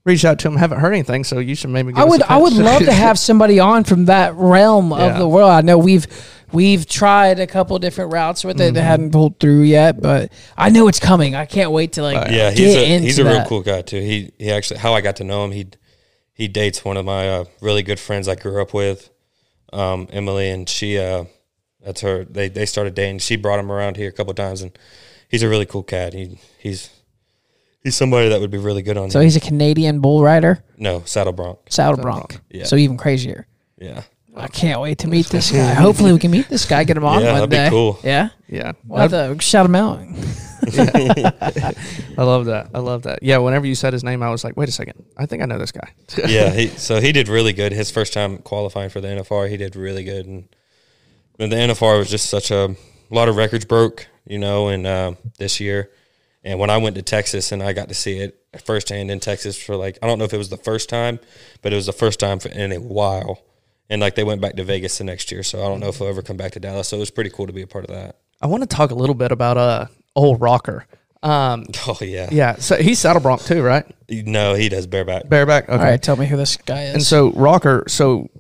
Reached 0.07 0.25
out 0.25 0.39
to 0.39 0.49
him, 0.49 0.57
haven't 0.57 0.79
heard 0.79 0.93
anything, 0.93 1.25
so 1.25 1.41
you 1.41 1.55
should 1.57 1.71
maybe. 1.71 1.93
Give 1.93 1.99
I 1.99 2.03
us 2.05 2.11
would 2.11 2.23
a 2.23 2.33
I 2.33 2.37
would 2.37 2.53
love 2.53 2.83
to 2.85 2.93
have 2.93 3.19
somebody 3.29 3.59
on 3.61 3.83
from 3.85 4.05
that 4.07 4.35
realm 4.37 4.91
Yeah. 4.93 4.99
of 5.13 5.19
the 5.19 5.29
world. 5.29 5.51
I 5.51 5.61
know 5.63 5.77
we've 5.79 6.07
we've 6.53 6.87
tried 6.87 7.41
a 7.41 7.47
couple 7.49 7.77
different 7.81 8.13
routes 8.13 8.45
with 8.45 8.61
it 8.61 8.75
that 8.75 8.81
Mm-hmm. 8.81 8.87
hadn't 8.87 9.11
pulled 9.11 9.41
through 9.41 9.63
yet, 9.63 10.01
but 10.01 10.33
I 10.57 10.71
know 10.71 10.87
it's 10.87 11.01
coming. 11.01 11.35
I 11.35 11.45
can't 11.45 11.73
wait 11.73 11.95
to 11.95 12.03
like 12.03 12.31
Yeah, 12.31 12.51
get 12.51 12.59
he's 12.59 12.75
a 12.77 12.85
into 12.93 13.05
he's 13.07 13.19
a 13.19 13.25
real 13.25 13.33
that. 13.35 13.49
cool 13.49 13.63
guy 13.63 13.83
too. 13.83 14.01
He 14.01 14.31
he 14.39 14.51
actually 14.53 14.79
how 14.79 14.95
I 14.95 15.01
got 15.01 15.17
to 15.17 15.25
know 15.25 15.45
him. 15.45 15.51
He 15.51 15.67
he 16.33 16.47
dates 16.47 16.85
one 16.85 16.97
of 16.97 17.05
my 17.05 17.29
uh, 17.29 17.45
really 17.61 17.83
good 17.83 17.99
friends 17.99 18.29
I 18.29 18.37
grew 18.37 18.63
up 18.63 18.73
with, 18.73 19.11
um, 19.73 20.07
Emily, 20.13 20.51
and 20.51 20.69
she 20.69 20.99
uh, 20.99 21.25
that's 21.85 22.03
her. 22.03 22.25
They 22.25 22.49
they 22.49 22.65
started 22.67 22.95
dating. 22.95 23.19
She 23.19 23.35
brought 23.35 23.59
him 23.59 23.73
around 23.73 23.97
here 23.97 24.09
a 24.09 24.13
couple 24.13 24.33
times, 24.35 24.63
and 24.63 24.71
he's 25.29 25.43
a 25.43 25.49
really 25.49 25.67
cool 25.67 25.83
cat. 25.83 26.13
He 26.13 26.39
he's 26.61 26.91
he's 27.83 27.97
somebody 27.97 28.29
that 28.31 28.41
would 28.41 28.51
be 28.51 28.59
really 28.59 28.83
good 28.83 28.97
on. 28.97 29.11
So 29.11 29.21
he's 29.21 29.37
a 29.37 29.41
Canadian 29.41 30.01
bull 30.01 30.23
rider, 30.23 30.63
no 30.77 31.03
saddle 31.05 31.33
bronc. 31.33 31.59
saddle 31.69 32.01
bronc. 32.01 32.41
Yeah. 32.51 32.65
So 32.65 32.77
even 32.77 32.97
crazier. 32.97 33.47
Yeah, 33.79 34.03
I 34.37 34.49
can't 34.49 34.81
wait 34.81 34.99
to 34.99 35.09
meet 35.09 35.27
this 35.27 35.51
guy. 35.53 35.75
Hopefully 35.75 36.13
we 36.13 36.19
can 36.19 36.31
meet 36.31 36.49
this 36.49 36.65
guy, 36.65 36.85
get 36.85 36.97
him 36.97 37.05
on 37.05 37.21
Yeah, 37.23 37.27
one 37.33 37.35
that'd 37.49 37.51
be 37.51 37.57
day. 37.57 37.69
cool. 37.71 37.99
Yeah. 38.03 38.29
Yeah, 38.49 38.73
We'll 38.87 39.01
have 39.01 39.11
to 39.11 39.37
shout 39.43 39.67
him 39.67 39.75
out. 39.75 39.99
I 40.69 41.75
love 42.23 42.47
that. 42.47 42.69
I 42.75 42.79
love 42.79 43.03
that. 43.03 43.23
Yeah, 43.23 43.39
whenever 43.39 43.67
you 43.67 43.75
said 43.75 43.93
his 43.93 44.05
name, 44.05 44.23
I 44.23 44.31
was 44.31 44.45
like, 44.45 44.57
"Wait 44.57 44.69
a 44.69 44.73
second, 44.73 45.05
I 45.17 45.27
think 45.27 45.43
I 45.43 45.47
know 45.47 45.59
this 45.59 45.73
guy." 45.73 45.89
yeah. 46.29 46.51
He 46.53 46.69
so 46.69 47.01
he 47.01 47.13
did 47.13 47.29
really 47.29 47.53
good. 47.53 47.73
His 47.73 47.91
first 47.91 48.13
time 48.13 48.39
qualifying 48.39 48.91
for 48.91 49.01
the 49.01 49.09
NFR, 49.09 49.49
he 49.51 49.57
did 49.57 49.77
really 49.77 50.05
good, 50.05 50.27
and, 50.27 50.49
and 51.39 51.51
the 51.53 51.57
NFR 51.57 51.99
was 51.99 52.11
just 52.11 52.29
such 52.31 52.51
a, 52.51 52.77
a 53.11 53.15
lot 53.15 53.29
of 53.29 53.37
records 53.37 53.65
broke, 53.65 54.07
you 54.27 54.39
know, 54.39 54.69
and 54.69 54.87
uh, 54.87 55.13
this 55.39 55.61
year. 55.61 55.91
And 56.47 56.61
when 56.61 56.71
I 56.71 56.77
went 56.79 56.95
to 56.95 57.03
Texas 57.03 57.51
and 57.51 57.61
I 57.61 57.73
got 57.73 57.89
to 57.89 57.95
see 57.95 58.21
it 58.21 58.41
firsthand 58.65 59.11
in 59.11 59.19
Texas 59.19 59.61
for 59.61 59.75
like 59.75 59.99
I 60.01 60.07
don't 60.07 60.19
know 60.19 60.25
if 60.25 60.33
it 60.33 60.39
was 60.39 60.49
the 60.49 60.57
first 60.57 60.89
time, 60.89 61.19
but 61.61 61.73
it 61.73 61.77
was 61.77 61.87
the 61.87 61.93
first 61.93 62.21
time 62.21 62.39
for, 62.39 62.49
in 62.49 62.71
a 62.71 62.81
while. 62.81 63.43
And 63.91 64.01
like 64.01 64.15
they 64.15 64.23
went 64.23 64.41
back 64.41 64.55
to 64.55 64.65
Vegas 64.65 64.99
the 64.99 65.05
next 65.05 65.33
year, 65.33 65.43
so 65.43 65.59
I 65.65 65.69
don't 65.69 65.81
know 65.81 65.89
if 65.89 65.99
he'll 65.99 66.07
ever 66.07 66.23
come 66.23 66.37
back 66.37 66.53
to 66.53 66.61
Dallas. 66.61 66.89
So 66.89 66.97
it 66.97 67.01
was 67.01 67.11
pretty 67.11 67.31
cool 67.31 67.49
to 67.49 67.53
be 67.53 67.63
a 67.63 67.67
part 67.67 67.85
of 67.85 67.91
that. 67.91 68.17
I 68.41 68.47
want 68.47 68.63
to 68.63 68.69
talk 68.69 68.93
a 68.93 68.95
little 68.95 69.15
bit 69.15 69.33
about 69.33 69.57
uh 69.59 69.87
old 70.15 70.41
Rocker. 70.41 70.87
Um, 71.23 71.67
Oh 71.89 71.99
yeah, 72.01 72.29
yeah, 72.31 72.55
so 72.57 72.77
he's 72.77 73.01
saddle 73.01 73.21
bronc 73.21 73.43
too, 73.43 73.63
right? 73.63 73.85
No, 74.09 74.55
he 74.55 74.69
does 74.69 74.87
bareback. 74.87 75.29
Bareback. 75.29 75.65
Okay. 75.65 75.73
All 75.73 75.79
right, 75.79 76.01
tell 76.01 76.17
me 76.17 76.27
who 76.27 76.37
this 76.37 76.57
guy 76.59 76.85
is. 76.85 76.95
And 76.95 77.03
so 77.03 77.33
Rocker, 77.33 77.83
so 77.89 78.31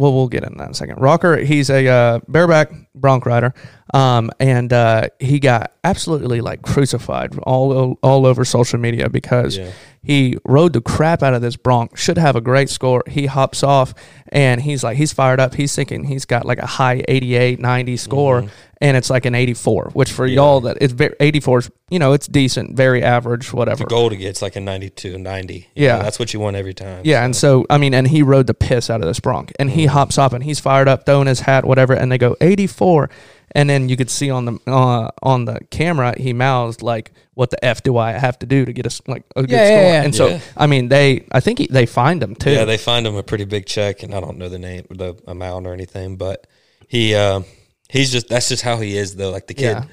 well, 0.00 0.14
we'll 0.14 0.28
get 0.28 0.44
into 0.44 0.56
that 0.58 0.64
in 0.64 0.70
a 0.70 0.74
second. 0.74 0.96
Rocker, 1.00 1.36
he's 1.36 1.68
a 1.68 1.86
uh, 1.86 2.20
bareback 2.26 2.72
bronc 2.94 3.26
rider, 3.26 3.52
um, 3.92 4.30
and 4.40 4.72
uh, 4.72 5.08
he 5.18 5.38
got 5.38 5.72
absolutely 5.84 6.40
like 6.40 6.62
crucified 6.62 7.38
all 7.40 7.98
all 8.02 8.26
over 8.26 8.44
social 8.44 8.78
media 8.78 9.10
because 9.10 9.58
Yeah. 9.58 9.70
He 10.02 10.36
rode 10.44 10.72
the 10.72 10.80
crap 10.80 11.22
out 11.22 11.34
of 11.34 11.42
this 11.42 11.56
bronc. 11.56 11.96
Should 11.96 12.16
have 12.18 12.34
a 12.36 12.40
great 12.40 12.70
score. 12.70 13.02
He 13.06 13.26
hops 13.26 13.62
off, 13.62 13.92
and 14.28 14.62
he's 14.62 14.82
like 14.82 14.96
he's 14.96 15.12
fired 15.12 15.40
up. 15.40 15.54
He's 15.54 15.74
thinking 15.74 16.04
he's 16.04 16.24
got 16.24 16.46
like 16.46 16.58
a 16.58 16.66
high 16.66 17.04
88, 17.08 17.60
90 17.60 17.96
score. 17.96 18.44
And 18.82 18.96
it's 18.96 19.10
like 19.10 19.26
an 19.26 19.34
84, 19.34 19.90
which 19.92 20.10
for 20.10 20.26
y'all 20.26 20.62
that 20.62 20.78
it's 20.80 20.94
very 20.94 21.14
84 21.20 21.58
is 21.58 21.70
you 21.90 21.98
know 21.98 22.14
it's 22.14 22.26
decent, 22.26 22.74
very 22.74 23.02
average, 23.02 23.52
whatever. 23.52 23.84
The 23.84 23.90
goal 23.90 24.08
to 24.08 24.16
get's 24.16 24.40
like 24.40 24.56
a 24.56 24.60
92, 24.60 25.18
90. 25.18 25.54
You 25.54 25.64
Yeah. 25.74 25.96
know, 25.98 26.02
that's 26.04 26.18
what 26.18 26.32
you 26.32 26.40
want 26.40 26.56
every 26.56 26.72
time. 26.72 27.02
Yeah, 27.04 27.22
and 27.22 27.36
so 27.36 27.66
I 27.68 27.76
mean, 27.76 27.92
and 27.92 28.08
he 28.08 28.22
rode 28.22 28.46
the 28.46 28.54
piss 28.54 28.88
out 28.88 29.02
of 29.02 29.06
this 29.06 29.20
bronc, 29.20 29.52
and 29.58 29.68
Mm-hmm. 29.68 29.78
he 29.80 29.84
hops 29.86 30.16
off 30.16 30.32
and 30.32 30.42
he's 30.42 30.60
fired 30.60 30.88
up, 30.88 31.04
throwing 31.04 31.26
his 31.26 31.40
hat, 31.40 31.66
whatever, 31.66 31.92
and 31.92 32.10
they 32.10 32.16
go 32.16 32.36
eighty 32.40 32.66
four, 32.66 33.10
and 33.52 33.68
then 33.68 33.88
you 33.88 33.96
could 33.96 34.10
see 34.10 34.30
on 34.30 34.44
the 34.44 34.58
uh, 34.66 35.10
on 35.22 35.44
the 35.44 35.60
camera 35.70 36.14
he 36.16 36.32
mouths 36.32 36.82
like, 36.82 37.12
"What 37.34 37.50
the 37.50 37.64
f 37.64 37.82
do 37.82 37.96
I 37.96 38.12
have 38.12 38.38
to 38.40 38.46
do 38.46 38.64
to 38.64 38.72
get 38.72 38.86
a 38.86 38.88
s- 38.88 39.02
like 39.06 39.24
a 39.36 39.42
good 39.42 39.50
Yeah, 39.50 39.58
yeah, 39.58 39.66
score?" 39.68 39.82
yeah. 39.92 40.02
And 40.04 40.14
so 40.14 40.26
Yeah. 40.28 40.40
I 40.56 40.66
mean, 40.66 40.88
they 40.88 41.24
I 41.32 41.40
think 41.40 41.58
he, 41.58 41.66
they 41.70 41.86
find 41.86 42.22
him 42.22 42.34
too. 42.34 42.52
Yeah, 42.52 42.64
they 42.64 42.78
find 42.78 43.06
him 43.06 43.16
a 43.16 43.22
pretty 43.22 43.44
big 43.44 43.66
check, 43.66 44.02
and 44.02 44.14
I 44.14 44.20
don't 44.20 44.38
know 44.38 44.48
the 44.48 44.58
name, 44.58 44.86
the 44.90 45.14
amount 45.26 45.66
or 45.66 45.72
anything, 45.74 46.16
but 46.16 46.46
he, 46.88 47.14
uh, 47.14 47.42
he's 47.88 48.10
just 48.12 48.28
that's 48.28 48.48
just 48.48 48.62
how 48.62 48.76
he 48.78 48.96
is 48.96 49.16
though. 49.16 49.30
Like 49.30 49.46
the 49.46 49.54
kid, 49.54 49.76
Yeah. 49.78 49.84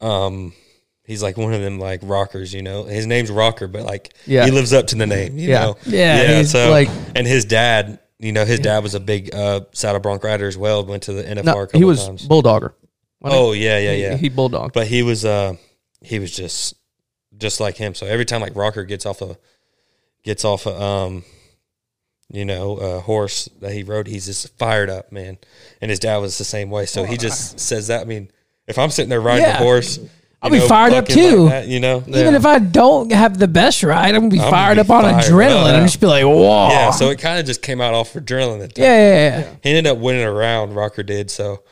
um, 0.00 0.52
he's 1.04 1.22
like 1.22 1.36
one 1.36 1.52
of 1.54 1.60
them 1.60 1.78
like 1.78 2.00
rockers, 2.02 2.52
you 2.52 2.62
know. 2.62 2.84
His 2.84 3.06
name's 3.06 3.30
Rocker, 3.30 3.68
but 3.68 3.82
like 3.84 4.14
Yeah. 4.26 4.44
he 4.44 4.50
lives 4.50 4.72
up 4.72 4.86
to 4.88 4.96
the 4.96 5.06
name, 5.06 5.38
you 5.38 5.48
Yeah. 5.50 5.60
know. 5.64 5.76
Yeah, 5.86 6.38
he's 6.38 6.50
so 6.50 6.70
like- 6.70 6.90
and 7.14 7.26
his 7.26 7.44
dad, 7.44 7.98
you 8.18 8.32
know, 8.32 8.44
his 8.44 8.60
dad 8.60 8.82
was 8.82 8.94
a 8.94 9.00
big 9.00 9.34
uh, 9.34 9.60
saddle 9.72 10.00
bronc 10.00 10.24
rider 10.24 10.46
as 10.48 10.56
well. 10.56 10.84
Went 10.84 11.02
to 11.04 11.12
the 11.12 11.22
NFR 11.22 11.44
no, 11.72 11.78
he 11.78 11.84
was 11.84 12.06
times. 12.06 12.26
bulldogger. 12.28 12.72
Oh 13.22 13.52
yeah, 13.52 13.78
yeah, 13.78 13.92
yeah. 13.92 14.10
He, 14.12 14.22
he 14.22 14.28
bulldog. 14.28 14.72
but 14.72 14.86
he 14.86 15.02
was 15.02 15.24
uh 15.24 15.54
he 16.00 16.18
was 16.18 16.34
just 16.34 16.74
just 17.36 17.60
like 17.60 17.76
him. 17.76 17.94
So 17.94 18.06
every 18.06 18.24
time 18.24 18.40
like 18.40 18.54
Rocker 18.56 18.84
gets 18.84 19.04
off 19.06 19.20
a 19.22 19.36
gets 20.22 20.44
off 20.44 20.66
a 20.66 20.80
um 20.80 21.24
you 22.32 22.44
know 22.44 22.76
a 22.76 23.00
horse 23.00 23.48
that 23.60 23.72
he 23.72 23.82
rode, 23.82 24.06
he's 24.06 24.26
just 24.26 24.56
fired 24.58 24.90
up, 24.90 25.12
man. 25.12 25.38
And 25.80 25.90
his 25.90 25.98
dad 25.98 26.18
was 26.18 26.38
the 26.38 26.44
same 26.44 26.70
way. 26.70 26.86
So 26.86 27.04
he 27.04 27.16
just 27.16 27.58
says 27.60 27.88
that. 27.88 28.00
I 28.00 28.04
mean, 28.04 28.30
if 28.66 28.78
I'm 28.78 28.90
sitting 28.90 29.10
there 29.10 29.20
riding 29.20 29.44
Yeah. 29.44 29.56
a 29.58 29.62
horse, 29.62 29.98
I'll 30.42 30.50
be 30.50 30.58
know, 30.58 30.68
fired 30.68 30.92
up 30.92 31.06
bucking 31.08 31.22
like 31.22 31.32
too. 31.32 31.48
that, 31.48 31.66
you 31.66 31.80
know. 31.80 32.04
Even 32.06 32.34
if 32.34 32.44
I 32.44 32.58
don't 32.58 33.10
have 33.10 33.38
the 33.38 33.48
best 33.48 33.82
ride, 33.82 34.14
I'm 34.14 34.22
gonna 34.22 34.28
be 34.28 34.38
I'm 34.38 34.44
gonna 34.44 34.50
fired 34.50 34.74
be 34.76 34.80
up 34.82 34.90
on 34.90 35.02
fired 35.02 35.24
adrenaline. 35.24 35.70
up. 35.70 35.76
I'm 35.76 35.86
just 35.86 36.00
be 36.00 36.06
like, 36.06 36.24
whoa. 36.24 36.68
Yeah, 36.68 36.90
so 36.90 37.08
it 37.10 37.18
kind 37.18 37.38
of 37.40 37.46
just 37.46 37.62
came 37.62 37.80
out 37.80 37.94
off 37.94 38.12
adrenaline. 38.12 38.70
Yeah, 38.76 38.84
yeah, 38.84 39.38
yeah. 39.40 39.54
He 39.62 39.70
ended 39.70 39.86
up 39.90 39.98
winning 39.98 40.22
a 40.22 40.30
round. 40.30 40.76
Rocker 40.76 41.02
did 41.02 41.30
so. 41.30 41.62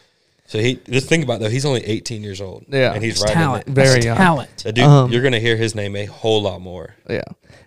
So 0.46 0.58
he 0.58 0.74
just 0.90 1.08
think 1.08 1.24
about 1.24 1.34
it, 1.34 1.40
though. 1.44 1.48
He's 1.50 1.64
only 1.64 1.84
18 1.84 2.22
years 2.22 2.40
old. 2.40 2.66
Yeah. 2.68 2.92
and 2.92 3.02
he's 3.02 3.14
It's 3.14 3.22
riding 3.22 3.36
talent. 3.36 3.64
it. 3.66 3.70
Very 3.72 3.88
That's 3.94 4.04
young. 4.04 4.16
talent. 4.16 4.50
That 4.64 4.72
dude, 4.74 4.84
Um, 4.84 5.10
you're 5.10 5.22
gonna 5.22 5.40
hear 5.40 5.56
his 5.56 5.74
name 5.74 5.96
a 5.96 6.04
whole 6.04 6.42
lot 6.42 6.60
more. 6.60 6.94
Yeah. 7.08 7.22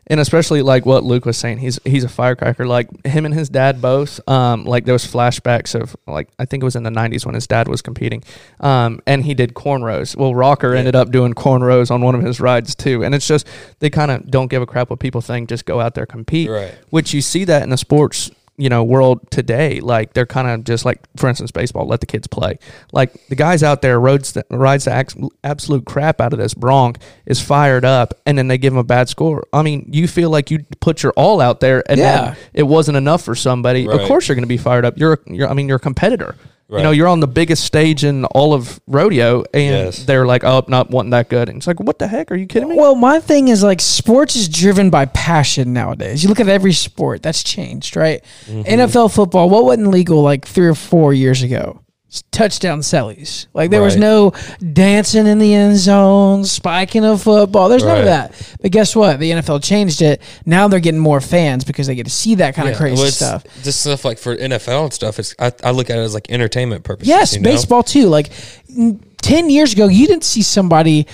And 0.09 0.21
especially 0.21 0.61
like 0.61 0.85
what 0.85 1.03
Luke 1.03 1.25
was 1.25 1.37
saying, 1.37 1.57
he's 1.57 1.79
he's 1.83 2.05
a 2.05 2.07
firecracker. 2.09 2.65
Like 2.65 3.05
him 3.05 3.25
and 3.25 3.33
his 3.33 3.49
dad 3.49 3.81
both. 3.81 4.21
Um, 4.29 4.63
like 4.63 4.85
there 4.85 4.93
was 4.93 5.05
flashbacks 5.05 5.75
of 5.75 5.97
like 6.07 6.29
I 6.39 6.45
think 6.45 6.63
it 6.63 6.65
was 6.65 6.77
in 6.77 6.83
the 6.83 6.89
'90s 6.91 7.25
when 7.25 7.35
his 7.35 7.45
dad 7.45 7.67
was 7.67 7.81
competing, 7.81 8.23
um, 8.61 9.01
and 9.05 9.25
he 9.25 9.33
did 9.33 9.53
cornrows. 9.53 10.15
Well, 10.15 10.33
Rocker 10.33 10.73
ended 10.75 10.95
up 10.95 11.11
doing 11.11 11.33
cornrows 11.33 11.91
on 11.91 12.01
one 12.01 12.15
of 12.15 12.21
his 12.23 12.39
rides 12.39 12.73
too. 12.73 13.03
And 13.03 13.13
it's 13.13 13.27
just 13.27 13.45
they 13.79 13.89
kind 13.89 14.09
of 14.11 14.29
don't 14.31 14.47
give 14.47 14.61
a 14.61 14.65
crap 14.65 14.89
what 14.89 14.99
people 14.99 15.19
think. 15.19 15.49
Just 15.49 15.65
go 15.65 15.81
out 15.81 15.93
there 15.95 16.05
compete. 16.05 16.49
Right. 16.49 16.73
Which 16.89 17.13
you 17.13 17.21
see 17.21 17.43
that 17.45 17.63
in 17.63 17.69
the 17.69 17.77
sports 17.77 18.31
you 18.57 18.69
know 18.69 18.83
world 18.83 19.19
today 19.29 19.79
like 19.79 20.13
they're 20.13 20.25
kind 20.25 20.47
of 20.47 20.63
just 20.63 20.83
like 20.83 20.99
for 21.15 21.29
instance 21.29 21.51
baseball 21.51 21.85
let 21.85 21.99
the 21.99 22.05
kids 22.05 22.27
play. 22.27 22.57
Like 22.91 23.13
the 23.27 23.35
guys 23.35 23.61
out 23.63 23.81
there 23.81 23.99
roads 23.99 24.33
the, 24.33 24.45
rides 24.49 24.85
the 24.85 25.29
absolute 25.43 25.85
crap 25.85 26.19
out 26.19 26.33
of 26.33 26.39
this 26.39 26.53
bronc 26.53 26.97
is 27.25 27.39
fired 27.41 27.85
up 27.85 28.13
and 28.25 28.37
then 28.37 28.47
they 28.47 28.57
give 28.57 28.73
him 28.73 28.79
a 28.79 28.83
bad 28.83 29.09
score. 29.09 29.45
I 29.53 29.61
mean 29.61 29.87
you 29.91 30.07
feel 30.07 30.29
like 30.29 30.49
you 30.51 30.65
put 30.79 31.03
your 31.03 31.13
all 31.15 31.39
out 31.39 31.59
there 31.59 31.83
and 31.89 31.99
Yeah. 31.99 32.35
it 32.53 32.63
wasn't 32.63 32.97
enough 32.97 33.23
for 33.23 33.35
somebody. 33.35 33.87
Of 33.87 34.01
course 34.07 34.27
you're 34.27 34.35
going 34.35 34.43
to 34.43 34.47
be 34.47 34.57
fired 34.57 34.85
up. 34.85 34.97
You're, 34.97 35.19
you're 35.27 35.49
i 35.49 35.53
mean 35.53 35.67
you're 35.67 35.77
a 35.77 35.79
competitor 35.79 36.35
you 36.69 36.83
know 36.83 36.91
you're 36.91 37.07
on 37.07 37.21
the 37.21 37.27
biggest 37.27 37.63
stage 37.63 38.03
in 38.03 38.25
all 38.25 38.53
of 38.53 38.79
rodeo 38.87 39.43
and 39.53 39.85
Yes. 39.85 40.03
they're 40.05 40.25
like 40.25 40.43
oh 40.43 40.65
not 40.67 40.89
wanting 40.89 41.11
that 41.11 41.29
good 41.29 41.47
and 41.47 41.57
it's 41.57 41.67
like 41.67 41.79
what 41.79 41.97
the 41.97 42.07
heck 42.07 42.29
are 42.31 42.35
you 42.35 42.45
kidding 42.45 42.67
me 42.69 42.75
Well, 42.75 42.95
my 42.95 43.19
thing 43.21 43.47
is 43.47 43.63
like 43.63 43.79
sports 43.79 44.35
is 44.35 44.49
driven 44.49 44.89
by 44.89 45.05
passion 45.05 45.71
nowadays. 45.71 46.23
You 46.23 46.29
look 46.29 46.39
at 46.41 46.49
every 46.49 46.73
sport 46.73 47.23
that's 47.23 47.41
changed, 47.41 47.95
right? 47.95 48.21
Mm-hmm. 48.47 48.61
NFL 48.81 49.13
football, 49.15 49.49
what 49.49 49.63
wasn't 49.63 49.87
legal 49.87 50.21
like 50.21 50.45
three 50.45 50.67
or 50.67 50.75
four 50.75 51.13
years 51.13 51.41
ago? 51.41 51.79
Touchdown 52.31 52.79
sellies. 52.79 53.47
Like 53.53 53.69
there 53.69 53.81
was 53.81 53.97
no 53.97 54.31
dancing 54.73 55.27
in 55.27 55.39
the 55.39 55.53
end 55.53 55.77
zone, 55.77 56.45
spiking 56.45 57.03
of 57.03 57.21
football. 57.21 57.67
There's 57.67 57.83
none 57.83 57.99
of 57.99 58.05
that. 58.05 58.55
But 58.61 58.71
guess 58.71 58.95
what? 58.95 59.19
The 59.19 59.31
NFL 59.31 59.61
changed 59.61 60.01
it. 60.01 60.21
Now 60.45 60.69
they're 60.69 60.79
getting 60.79 61.01
more 61.01 61.19
fans 61.19 61.65
because 61.65 61.87
they 61.87 61.95
get 61.95 62.05
to 62.05 62.11
see 62.11 62.35
that 62.35 62.55
kind 62.55 62.69
of 62.69 62.77
crazy 62.77 63.01
Well, 63.01 63.11
stuff. 63.11 63.43
Just 63.61 63.81
stuff 63.81 64.05
like 64.05 64.19
for 64.19 64.37
NFL 64.37 64.85
and 64.85 64.93
stuff. 64.93 65.19
It's 65.19 65.35
I, 65.37 65.51
I 65.63 65.71
look 65.71 65.89
at 65.89 65.97
it 65.97 66.01
as 66.01 66.13
like 66.13 66.31
entertainment 66.31 66.85
purposes. 66.85 67.09
Yes, 67.09 67.33
you 67.33 67.41
know? 67.41 67.49
baseball 67.51 67.83
too. 67.83 68.07
Like 68.07 68.29
ten 69.21 69.49
years 69.49 69.73
ago, 69.73 69.87
you 69.87 70.07
didn't 70.07 70.23
see 70.23 70.41
somebody 70.41 71.07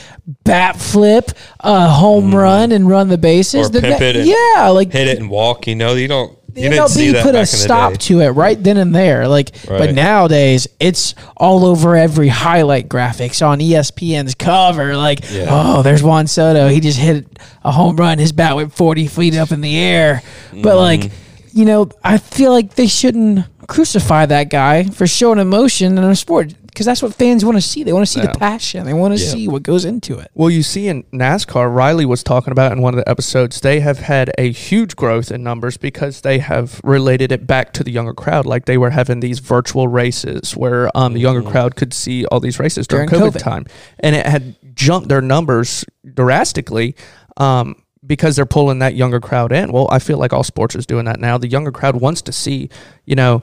bat 0.44 0.80
flip 0.80 1.32
a 1.60 1.88
home 1.90 2.34
run 2.36 2.72
and 2.72 2.88
run 2.88 3.08
the 3.08 3.18
bases. 3.18 3.68
Mm. 3.68 3.70
Or 3.70 3.72
The 3.72 3.82
pimp 3.82 4.02
it 4.02 4.26
yeah, 4.28 4.70
like 4.70 4.92
hit 4.92 5.08
it 5.08 5.18
and 5.18 5.30
walk. 5.30 5.66
You 5.68 5.76
know, 5.76 5.96
you 5.96 6.08
don't. 6.08 6.38
The 6.54 6.62
You 6.62 6.70
MLB 6.70 7.14
put 7.14 7.20
a 7.20 7.24
back 7.24 7.28
in 7.28 7.34
the 7.34 7.46
stop 7.46 7.94
to 7.98 8.20
it 8.22 8.30
right 8.30 8.62
then 8.62 8.78
and 8.78 8.94
there. 8.94 9.28
Like, 9.28 9.52
but 9.68 9.94
nowadays 9.96 10.68
it's 10.80 11.16
all 11.36 11.66
over 11.66 11.96
every 11.96 12.28
highlight 12.28 12.88
graphics 12.90 13.46
on 13.46 13.60
ESPN's 13.60 14.36
cover. 14.36 14.96
Like, 14.96 15.20
Yeah. 15.32 15.48
oh, 15.50 15.82
there's 15.82 16.04
Juan 16.04 16.28
Soto. 16.28 16.68
He 16.68 16.80
just 16.80 17.00
hit 17.00 17.26
a 17.64 17.72
home 17.72 17.96
run. 17.96 18.20
His 18.20 18.32
bat 18.32 18.56
went 18.56 18.74
40 18.74 19.08
feet 19.08 19.36
up 19.36 19.52
in 19.52 19.62
the 19.62 19.76
air. 19.78 20.22
But 20.54 20.78
like, 20.78 21.02
Mm-hmm. 21.02 21.60
you 21.60 21.66
know, 21.66 21.90
I 22.04 22.18
feel 22.20 22.52
like 22.52 22.76
they 22.76 22.88
shouldn't 22.88 23.46
crucify 23.68 24.26
that 24.28 24.50
guy 24.50 24.84
for 24.84 25.08
showing 25.08 25.40
emotion 25.40 25.98
in 25.98 26.04
a 26.04 26.16
sport. 26.16 26.54
Because 26.74 26.86
that's 26.86 27.02
what 27.04 27.14
fans 27.14 27.46
want 27.46 27.56
to 27.58 27.62
see. 27.62 27.84
They 27.84 27.94
want 27.94 28.06
to 28.06 28.12
see 28.12 28.20
Yeah. 28.22 28.32
the 28.32 28.40
passion. 28.40 28.86
They 28.86 28.94
want 28.94 29.16
to 29.18 29.24
Yeah. 29.24 29.30
see 29.32 29.48
what 29.48 29.64
goes 29.64 29.86
into 29.86 30.18
it. 30.20 30.30
Well, 30.34 30.50
you 30.50 30.64
see 30.64 30.88
in 30.88 31.04
NASCAR, 31.14 31.74
Riley 31.74 32.06
was 32.06 32.24
talking 32.24 32.52
about 32.52 32.72
in 32.72 32.82
one 32.82 32.94
of 32.94 32.98
the 32.98 33.08
episodes, 33.10 33.62
they 33.62 33.80
have 33.82 34.00
had 34.00 34.32
a 34.38 34.52
huge 34.52 34.96
growth 34.96 35.32
in 35.32 35.44
numbers 35.44 35.78
because 35.78 36.22
they 36.22 36.40
have 36.40 36.82
related 36.84 37.32
it 37.32 37.46
back 37.48 37.74
to 37.74 37.84
the 37.84 37.92
younger 37.92 38.14
crowd. 38.14 38.46
Like 38.46 38.66
they 38.66 38.78
were 38.78 38.90
having 38.90 39.20
these 39.20 39.40
virtual 39.40 39.88
races 39.88 40.58
where 40.58 40.90
um, 40.98 41.14
the 41.14 41.20
younger 41.20 41.42
crowd 41.44 41.76
could 41.76 41.94
see 41.94 42.26
all 42.26 42.40
these 42.40 42.60
races 42.60 42.88
during, 42.88 43.08
During 43.08 43.26
COVID, 43.32 43.36
COVID. 43.36 43.40
time. 43.44 43.66
And 44.00 44.16
it 44.16 44.26
had 44.26 44.56
jumped 44.76 45.10
their 45.10 45.22
numbers 45.22 45.86
drastically. 46.14 46.96
Um, 47.38 47.76
because 48.06 48.36
they're 48.36 48.46
pulling 48.46 48.80
that 48.80 48.96
younger 48.96 49.22
crowd 49.22 49.54
in. 49.54 49.72
Well, 49.72 49.88
I 49.90 50.00
feel 50.00 50.18
like 50.18 50.34
all 50.34 50.44
sports 50.44 50.76
is 50.76 50.86
doing 50.86 51.06
that 51.06 51.22
now. 51.22 51.38
The 51.38 51.48
younger 51.48 51.72
crowd 51.72 51.96
wants 52.02 52.22
to 52.24 52.34
see, 52.34 52.68
you 53.06 53.16
know, 53.16 53.42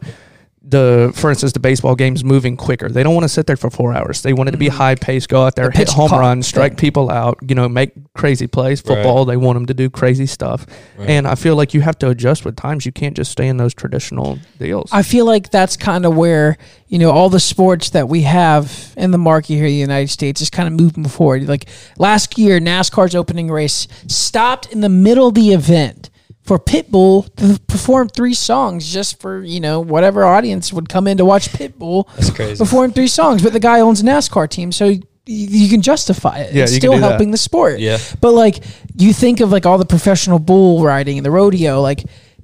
the 0.62 1.10
for 1.16 1.30
instance 1.30 1.52
the 1.52 1.60
baseball 1.60 1.94
games 1.94 2.22
moving 2.22 2.56
quicker. 2.56 2.88
They 2.88 3.02
don't 3.02 3.14
want 3.14 3.24
to 3.24 3.28
sit 3.28 3.46
there 3.46 3.56
for 3.56 3.70
four 3.70 3.94
hours. 3.94 4.22
They 4.22 4.32
want 4.32 4.50
it 4.50 4.52
to 4.52 4.58
be 4.58 4.66
mm-hmm. 4.66 4.76
high 4.76 4.94
pace, 4.94 5.26
go 5.26 5.44
out 5.44 5.56
there, 5.56 5.70
The 5.70 5.78
hit 5.78 5.88
home 5.88 6.10
runs, 6.10 6.46
strike 6.46 6.76
people 6.76 7.10
out, 7.10 7.38
you 7.46 7.54
know, 7.54 7.68
make 7.68 7.92
crazy 8.14 8.46
plays. 8.46 8.82
Right. 8.84 8.96
Football, 8.96 9.24
they 9.24 9.38
want 9.38 9.56
them 9.56 9.66
to 9.66 9.74
do 9.74 9.88
crazy 9.88 10.26
stuff. 10.26 10.66
Right. 10.98 11.08
And 11.08 11.26
I 11.26 11.34
feel 11.34 11.56
like 11.56 11.72
you 11.72 11.80
have 11.80 11.98
to 12.00 12.10
adjust 12.10 12.44
with 12.44 12.56
times. 12.56 12.84
You 12.84 12.92
can't 12.92 13.16
just 13.16 13.32
stay 13.32 13.48
in 13.48 13.56
those 13.56 13.72
traditional 13.72 14.38
deals. 14.58 14.90
I 14.92 15.02
feel 15.02 15.24
like 15.24 15.50
that's 15.50 15.76
kind 15.76 16.04
of 16.04 16.14
where 16.14 16.58
you 16.88 16.98
know 16.98 17.10
all 17.10 17.30
the 17.30 17.40
sports 17.40 17.90
that 17.90 18.08
we 18.08 18.22
have 18.22 18.92
in 18.98 19.12
the 19.12 19.18
market 19.18 19.54
here 19.54 19.64
in 19.64 19.70
the 19.70 19.74
United 19.74 20.08
States 20.08 20.42
is 20.42 20.50
kind 20.50 20.68
of 20.68 20.78
moving 20.78 21.06
forward. 21.08 21.48
Like 21.48 21.68
last 21.96 22.36
year, 22.36 22.60
NASCAR's 22.60 23.14
opening 23.14 23.50
race 23.50 23.88
stopped 24.08 24.70
in 24.70 24.82
the 24.82 24.90
middle 24.90 25.28
of 25.28 25.34
the 25.34 25.52
event 25.52 26.09
for 26.50 26.58
Pitbull 26.58 27.32
to 27.36 27.60
perform 27.68 28.08
three 28.08 28.34
songs 28.34 28.92
just 28.92 29.20
for 29.20 29.40
you 29.44 29.60
know 29.60 29.78
whatever 29.78 30.24
audience 30.24 30.72
would 30.72 30.88
come 30.88 31.06
in 31.06 31.16
to 31.18 31.24
watch 31.24 31.48
Pitbull 31.52 32.12
That's 32.16 32.30
crazy. 32.30 32.58
perform 32.58 32.90
three 32.90 33.06
songs. 33.06 33.40
But 33.40 33.52
the 33.52 33.60
guy 33.60 33.78
owns 33.78 34.00
a 34.00 34.04
NASCAR 34.04 34.50
team, 34.50 34.72
so. 34.72 34.92
You 35.26 35.68
can 35.68 35.80
justify 35.80 36.38
it. 36.40 36.54
Yeah, 36.54 36.64
it's 36.64 36.74
still 36.74 36.94
do 36.94 37.00
that. 37.00 37.08
helping 37.08 37.30
the 37.30 37.36
sport. 37.36 37.78
Yeah. 37.78 37.98
But 38.20 38.32
like 38.32 38.64
you 38.96 39.12
think 39.12 39.38
of 39.38 39.52
like 39.52 39.64
all 39.64 39.78
the 39.78 39.84
professional 39.84 40.40
bull 40.40 40.82
riding 40.82 41.18
and 41.18 41.24
the 41.24 41.30
rodeo, 41.30 41.80
like 41.82 42.02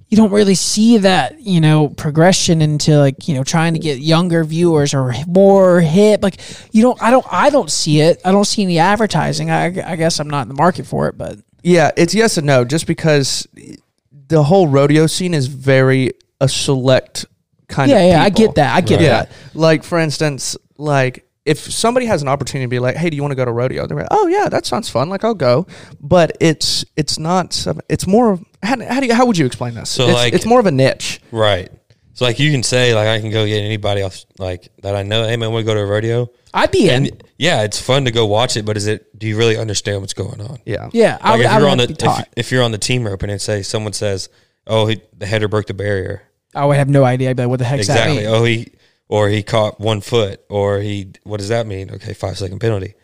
you 0.09 0.17
don't 0.17 0.31
really 0.31 0.55
see 0.55 0.99
that, 0.99 1.41
you 1.41 1.61
know, 1.61 1.89
progression 1.89 2.63
into 2.63 2.97
like, 2.97 3.27
you 3.27 3.35
know, 3.35 3.43
trying 3.43 3.73
to 3.75 3.81
get 3.81 3.99
younger 3.99 4.45
viewers 4.45 4.95
or 4.95 5.13
more 5.27 5.81
hip. 5.81 6.23
Like 6.23 6.39
you 6.71 6.81
don't 6.83 7.03
I 7.03 7.11
don't 7.11 7.27
I 7.29 7.51
don't 7.51 7.73
see 7.73 8.03
it. 8.03 8.21
I 8.25 8.31
don't 8.31 8.45
see 8.45 8.63
any 8.63 8.79
advertising. 8.79 9.51
I, 9.51 9.65
I 9.65 9.97
guess 9.97 10.21
I'm 10.21 10.31
not 10.31 10.43
in 10.43 10.49
the 10.49 10.55
market 10.55 10.87
for 10.87 11.09
it, 11.09 11.19
but 11.19 11.39
Yeah, 11.65 11.91
it's 11.97 12.15
yes 12.15 12.37
and 12.37 12.47
no, 12.47 12.65
just 12.65 12.87
because 12.87 13.49
the 14.29 14.43
whole 14.43 14.67
rodeo 14.69 15.07
scene 15.07 15.35
is 15.35 15.47
very 15.47 16.13
a 16.41 16.49
select 16.49 17.27
kind 17.69 17.91
yeah, 17.91 17.99
of 17.99 18.09
yeah, 18.11 18.23
I 18.23 18.31
people. 18.31 18.47
get 18.47 18.55
that. 18.57 18.77
I 18.77 18.81
get 18.81 18.97
Right. 18.97 19.03
Yeah. 19.05 19.23
that. 19.25 19.31
Like 19.55 19.83
for 19.85 19.99
instance, 19.99 20.57
like 20.79 21.25
if 21.45 21.59
somebody 21.59 22.07
has 22.07 22.23
an 22.23 22.29
opportunity 22.29 22.67
to 22.67 22.69
be 22.69 22.79
like, 22.81 22.97
"Hey, 22.97 23.09
do 23.09 23.15
you 23.17 23.23
want 23.23 23.31
to 23.33 23.37
go 23.37 23.45
to 23.45 23.53
rodeo?" 23.53 23.87
They're 23.87 23.97
like, 23.99 24.09
"Oh 24.11 24.27
yeah, 24.27 24.49
that 24.49 24.67
sounds 24.67 24.89
fun. 24.89 25.09
Like 25.09 25.23
I'll 25.25 25.35
go." 25.35 25.67
But 26.01 26.37
it's 26.41 26.85
it's 26.97 27.19
not. 27.19 27.53
some- 27.53 27.81
It's 27.89 28.07
more. 28.07 28.33
of- 28.33 28.45
How, 28.63 28.77
how 28.85 28.99
do 29.01 29.07
you, 29.07 29.15
how 29.15 29.27
would 29.27 29.39
you 29.39 29.47
explain 29.47 29.75
this? 29.75 29.89
So, 29.91 30.07
it's, 30.07 30.15
like- 30.15 30.33
it's 30.35 30.45
more 30.47 30.59
of 30.59 30.67
a 30.67 30.73
niche. 30.73 31.21
Right. 31.31 31.71
So 32.17 32.25
like 32.25 32.39
you 32.39 32.51
can 32.51 32.63
say 32.63 32.95
like 32.95 33.09
I 33.09 33.21
can 33.21 33.31
go 33.31 33.45
get 33.47 33.59
anybody 33.63 34.01
else 34.01 34.25
like 34.39 34.71
that 34.81 34.97
I 34.97 35.03
know. 35.03 35.29
Hey 35.29 35.37
man, 35.37 35.53
want 35.53 35.67
to 35.67 35.71
go 35.71 35.75
to 35.75 35.81
a 35.81 35.87
rodeo? 35.87 36.31
I'd 36.55 36.71
be 36.71 36.89
in. 36.89 37.05
And 37.09 37.25
yeah, 37.37 37.63
it's 37.63 37.79
fun 37.79 38.07
to 38.07 38.11
go 38.11 38.25
watch 38.25 38.57
it, 38.57 38.65
but 38.65 38.79
is 38.79 38.87
it? 38.87 39.19
Do 39.19 39.29
you 39.29 39.37
really 39.37 39.59
understand 39.59 40.01
what's 40.01 40.15
going 40.15 40.41
on? 40.41 40.59
Yeah. 40.65 40.89
Yeah, 40.95 41.19
Like 41.23 41.37
would, 41.37 41.45
if 41.45 41.51
I 41.51 41.59
you're 41.59 41.65
would 41.65 41.71
on 41.73 41.77
the 41.79 41.87
to 41.89 41.93
be 41.93 41.97
taught. 41.97 42.21
if, 42.21 42.47
if 42.47 42.53
you're 42.53 42.63
on 42.63 42.73
the 42.73 42.79
team 42.79 43.05
rope 43.07 43.23
and 43.23 43.31
it 43.31 43.43
say 43.43 43.61
someone 43.61 43.93
says, 43.93 44.31
"Oh, 44.67 44.87
he, 44.87 45.03
the 45.15 45.27
header 45.27 45.47
broke 45.47 45.67
the 45.67 45.75
barrier," 45.75 46.23
I 46.55 46.65
would 46.65 46.79
have 46.79 46.89
no 46.89 47.05
idea. 47.05 47.29
I'd 47.29 47.37
be 47.37 47.43
like, 47.43 47.51
what 47.51 47.59
the 47.59 47.67
heck's 47.67 47.89
that 47.89 48.09
exactly. 48.09 48.25
mean? 48.25 48.35
Oh, 48.35 48.45
he 48.45 48.73
or 49.09 49.29
he 49.29 49.43
caught 49.43 49.79
one 49.79 50.01
foot, 50.01 50.41
or 50.49 50.79
he. 50.81 51.13
What 51.25 51.37
does 51.37 51.51
that 51.51 51.67
mean? 51.67 51.91
Okay, 51.91 52.15
five 52.15 52.39
second 52.39 52.61
penalty. 52.61 52.95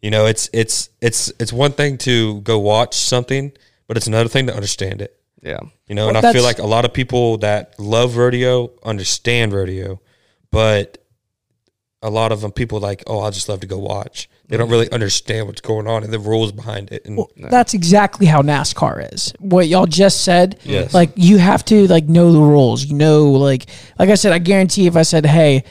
You 0.00 0.12
know, 0.12 0.26
it's 0.26 0.48
it's 0.52 0.90
it's 1.00 1.32
it's 1.40 1.52
one 1.52 1.72
thing 1.72 1.98
to 1.98 2.40
go 2.42 2.60
watch 2.60 2.94
something, 2.94 3.50
but 3.88 3.96
it's 3.96 4.06
another 4.06 4.28
thing 4.28 4.46
to 4.46 4.54
understand 4.54 5.02
it. 5.02 5.19
Yeah. 5.42 5.58
You 5.86 5.94
know, 5.94 6.06
Well, 6.06 6.16
and 6.16 6.26
I 6.26 6.32
feel 6.32 6.42
like 6.42 6.58
a 6.58 6.66
lot 6.66 6.84
of 6.84 6.92
people 6.92 7.38
that 7.38 7.78
love 7.78 8.16
rodeo 8.16 8.70
understand 8.84 9.52
rodeo, 9.52 10.00
but 10.50 10.98
a 12.02 12.10
lot 12.10 12.32
of 12.32 12.40
them 12.40 12.52
people 12.52 12.80
like, 12.80 13.02
oh, 13.06 13.20
I 13.20 13.30
just 13.30 13.48
love 13.48 13.60
to 13.60 13.66
go 13.66 13.78
watch. 13.78 14.28
They 14.48 14.56
don't 14.56 14.70
really 14.70 14.90
understand 14.90 15.46
what's 15.46 15.60
going 15.60 15.86
on 15.86 16.02
and 16.02 16.12
the 16.12 16.18
rules 16.18 16.50
behind 16.50 16.90
it. 16.90 17.04
And 17.04 17.16
Well, 17.18 17.30
that's 17.36 17.72
exactly 17.74 18.26
how 18.26 18.42
NASCAR 18.42 19.12
is. 19.12 19.32
What 19.38 19.68
y'all 19.68 19.86
just 19.86 20.22
said, 20.24 20.58
Yes. 20.64 20.92
like 20.92 21.10
you 21.14 21.38
have 21.38 21.64
to 21.66 21.86
like 21.86 22.04
know 22.08 22.32
the 22.32 22.40
rules. 22.40 22.84
You 22.84 22.96
know, 22.96 23.30
like 23.30 23.66
like 23.98 24.08
I 24.10 24.14
said, 24.14 24.32
I 24.32 24.38
guarantee 24.38 24.86
if 24.88 24.96
I 24.96 25.02
said, 25.02 25.24
"Hey, 25.24 25.62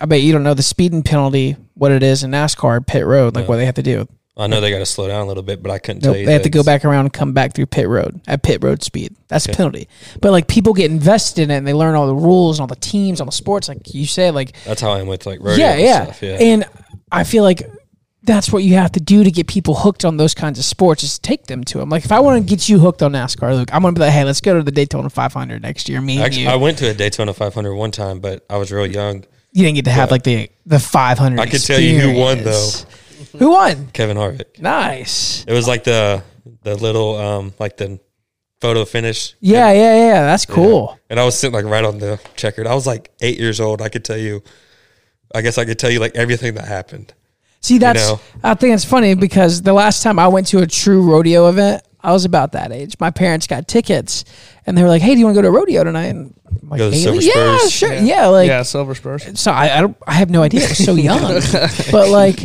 I 0.00 0.06
bet 0.06 0.22
you 0.22 0.32
don't 0.32 0.44
know 0.44 0.54
the 0.54 0.62
speeding 0.62 1.02
penalty, 1.02 1.56
what 1.74 1.90
it 1.90 2.02
is 2.04 2.22
in 2.22 2.30
NASCAR 2.30 2.86
pit 2.86 3.04
road, 3.04 3.34
like 3.34 3.48
what 3.48 3.56
they 3.56 3.66
have 3.66 3.74
to 3.74 3.82
do." 3.82 4.06
I 4.38 4.46
know 4.46 4.60
they 4.60 4.70
got 4.70 4.78
to 4.78 4.86
slow 4.86 5.08
down 5.08 5.22
a 5.22 5.26
little 5.26 5.42
bit, 5.42 5.62
but 5.62 5.70
I 5.72 5.78
couldn't 5.78 6.02
Nope, 6.04 6.12
tell 6.14 6.20
you. 6.20 6.26
they 6.26 6.32
have 6.32 6.42
to 6.42 6.48
go 6.50 6.60
it's- 6.60 6.66
back 6.66 6.84
around 6.84 7.06
and 7.06 7.12
come 7.12 7.32
back 7.32 7.54
through 7.54 7.66
pit 7.66 7.88
road 7.88 8.20
at 8.28 8.42
pit 8.42 8.62
road 8.62 8.82
speed. 8.82 9.16
That's 9.28 9.46
a 9.46 9.52
penalty. 9.52 9.88
But 10.20 10.30
like 10.32 10.46
people 10.48 10.72
get 10.72 10.90
invested 10.90 11.42
in 11.42 11.50
it 11.50 11.56
and 11.56 11.66
they 11.66 11.74
learn 11.74 11.94
all 11.94 12.06
the 12.06 12.14
rules 12.14 12.58
and 12.58 12.62
all 12.62 12.66
the 12.68 12.76
teams, 12.76 13.20
all 13.20 13.26
the 13.26 13.32
sports. 13.32 13.68
Like 13.68 13.92
you 13.94 14.06
said, 14.06 14.34
like 14.34 14.54
That's 14.64 14.80
how 14.80 14.90
I 14.92 15.00
am 15.00 15.06
with 15.08 15.26
like 15.26 15.40
rodeo. 15.40 15.56
yeah, 15.64 15.72
and 15.72 15.82
yeah. 15.82 16.04
Stuff, 16.04 16.22
yeah. 16.22 16.36
And 16.40 16.64
I 17.10 17.24
feel 17.24 17.42
like 17.42 17.68
that's 18.22 18.52
what 18.52 18.62
you 18.62 18.74
have 18.74 18.92
to 18.92 19.00
do 19.00 19.24
to 19.24 19.30
get 19.30 19.46
people 19.46 19.74
hooked 19.74 20.04
on 20.04 20.18
those 20.18 20.34
kinds 20.34 20.58
of 20.58 20.64
sports 20.64 21.02
is 21.02 21.18
take 21.18 21.46
them 21.46 21.64
to 21.64 21.78
them. 21.78 21.88
Like 21.88 22.04
if 22.04 22.12
I 22.12 22.20
want 22.20 22.42
to 22.42 22.48
get 22.48 22.68
you 22.68 22.78
hooked 22.78 23.02
on 23.02 23.12
NASCAR, 23.12 23.54
Luke, 23.56 23.74
I'm 23.74 23.80
gonna 23.82 23.94
be 23.94 24.00
like, 24.00 24.12
hey, 24.12 24.24
let's 24.24 24.40
go 24.40 24.54
to 24.54 24.62
the 24.62 24.70
Daytona 24.72 25.08
500 25.08 25.62
next 25.62 25.88
year. 25.88 26.00
Me 26.00 26.16
and 26.16 26.24
Actually, 26.24 26.42
you. 26.42 26.48
I 26.50 26.56
went 26.56 26.78
to 26.78 26.90
a 26.90 26.94
Daytona 26.94 27.32
500 27.32 27.74
one 27.74 27.90
time, 27.90 28.20
but 28.20 28.44
I 28.50 28.56
was 28.58 28.70
real 28.70 28.86
young. 28.86 29.24
you 29.52 29.64
didn't 29.64 29.76
get 29.76 29.86
to 29.86 29.90
have 29.90 30.10
like 30.10 30.24
the 30.24 30.50
the 30.66 30.78
500. 30.78 31.40
I 31.40 31.46
could 31.46 31.64
tell 31.64 31.80
you 31.80 31.98
who 31.98 32.18
won, 32.20 32.38
experience. 32.38 32.86
Who 33.38 33.50
won? 33.50 33.88
Kevin 33.92 34.16
Harvick. 34.16 34.60
Nice. 34.60 35.44
It 35.46 35.52
was 35.52 35.66
like 35.66 35.84
the 35.84 36.22
the 36.62 36.74
little 36.74 37.16
um 37.16 37.54
like 37.58 37.76
the 37.76 38.00
photo 38.60 38.84
finish. 38.84 39.34
Yeah, 39.40 39.72
yeah, 39.72 39.94
yeah. 39.94 40.20
That's 40.22 40.46
cool. 40.46 40.98
And 41.10 41.20
I 41.20 41.24
was 41.24 41.38
sitting 41.38 41.54
like 41.54 41.64
right 41.64 41.84
on 41.84 41.98
the 41.98 42.20
checkered. 42.36 42.66
I 42.66 42.74
was 42.74 42.86
like 42.86 43.10
eight 43.20 43.38
years 43.38 43.60
old. 43.60 43.82
I 43.82 43.88
could 43.88 44.04
tell 44.04 44.18
you. 44.18 44.42
I 45.34 45.42
guess 45.42 45.58
I 45.58 45.66
could 45.66 45.78
tell 45.78 45.90
you 45.90 46.00
like 46.00 46.16
everything 46.16 46.54
that 46.54 46.66
happened. 46.66 47.12
See, 47.60 47.78
that's 47.78 48.08
know? 48.08 48.20
I 48.42 48.54
think 48.54 48.74
it's 48.74 48.84
funny 48.84 49.14
because 49.14 49.62
the 49.62 49.72
last 49.72 50.02
time 50.02 50.18
I 50.18 50.28
went 50.28 50.46
to 50.48 50.60
a 50.60 50.66
true 50.66 51.02
rodeo 51.02 51.48
event, 51.48 51.82
I 52.00 52.12
was 52.12 52.24
about 52.24 52.52
that 52.52 52.70
age. 52.72 52.94
My 53.00 53.10
parents 53.10 53.46
got 53.48 53.66
tickets, 53.66 54.24
and 54.66 54.78
they 54.78 54.82
were 54.82 54.88
like, 54.88 55.02
"Hey, 55.02 55.14
do 55.14 55.18
you 55.18 55.24
want 55.26 55.34
to 55.36 55.38
go 55.38 55.42
to 55.42 55.48
a 55.48 55.58
rodeo 55.58 55.82
tonight?" 55.84 56.06
And 56.06 56.32
I'm 56.62 56.68
like, 56.68 56.78
Go 56.78 56.90
to 56.90 56.96
"Hey, 56.96 57.02
Silver 57.02 57.20
yeah, 57.20 57.56
Spurs?" 57.58 57.72
sure, 57.72 57.92
yeah, 57.94 58.26
like 58.26 58.46
yeah, 58.48 58.62
Silver 58.62 58.94
Spurs. 58.94 59.38
so 59.40 59.50
I, 59.50 59.78
I 59.78 59.80
don't 59.80 59.96
I 60.06 60.12
have 60.14 60.30
no 60.30 60.42
idea. 60.42 60.60
I 60.64 60.68
was 60.68 60.84
so 60.84 60.94
young, 61.08 61.20
but 61.90 62.08
like 62.08 62.38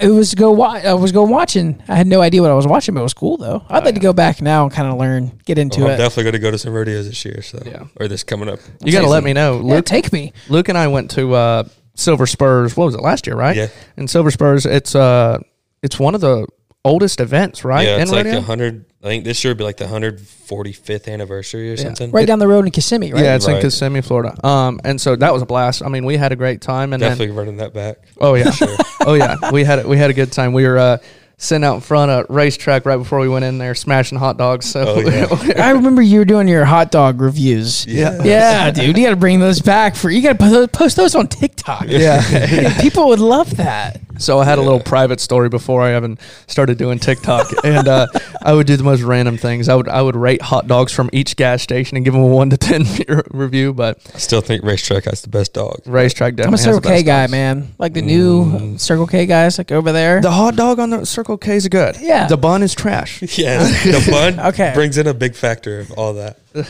it 0.00 0.10
was 0.10 0.34
go 0.34 0.50
watch. 0.50 0.84
I 0.84 0.94
was 0.94 1.12
go 1.12 1.22
watching. 1.24 1.82
I 1.88 1.94
had 1.94 2.06
no 2.06 2.20
idea 2.20 2.42
what 2.42 2.50
I 2.50 2.54
was 2.54 2.66
watching, 2.66 2.94
but 2.94 3.00
it 3.00 3.04
was 3.04 3.14
cool 3.14 3.36
though. 3.36 3.64
I'd 3.68 3.84
like 3.84 3.94
to 3.94 4.00
go 4.00 4.12
back 4.12 4.40
now 4.42 4.64
and 4.64 4.72
kind 4.72 4.88
of 4.88 4.98
learn, 4.98 5.38
get 5.44 5.58
into 5.58 5.80
Well, 5.80 5.88
I'm 5.90 5.94
it. 5.94 5.98
definitely 5.98 6.24
going 6.24 6.32
to 6.34 6.38
go 6.40 6.50
to 6.50 6.58
some 6.58 6.72
rodeos 6.72 7.06
this 7.08 7.24
year. 7.24 7.42
So 7.42 7.62
Yeah. 7.64 7.84
or 8.00 8.08
this 8.08 8.24
coming 8.24 8.48
up. 8.48 8.58
You 8.84 8.92
got 8.92 9.02
to 9.02 9.08
let 9.08 9.22
me 9.24 9.32
know. 9.32 9.56
yeah, 9.56 9.74
Luke, 9.76 9.84
take 9.86 10.12
me. 10.12 10.32
Luke 10.48 10.68
and 10.68 10.76
I 10.78 10.88
went 10.88 11.10
to 11.12 11.34
uh, 11.34 11.64
Silver 11.94 12.26
Spurs. 12.26 12.76
What 12.76 12.86
was 12.86 12.94
it 12.94 13.00
last 13.02 13.26
year? 13.26 13.36
Right. 13.36 13.56
Yeah. 13.56 13.68
And 13.96 14.08
Silver 14.10 14.30
Spurs, 14.30 14.66
it's 14.66 14.94
uh, 14.94 15.38
it's 15.82 15.98
one 15.98 16.14
of 16.14 16.20
the 16.20 16.46
oldest 16.88 17.20
events, 17.20 17.64
right? 17.64 17.86
Yeah, 17.86 17.98
it's 18.02 18.10
like 18.10 18.26
the 18.26 18.40
hundred. 18.40 18.84
I 19.02 19.06
think 19.06 19.24
this 19.24 19.44
year 19.44 19.52
would 19.52 19.58
be 19.58 19.64
like 19.64 19.76
the 19.76 19.86
hundred 19.86 20.20
forty 20.20 20.72
fifth 20.72 21.06
anniversary 21.06 21.72
or 21.72 21.76
something. 21.76 22.10
Right 22.10 22.26
down 22.26 22.40
the 22.40 22.48
road 22.48 22.64
in 22.64 22.70
Kissimmee, 22.72 23.12
right? 23.12 23.22
Yeah, 23.22 23.36
it's 23.36 23.46
in 23.46 23.60
Kissimmee, 23.60 24.00
Florida. 24.00 24.34
Um, 24.46 24.80
and 24.84 25.00
so 25.00 25.14
that 25.14 25.32
was 25.32 25.42
a 25.42 25.46
blast. 25.46 25.82
I 25.84 25.88
mean, 25.88 26.04
we 26.04 26.16
had 26.16 26.32
a 26.32 26.36
great 26.36 26.60
time, 26.60 26.92
and 26.92 27.00
then 27.02 27.10
Definitely 27.10 27.36
running 27.36 27.56
that 27.58 27.72
back. 27.72 27.98
Oh 28.20 28.34
yeah, 28.34 28.50
oh 29.06 29.14
yeah. 29.14 29.52
We 29.52 29.62
had 29.64 29.86
we 29.86 29.96
had 29.96 30.10
a 30.10 30.14
good 30.14 30.32
time. 30.32 30.52
We 30.52 30.66
were 30.66 30.78
uh, 30.78 30.98
sitting 31.36 31.62
out 31.62 31.76
in 31.76 31.80
front 31.80 32.10
of 32.10 32.24
a 32.24 32.32
RaceTrac 32.32 32.84
right 32.84 32.96
before 32.96 33.20
we 33.20 33.28
went 33.28 33.44
in 33.44 33.58
there, 33.58 33.76
smashing 33.76 34.18
hot 34.18 34.36
dogs. 34.36 34.66
So 34.66 34.82
Oh, 34.84 35.42
yeah. 35.46 35.64
I 35.64 35.70
remember 35.70 36.02
you 36.02 36.18
were 36.18 36.24
doing 36.24 36.48
your 36.48 36.64
hot 36.64 36.90
dog 36.90 37.20
reviews. 37.20 37.86
Yeah. 37.86 38.20
yeah, 38.24 38.72
dude. 38.72 38.98
You 38.98 39.04
got 39.04 39.10
to 39.10 39.16
bring 39.16 39.38
those 39.38 39.60
back 39.60 39.94
for. 39.94 40.10
You 40.10 40.20
got 40.20 40.36
to 40.40 40.68
post 40.68 40.96
those 40.96 41.14
on 41.14 41.28
TikTok. 41.28 41.84
yeah. 41.86 42.80
people 42.82 43.06
would 43.08 43.20
love 43.20 43.56
that. 43.58 44.00
So 44.18 44.38
I 44.38 44.44
had 44.44 44.58
a 44.58 44.62
little 44.62 44.80
private 44.80 45.20
story 45.20 45.48
before 45.48 45.82
I 45.82 45.96
even 45.96 46.18
started 46.46 46.76
doing 46.78 46.98
TikTok, 46.98 47.46
and 47.64 47.86
uh, 47.88 48.06
I 48.42 48.52
would 48.52 48.66
do 48.66 48.76
the 48.76 48.84
most 48.84 49.02
random 49.02 49.36
things. 49.38 49.68
I 49.68 49.74
would 49.74 49.88
I 49.88 50.02
would 50.02 50.16
rate 50.16 50.42
hot 50.42 50.66
dogs 50.66 50.92
from 50.92 51.08
each 51.12 51.36
gas 51.36 51.62
station 51.62 51.96
and 51.96 52.04
give 52.04 52.14
them 52.14 52.22
a 52.22 52.26
one 52.26 52.50
to 52.50 52.56
ten 52.56 52.84
review. 53.30 53.72
But 53.72 53.98
I 54.14 54.18
still 54.18 54.40
think 54.40 54.62
RaceTrac 54.64 55.04
has 55.04 55.22
the 55.22 55.28
best 55.28 55.52
dog. 55.54 55.82
RaceTrac 55.84 56.28
I'm 56.28 56.36
definitely 56.36 56.46
a 56.46 56.50
has 56.50 56.64
the 56.64 56.72
Circle 56.74 56.90
K 56.90 57.02
guy, 57.02 57.22
dogs. 57.22 57.30
man. 57.32 57.74
Like 57.78 57.94
the 57.94 58.02
new 58.02 58.76
Circle 58.78 59.06
K 59.06 59.26
guys, 59.26 59.58
like 59.58 59.72
over 59.72 59.92
there. 59.92 60.20
The 60.20 60.30
hot 60.30 60.56
dog 60.56 60.78
on 60.78 60.90
the 60.90 61.04
Circle 61.06 61.38
K 61.38 61.56
is 61.56 61.68
good. 61.68 61.96
Yeah. 62.00 62.26
the 62.26 62.36
bun 62.36 62.62
is 62.62 62.74
trash. 62.74 63.22
Yeah, 63.38 63.58
the 63.62 64.04
bun 64.10 64.40
Okay. 64.48 64.72
brings 64.74 64.98
in 64.98 65.06
a 65.06 65.14
big 65.14 65.34
factor 65.36 65.78
of 65.80 65.92
all 65.92 66.14
that. 66.14 66.38
All 66.56 66.62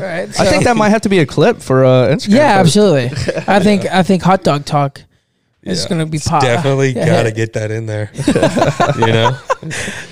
right, 0.00 0.28
I 0.38 0.46
think 0.46 0.64
that 0.64 0.76
might 0.76 0.90
have 0.90 1.02
to 1.02 1.08
be 1.08 1.18
a 1.18 1.26
clip 1.26 1.60
for 1.60 1.84
uh, 1.84 2.08
Instagram. 2.08 2.34
Yeah, 2.34 2.56
post. 2.62 2.76
absolutely. 2.76 3.04
I 3.48 3.58
think 3.60 3.86
I 3.86 4.02
think 4.04 4.22
hot 4.22 4.44
dog 4.44 4.64
talk 4.64 5.00
is 5.64 5.82
Yeah. 5.82 5.88
going 5.88 5.98
to 6.00 6.06
be 6.06 6.18
pop. 6.18 6.42
Definitely 6.42 6.90
Yeah. 6.96 7.06
got 7.06 7.22
to 7.24 7.32
get 7.32 7.52
that 7.54 7.70
in 7.70 7.86
there. 7.86 8.10
you 8.98 9.12
know, 9.12 9.36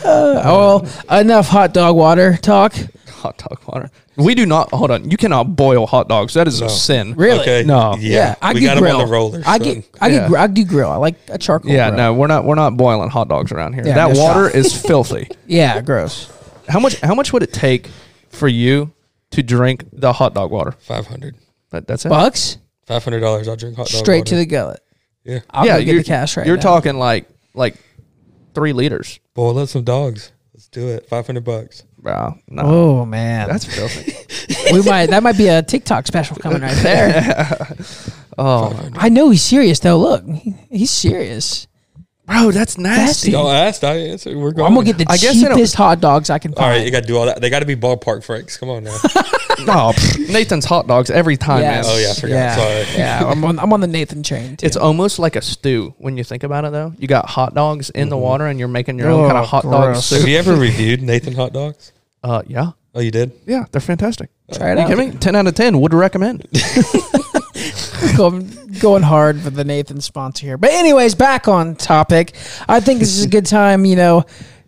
Oh, 0.05 0.83
well, 1.09 1.21
enough 1.21 1.49
hot 1.49 1.73
dog 1.75 1.97
water 1.97 2.37
talk. 2.41 2.75
hot 3.09 3.39
dog 3.39 3.59
water. 3.67 3.91
We 4.17 4.35
do 4.35 4.45
not. 4.45 4.71
Hold 4.73 4.91
on. 4.91 5.11
You 5.11 5.17
cannot 5.17 5.57
boil 5.57 5.87
hot 5.87 6.09
dogs. 6.09 6.35
That 6.35 6.47
is 6.47 6.61
a 6.61 6.69
sin. 6.69 7.15
Really? 7.15 7.41
Okay. 7.41 7.63
No. 7.65 7.97
Yeah. 7.99 8.35
I 8.43 8.53
we 8.53 8.61
got 8.61 8.77
grill. 8.79 8.93
them 8.99 9.01
on 9.03 9.07
the 9.07 9.13
rollers. 9.13 9.45
I 9.47 9.57
son. 9.59 9.63
get, 9.65 9.89
I 10.01 10.09
Yeah. 10.09 10.19
get, 10.21 10.29
gr- 10.29 10.39
I 10.39 10.47
do 10.49 10.65
grill. 10.65 10.91
I 10.91 10.97
like 10.97 11.17
a 11.29 11.39
charcoal. 11.39 11.71
Yeah. 11.73 11.89
grill. 11.91 11.97
No, 11.99 12.15
we're 12.15 12.27
not. 12.27 12.45
We're 12.45 12.55
not 12.57 12.77
boiling 12.77 13.09
hot 13.09 13.29
dogs 13.29 13.53
around 13.53 13.73
here. 13.75 13.87
Yeah, 13.87 13.95
that 13.95 14.15
no 14.15 14.21
water 14.23 14.49
shot. 14.51 14.55
is 14.59 14.79
filthy. 14.81 15.29
Yeah, 15.47 15.81
gross. 15.81 16.31
How 16.69 16.79
much? 16.79 17.01
How 17.01 17.15
much 17.15 17.33
would 17.33 17.43
it 17.43 17.53
take 17.55 17.89
for 18.29 18.49
you 18.49 18.93
to 19.31 19.43
drink 19.43 19.85
the 19.93 20.13
hot 20.13 20.35
dog 20.35 20.51
water? 20.51 20.73
Five 20.73 21.07
hundred. 21.07 21.37
That, 21.71 21.87
that's 21.87 22.05
it. 22.05 22.11
Bucks 22.11 22.59
Five 22.87 23.03
hundred 23.03 23.21
dollars. 23.21 23.49
I'll 23.49 23.57
drink 23.57 23.77
hot 23.77 23.87
dog. 23.89 24.03
straight 24.03 24.27
to 24.27 24.37
the 24.37 24.45
gullet. 24.45 24.81
Yeah. 25.25 25.41
I'll 25.51 25.67
yeah, 25.67 25.79
go 25.79 25.85
get 25.85 25.93
you're, 25.93 26.03
the 26.03 26.05
cash 26.09 26.37
right 26.37 26.47
You're 26.47 26.57
now. 26.57 26.63
talking 26.63 26.97
like 26.97 27.29
like 27.55 27.77
three 28.55 28.73
liters, 28.73 29.21
Boil 29.35 29.59
up 29.59 29.69
some 29.69 29.85
dogs. 29.85 30.33
Let's 30.55 30.69
do 30.69 30.89
it. 30.89 31.09
Five 31.09 31.27
hundred 31.27 31.45
bucks. 31.45 31.85
bro. 31.99 32.35
No, 32.49 32.63
Oh 32.65 33.07
man, 33.07 33.49
that's 33.49 33.65
filthy. 33.65 34.15
we 34.73 34.83
might 34.83 35.07
that 35.07 35.23
might 35.23 35.37
be 35.39 35.49
a 35.49 35.63
TikTok 35.63 36.07
special 36.07 36.37
coming 36.37 36.63
right 36.63 36.77
there. 36.83 37.77
oh, 38.39 38.91
I 38.95 39.09
know 39.09 39.31
he's 39.31 39.43
serious 39.43 39.79
though. 39.81 39.99
Look, 39.99 40.27
he, 40.27 40.55
he's 40.71 40.91
serious. 40.91 41.67
Bro, 42.27 42.51
that's 42.51 42.79
nasty. 42.79 43.03
Nasty. 43.05 43.31
Y'all 43.33 43.51
asked. 43.51 43.85
I 43.85 43.95
answered. 43.97 44.37
We're 44.37 44.53
going. 44.53 44.67
I'm 44.69 44.75
gonna 44.75 44.87
get 44.87 44.99
the 44.99 45.07
I 45.09 45.17
guess 45.17 45.43
I 45.43 45.49
don't- 45.49 45.57
cheapest 45.59 45.75
hot 45.75 46.01
dogs 46.01 46.31
I 46.31 46.39
can 46.39 46.55
All 46.55 46.69
right, 46.69 46.85
you 46.85 46.91
got 46.91 47.01
to 47.03 47.07
do 47.07 47.17
all 47.19 47.27
that. 47.27 47.41
They 47.41 47.51
got 47.51 47.61
to 47.61 47.67
be 47.67 47.77
ballpark 47.77 48.25
franks. 48.25 48.57
Come 48.57 48.69
on 48.71 48.85
now. 48.85 48.97
No, 49.67 49.67
pff, 49.95 50.33
Nathan's 50.33 50.65
hot 50.65 50.89
dogs 50.89 51.09
every 51.11 51.37
time, 51.37 51.61
Yes. 51.61 51.87
man. 51.87 51.95
Oh, 51.95 51.99
yeah, 52.01 52.11
I 52.11 52.15
forgot. 52.15 52.35
Yeah, 52.35 52.57
Sorry. 52.57 52.99
yeah. 52.99 53.25
I'm 53.31 53.45
on, 53.45 53.59
I'm 53.61 53.73
on 53.73 53.81
the 53.81 53.87
Nathan 53.87 54.23
chain. 54.25 54.57
Too. 54.57 54.67
It's 54.67 54.77
almost 54.79 55.19
like 55.21 55.37
a 55.37 55.43
stew 55.43 55.95
when 55.99 56.17
you 56.17 56.25
think 56.25 56.43
about 56.43 56.65
it, 56.65 56.73
though. 56.73 56.95
You 56.99 57.07
got 57.07 57.29
hot 57.29 57.55
dogs 57.55 57.91
in 57.91 58.09
the 58.09 58.17
water, 58.17 58.47
and 58.47 58.59
you're 58.59 58.67
making 58.67 58.99
your 58.99 59.11
own 59.11 59.27
Oh, 59.27 59.29
kind 59.29 59.39
of 59.39 59.47
hot 59.47 59.63
dog 59.63 59.85
gross. 59.85 60.11
Have 60.11 60.21
soup. 60.21 60.29
you 60.29 60.37
ever 60.39 60.57
reviewed 60.57 61.03
Nathan 61.03 61.35
hot 61.35 61.53
dogs? 61.53 61.93
Uh, 62.25 62.43
yeah, 62.49 62.71
Oh, 62.95 63.01
you 63.01 63.11
did. 63.13 63.33
yeah, 63.47 63.67
they're 63.71 63.81
fantastic. 63.81 64.31
Try 64.53 64.71
it 64.71 64.73
Are 64.73 64.75
you 64.77 64.81
out. 64.81 64.89
kidding 64.89 65.11
me? 65.11 65.17
Ten 65.19 65.37
out 65.37 65.47
of 65.47 65.55
ten 65.55 65.79
would 65.81 65.95
recommend. 65.95 66.45
going, 68.17 68.51
going 68.81 69.03
hard 69.03 69.41
for 69.41 69.51
the 69.51 69.65
Nathan 69.65 70.01
sponsor 70.01 70.47
here. 70.47 70.57
But 70.59 70.71
anyways, 70.71 71.15
back 71.15 71.49
on 71.49 71.75
topic. 71.77 72.35
I 72.69 72.81
think 72.81 73.01
this 73.01 73.17
is 73.17 73.25
a 73.25 73.29
good 73.29 73.47
time, 73.47 73.85
you 73.85 73.97
know, 73.97 74.25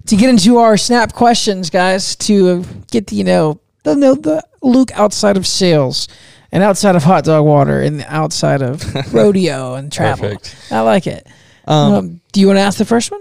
to 0.07 0.17
get 0.17 0.29
into 0.31 0.59
our 0.59 0.77
snap 0.77 1.13
questions, 1.13 1.71
guys, 1.71 2.17
to 2.17 2.65
get 2.91 3.07
the, 3.09 3.17
you 3.17 3.25
know, 3.25 3.61
the 3.85 3.95
know 3.97 4.15
the 4.15 4.43
Luke 4.63 4.91
outside 4.95 5.37
of 5.37 5.47
sales 5.47 6.09
and 6.53 6.63
outside 6.63 6.97
of 6.97 7.03
hot 7.05 7.25
dog 7.25 7.45
water 7.45 7.81
and 7.83 8.03
outside 8.09 8.63
of 8.63 8.83
rodeo 9.15 9.75
and 9.75 9.93
travel. 9.93 10.29
Perfect. 10.31 10.57
I 10.71 10.81
like 10.81 11.07
it. 11.07 11.27
Um, 11.67 11.93
Um, 11.95 12.21
do 12.33 12.41
you 12.41 12.47
want 12.47 12.59
to 12.59 12.63
ask 12.63 12.79
the 12.79 12.85
first 12.85 13.11
one? 13.11 13.21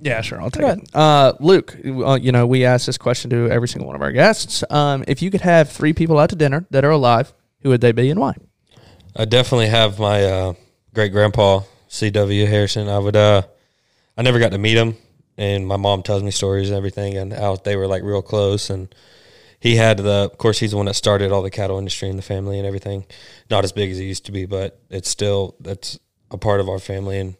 Yeah, 0.00 0.20
sure. 0.20 0.40
I'll 0.40 0.50
take 0.50 0.64
it. 0.66 0.88
Uh, 0.94 1.34
Luke, 1.38 1.76
uh, 1.86 2.14
you 2.20 2.32
know, 2.32 2.46
we 2.46 2.64
ask 2.64 2.86
this 2.86 2.98
question 2.98 3.30
to 3.30 3.48
every 3.50 3.68
single 3.68 3.86
one 3.86 3.94
of 3.94 4.02
our 4.02 4.10
guests. 4.10 4.64
Um, 4.68 5.04
if 5.06 5.22
you 5.22 5.30
could 5.30 5.42
have 5.42 5.70
three 5.70 5.92
people 5.92 6.18
out 6.18 6.30
to 6.30 6.36
dinner 6.36 6.66
that 6.70 6.84
are 6.84 6.90
alive, 6.90 7.32
who 7.60 7.68
would 7.68 7.80
they 7.82 7.92
be 7.92 8.10
and 8.10 8.18
why? 8.18 8.34
I 9.14 9.26
definitely 9.26 9.68
have 9.68 9.98
my 9.98 10.24
uh, 10.24 10.54
great 10.94 11.12
grandpa 11.12 11.62
C.W. 11.88 12.46
Harrison. 12.46 12.88
I 12.88 12.98
would. 12.98 13.16
Uh, 13.16 13.42
I 14.16 14.22
never 14.22 14.38
got 14.38 14.52
to 14.52 14.58
meet 14.58 14.76
him, 14.76 14.96
and 15.36 15.66
my 15.66 15.76
mom 15.76 16.02
tells 16.02 16.22
me 16.22 16.30
stories 16.30 16.70
and 16.70 16.76
everything, 16.76 17.18
and 17.18 17.32
how 17.32 17.56
they 17.56 17.76
were 17.76 17.86
like 17.86 18.02
real 18.02 18.22
close. 18.22 18.70
And 18.70 18.94
he 19.60 19.76
had 19.76 19.98
the. 19.98 20.30
Of 20.32 20.38
course, 20.38 20.58
he's 20.58 20.70
the 20.70 20.78
one 20.78 20.86
that 20.86 20.94
started 20.94 21.30
all 21.30 21.42
the 21.42 21.50
cattle 21.50 21.78
industry 21.78 22.08
in 22.08 22.16
the 22.16 22.22
family 22.22 22.58
and 22.58 22.66
everything. 22.66 23.04
Not 23.50 23.64
as 23.64 23.72
big 23.72 23.90
as 23.90 23.98
he 23.98 24.04
used 24.04 24.24
to 24.26 24.32
be, 24.32 24.46
but 24.46 24.80
it's 24.88 25.10
still 25.10 25.56
that's 25.60 25.98
a 26.30 26.38
part 26.38 26.60
of 26.60 26.68
our 26.68 26.78
family 26.78 27.18
and. 27.18 27.36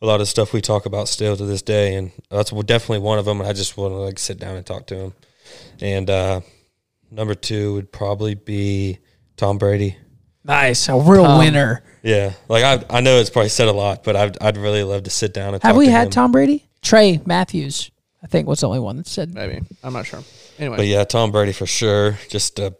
A 0.00 0.02
lot 0.02 0.20
of 0.20 0.26
stuff 0.26 0.52
we 0.52 0.60
talk 0.60 0.84
about 0.84 1.06
still 1.06 1.36
to 1.36 1.44
this 1.44 1.62
day, 1.62 1.94
and 1.94 2.10
that's 2.28 2.50
definitely 2.50 2.98
one 2.98 3.20
of 3.20 3.24
them. 3.24 3.40
And 3.40 3.48
I 3.48 3.52
just 3.52 3.76
want 3.76 3.92
to 3.92 3.98
like 3.98 4.18
sit 4.18 4.36
down 4.36 4.56
and 4.56 4.66
talk 4.66 4.86
to 4.86 4.96
him. 4.96 5.12
And 5.80 6.10
uh, 6.10 6.40
number 7.08 7.36
two 7.36 7.74
would 7.74 7.92
probably 7.92 8.34
be 8.34 8.98
Tom 9.36 9.58
Brady. 9.58 9.96
Nice. 10.44 10.88
A 10.88 10.94
real 10.96 11.24
Tom. 11.24 11.38
winner. 11.38 11.82
Yeah, 12.02 12.32
like 12.48 12.64
I 12.64 12.98
I 12.98 13.00
know 13.00 13.18
it's 13.18 13.30
probably 13.30 13.48
said 13.48 13.68
a 13.68 13.72
lot, 13.72 14.02
but 14.02 14.16
I'd 14.16 14.42
I'd 14.42 14.56
really 14.56 14.82
love 14.82 15.04
to 15.04 15.10
sit 15.10 15.32
down 15.32 15.54
and 15.54 15.62
Have 15.62 15.72
talk 15.72 15.78
we 15.78 15.86
to 15.86 15.92
had 15.92 16.06
him. 16.06 16.10
Tom 16.10 16.32
Brady? 16.32 16.68
Trey 16.82 17.20
Matthews, 17.24 17.92
I 18.22 18.26
think, 18.26 18.48
was 18.48 18.60
the 18.60 18.66
only 18.66 18.80
one 18.80 18.96
that 18.96 19.06
said. 19.06 19.32
Maybe. 19.32 19.60
I'm 19.84 19.92
not 19.92 20.06
sure. 20.06 20.20
Anyway. 20.58 20.78
But 20.78 20.86
yeah, 20.86 21.04
Tom 21.04 21.30
Brady 21.30 21.52
for 21.52 21.66
sure. 21.66 22.18
Just 22.28 22.56
to 22.56 22.74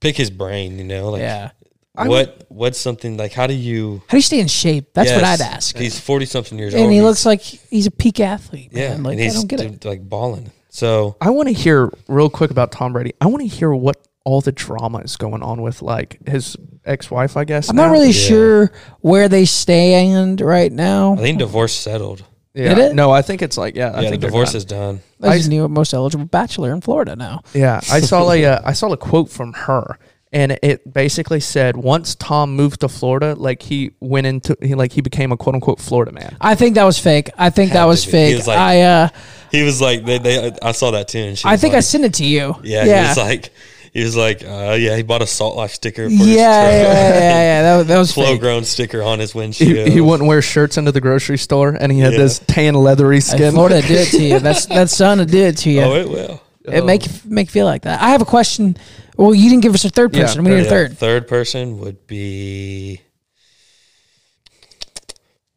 pick 0.00 0.16
his 0.16 0.30
brain, 0.30 0.76
you 0.78 0.84
know, 0.84 1.10
like 1.10 1.20
yeah. 1.20 1.50
what 1.94 2.46
what's 2.48 2.78
something 2.78 3.16
like 3.16 3.32
how 3.32 3.46
do 3.46 3.54
you? 3.54 4.02
How 4.08 4.12
do 4.12 4.16
you 4.16 4.22
stay 4.22 4.40
in 4.40 4.48
shape? 4.48 4.92
That's 4.92 5.12
what 5.12 5.22
I'd 5.22 5.40
ask. 5.40 5.76
He's 5.76 5.98
forty 6.00 6.26
something 6.26 6.58
years 6.58 6.74
old, 6.74 6.82
and 6.82 6.92
he 6.92 7.00
looks 7.00 7.24
like 7.24 7.42
he's 7.42 7.86
a 7.86 7.92
peak 7.92 8.18
athlete. 8.18 8.70
yeah, 8.72 8.96
like 8.98 9.12
and 9.12 9.20
I 9.20 9.24
he's 9.24 9.34
don't 9.34 9.46
get 9.46 9.60
it. 9.60 9.84
like 9.84 10.08
balling. 10.08 10.50
So 10.70 11.16
I 11.20 11.30
want 11.30 11.48
to 11.48 11.54
hear 11.54 11.92
real 12.08 12.28
quick 12.28 12.50
about 12.50 12.72
Tom 12.72 12.92
Brady. 12.92 13.12
I 13.20 13.26
want 13.26 13.42
to 13.42 13.46
hear 13.46 13.72
what 13.72 13.96
all 14.24 14.40
the 14.40 14.52
drama 14.52 14.98
is 14.98 15.16
going 15.16 15.42
on 15.42 15.60
with 15.62 15.82
like 15.82 16.18
his 16.26 16.56
ex-wife. 16.84 17.36
I 17.36 17.44
guess 17.44 17.68
I'm 17.68 17.76
not 17.76 17.90
really 17.90 18.06
Yeah. 18.08 18.12
sure 18.28 18.72
where 19.00 19.28
they 19.28 19.44
stand 19.44 20.40
right 20.40 20.72
now. 20.72 21.14
I 21.14 21.16
think 21.18 21.38
divorce 21.38 21.72
settled. 21.74 22.24
Yeah. 22.54 22.68
Did 22.74 22.78
it? 22.78 22.94
No, 22.94 23.10
I 23.10 23.20
think 23.22 23.42
it's 23.42 23.58
like 23.58 23.74
yeah. 23.76 23.88
I 23.90 23.96
yeah, 23.96 24.00
the 24.02 24.08
think 24.10 24.20
they're 24.22 24.30
divorce 24.30 24.52
done. 24.52 24.56
is 24.58 24.64
done. 24.64 25.00
I 25.22 25.28
I- 25.28 25.36
just 25.38 25.48
knew 25.48 25.66
most 25.68 25.92
eligible 25.92 26.24
bachelor 26.26 26.72
in 26.72 26.80
Florida 26.80 27.16
now. 27.16 27.40
Yeah, 27.52 27.80
I 27.90 28.00
saw 28.00 28.30
a 28.32 28.44
uh, 28.44 28.60
I 28.64 28.72
saw 28.74 28.92
a 28.92 28.96
quote 28.96 29.28
from 29.28 29.52
her, 29.54 29.98
and 30.32 30.56
it 30.62 30.90
basically 30.90 31.40
said 31.40 31.76
once 31.76 32.14
Tom 32.14 32.54
moved 32.54 32.80
to 32.82 32.88
Florida, 32.88 33.34
like 33.34 33.60
he 33.62 33.90
went 34.00 34.26
into 34.28 34.56
he 34.62 34.74
like 34.76 34.92
he 34.92 35.00
became 35.00 35.32
a 35.32 35.36
quote 35.36 35.56
unquote 35.56 35.80
Florida 35.80 36.12
man. 36.12 36.36
I 36.40 36.54
think 36.54 36.76
that 36.76 36.84
was 36.84 36.96
fake. 36.98 37.28
I 37.36 37.50
think 37.50 37.70
Had 37.72 37.78
that 37.78 37.82
to 37.82 37.88
was 37.88 38.04
be. 38.06 38.10
He 38.12 38.12
fake. 38.12 38.36
was 38.36 38.46
like- 38.46 38.58
I 38.58 38.82
uh, 38.82 39.08
He 39.50 39.62
was 39.64 39.80
like, 39.80 40.04
they, 40.04 40.18
they 40.18 40.52
I 40.62 40.70
saw 40.72 40.92
that 40.92 41.08
too, 41.08 41.18
and 41.18 41.36
she. 41.38 41.48
I 41.48 41.52
was 41.52 41.60
think 41.60 41.74
I 41.74 41.78
like- 41.78 41.84
sent 41.84 42.04
it 42.04 42.14
to 42.14 42.24
you. 42.24 42.54
Yeah, 42.62 42.84
yeah, 42.84 43.02
he 43.02 43.08
was 43.08 43.16
like, 43.18 43.50
he 43.94 44.02
was 44.02 44.16
like, 44.16 44.42
uh, 44.44 44.76
yeah, 44.78 44.96
he 44.96 45.02
bought 45.02 45.22
a 45.22 45.26
Salt 45.26 45.56
Life 45.56 45.70
sticker. 45.72 46.06
For 46.08 46.10
yeah, 46.12 46.24
his 46.24 46.26
yeah, 46.36 46.82
truck. 46.82 46.94
yeah, 46.94 47.08
yeah, 47.18 47.40
yeah. 47.40 47.62
That, 47.62 47.76
was- 47.78 47.86
that 47.86 47.98
was 47.98 48.12
Flo 48.14 48.36
Grown 48.36 48.64
sticker 48.64 49.02
on 49.02 49.20
his 49.20 49.34
windshield. 49.34 49.88
he 49.88 50.00
wouldn't 50.00 50.28
wear 50.28 50.42
shirts 50.42 50.76
into 50.76 50.90
the 50.92 51.00
grocery 51.00 51.38
store, 51.38 51.70
and 51.78 51.90
he 51.92 52.00
had 52.00 52.12
Yeah. 52.12 52.18
this 52.18 52.40
tan 52.40 52.74
leathery 52.74 53.16
Hey, 53.16 53.20
skin. 53.20 53.52
Florida 53.54 53.80
did 53.80 54.08
it 54.08 54.10
to 54.10 54.22
you. 54.22 54.38
That's 54.40 54.66
that 54.66 54.90
son 54.90 55.18
did 55.18 55.34
it 55.34 55.56
to 55.58 55.70
you. 55.70 55.80
Oh, 55.82 55.94
it 55.94 56.08
will. 56.08 56.42
it 56.64 56.84
make 56.84 57.02
make 57.24 57.46
you 57.48 57.52
feel 57.52 57.66
like 57.66 57.82
that. 57.82 58.02
I 58.02 58.10
have 58.10 58.20
a 58.20 58.26
question. 58.26 58.76
Well, 59.16 59.32
you 59.32 59.48
didn't 59.48 59.62
give 59.62 59.74
us 59.74 59.84
a 59.84 59.90
third 59.90 60.12
Yeah, 60.14 60.22
person. 60.22 60.42
we 60.42 60.50
need 60.50 60.66
a 60.66 60.68
third. 60.68 60.98
Third 60.98 61.28
person 61.28 61.78
would 61.78 62.04
be. 62.08 63.00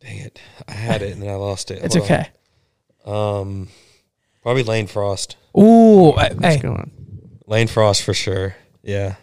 Dang 0.01 0.19
it! 0.19 0.39
I 0.67 0.73
had 0.73 1.01
it 1.01 1.11
and 1.13 1.21
then 1.23 1.29
I 1.29 1.35
lost 1.35 1.71
it. 1.71 1.83
It's 1.83 1.95
Hold 1.95 2.05
okay. 2.05 2.27
on. 3.05 3.39
Um, 3.41 3.67
probably 4.43 4.63
Lane 4.63 4.85
Frost. 4.87 5.37
Ooh, 5.57 6.11
What's 6.11 6.35
hey, 6.45 6.59
going 6.59 6.77
on? 6.77 6.91
Lane 7.47 7.67
Frost 7.67 8.03
for 8.03 8.13
sure. 8.13 8.55
Yeah. 8.83 9.15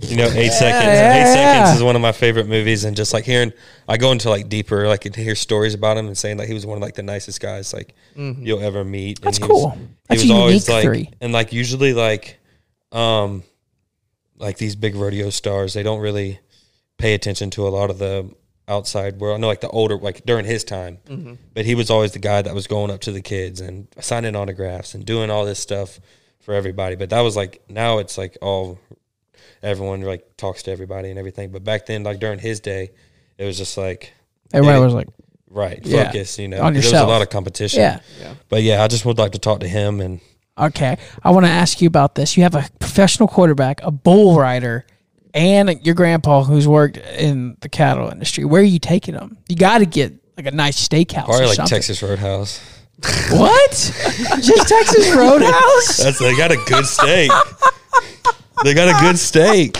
You 0.00 0.16
know, 0.16 0.26
eight 0.26 0.50
seconds. 0.50 0.84
yeah, 0.84 1.14
eight 1.14 1.34
yeah. 1.34 1.34
seconds 1.64 1.76
is 1.76 1.82
one 1.84 1.94
of 1.94 2.02
my 2.02 2.10
favorite 2.10 2.48
movies, 2.48 2.82
and 2.84 2.96
just 2.96 3.12
like 3.12 3.24
hearing, 3.24 3.52
I 3.88 3.96
go 3.96 4.10
into 4.10 4.28
like 4.30 4.48
deeper, 4.48 4.88
like 4.88 5.02
to 5.02 5.20
hear 5.22 5.36
stories 5.36 5.74
about 5.74 5.96
him 5.96 6.06
and 6.08 6.18
saying 6.18 6.38
like 6.38 6.48
he 6.48 6.54
was 6.54 6.66
one 6.66 6.76
of 6.76 6.82
like 6.82 6.94
the 6.94 7.04
nicest 7.04 7.40
guys 7.40 7.72
like 7.72 7.94
you'll 8.16 8.60
ever 8.60 8.84
meet. 8.84 9.20
That's 9.20 9.38
and 9.38 9.46
he 9.46 9.52
was- 9.52 9.62
cool. 9.62 9.70
he 9.70 9.86
That's 10.08 10.22
was 10.22 10.30
a 10.30 10.34
always 10.34 10.68
like, 10.68 11.08
and 11.20 11.32
like 11.32 11.52
usually 11.52 11.94
like, 11.94 12.40
um, 12.90 13.44
like 14.36 14.58
these 14.58 14.74
big 14.74 14.96
rodeo 14.96 15.30
stars, 15.30 15.72
they 15.74 15.84
don't 15.84 16.00
really 16.00 16.40
pay 16.98 17.14
attention 17.14 17.50
to 17.50 17.66
a 17.66 17.70
lot 17.70 17.88
of 17.90 17.98
the 17.98 18.28
outside 18.66 19.20
world. 19.20 19.38
I 19.38 19.40
know 19.40 19.46
like 19.46 19.60
the 19.60 19.68
older, 19.68 19.96
like 19.96 20.24
during 20.26 20.44
his 20.44 20.64
time, 20.64 20.98
Mm-hmm. 21.06 21.34
but 21.54 21.64
he 21.64 21.76
was 21.76 21.90
always 21.90 22.10
the 22.12 22.18
guy 22.18 22.42
that 22.42 22.54
was 22.54 22.66
going 22.66 22.90
up 22.90 23.00
to 23.02 23.12
the 23.12 23.22
kids 23.22 23.60
and 23.60 23.86
signing 24.00 24.34
autographs 24.34 24.94
and 24.94 25.04
doing 25.06 25.30
all 25.30 25.44
this 25.44 25.60
stuff 25.60 26.00
for 26.42 26.54
everybody. 26.54 26.94
But 26.96 27.10
that 27.10 27.20
was 27.22 27.34
like 27.36 27.62
now 27.68 27.98
it's 27.98 28.16
like 28.18 28.36
all 28.42 28.78
everyone 29.62 30.02
like 30.02 30.36
talks 30.36 30.62
to 30.64 30.70
everybody 30.70 31.10
and 31.10 31.18
everything. 31.18 31.50
But 31.50 31.64
back 31.64 31.86
then, 31.86 32.02
like 32.04 32.20
during 32.20 32.38
his 32.38 32.60
day, 32.60 32.90
it 33.38 33.44
was 33.44 33.56
just 33.58 33.76
like 33.76 34.12
everybody 34.52 34.78
Yeah. 34.78 34.84
was 34.84 34.94
like, 34.94 35.08
right 35.48 35.80
Yeah. 35.84 36.04
focus. 36.06 36.38
You 36.38 36.48
know, 36.48 36.58
On 36.62 36.72
there 36.72 36.78
was 36.80 36.84
yourself. 36.86 37.08
a 37.08 37.10
lot 37.10 37.22
of 37.22 37.30
competition. 37.30 37.80
yeah. 37.80 38.00
But 38.48 38.62
yeah, 38.62 38.82
I 38.82 38.88
just 38.88 39.04
would 39.04 39.18
like 39.18 39.32
to 39.32 39.38
talk 39.38 39.60
to 39.60 39.68
him 39.68 40.00
and 40.00 40.20
Okay, 40.58 40.98
I 41.22 41.30
want 41.30 41.46
to 41.46 41.50
ask 41.50 41.80
you 41.80 41.86
about 41.86 42.14
this. 42.14 42.36
You 42.36 42.42
have 42.42 42.54
a 42.54 42.68
professional 42.78 43.26
quarterback, 43.26 43.80
a 43.82 43.90
bull 43.90 44.36
rider, 44.38 44.84
and 45.32 45.80
your 45.84 45.94
grandpa 45.94 46.42
who's 46.44 46.68
worked 46.68 46.98
in 46.98 47.56
the 47.60 47.70
cattle 47.70 48.10
industry. 48.10 48.44
Where 48.44 48.60
are 48.60 48.64
you 48.64 48.78
taking 48.78 49.14
them? 49.14 49.38
You 49.48 49.56
got 49.56 49.78
to 49.78 49.86
get 49.86 50.12
like 50.36 50.44
a 50.46 50.50
nice 50.50 50.76
steakhouse 50.86 51.24
probably 51.24 51.44
or 51.44 51.46
like 51.46 51.56
something. 51.56 51.74
Texas 51.74 52.02
Roadhouse. 52.02 52.60
What? 53.32 53.70
Just 54.40 54.68
Texas 54.68 55.10
Roadhouse? 55.16 55.96
That's 55.96 56.18
they 56.18 56.36
got 56.36 56.52
a 56.52 56.56
good 56.66 56.86
steak. 56.86 57.30
they 58.62 58.74
got 58.74 58.88
a 58.88 59.00
good 59.04 59.18
steak. 59.18 59.78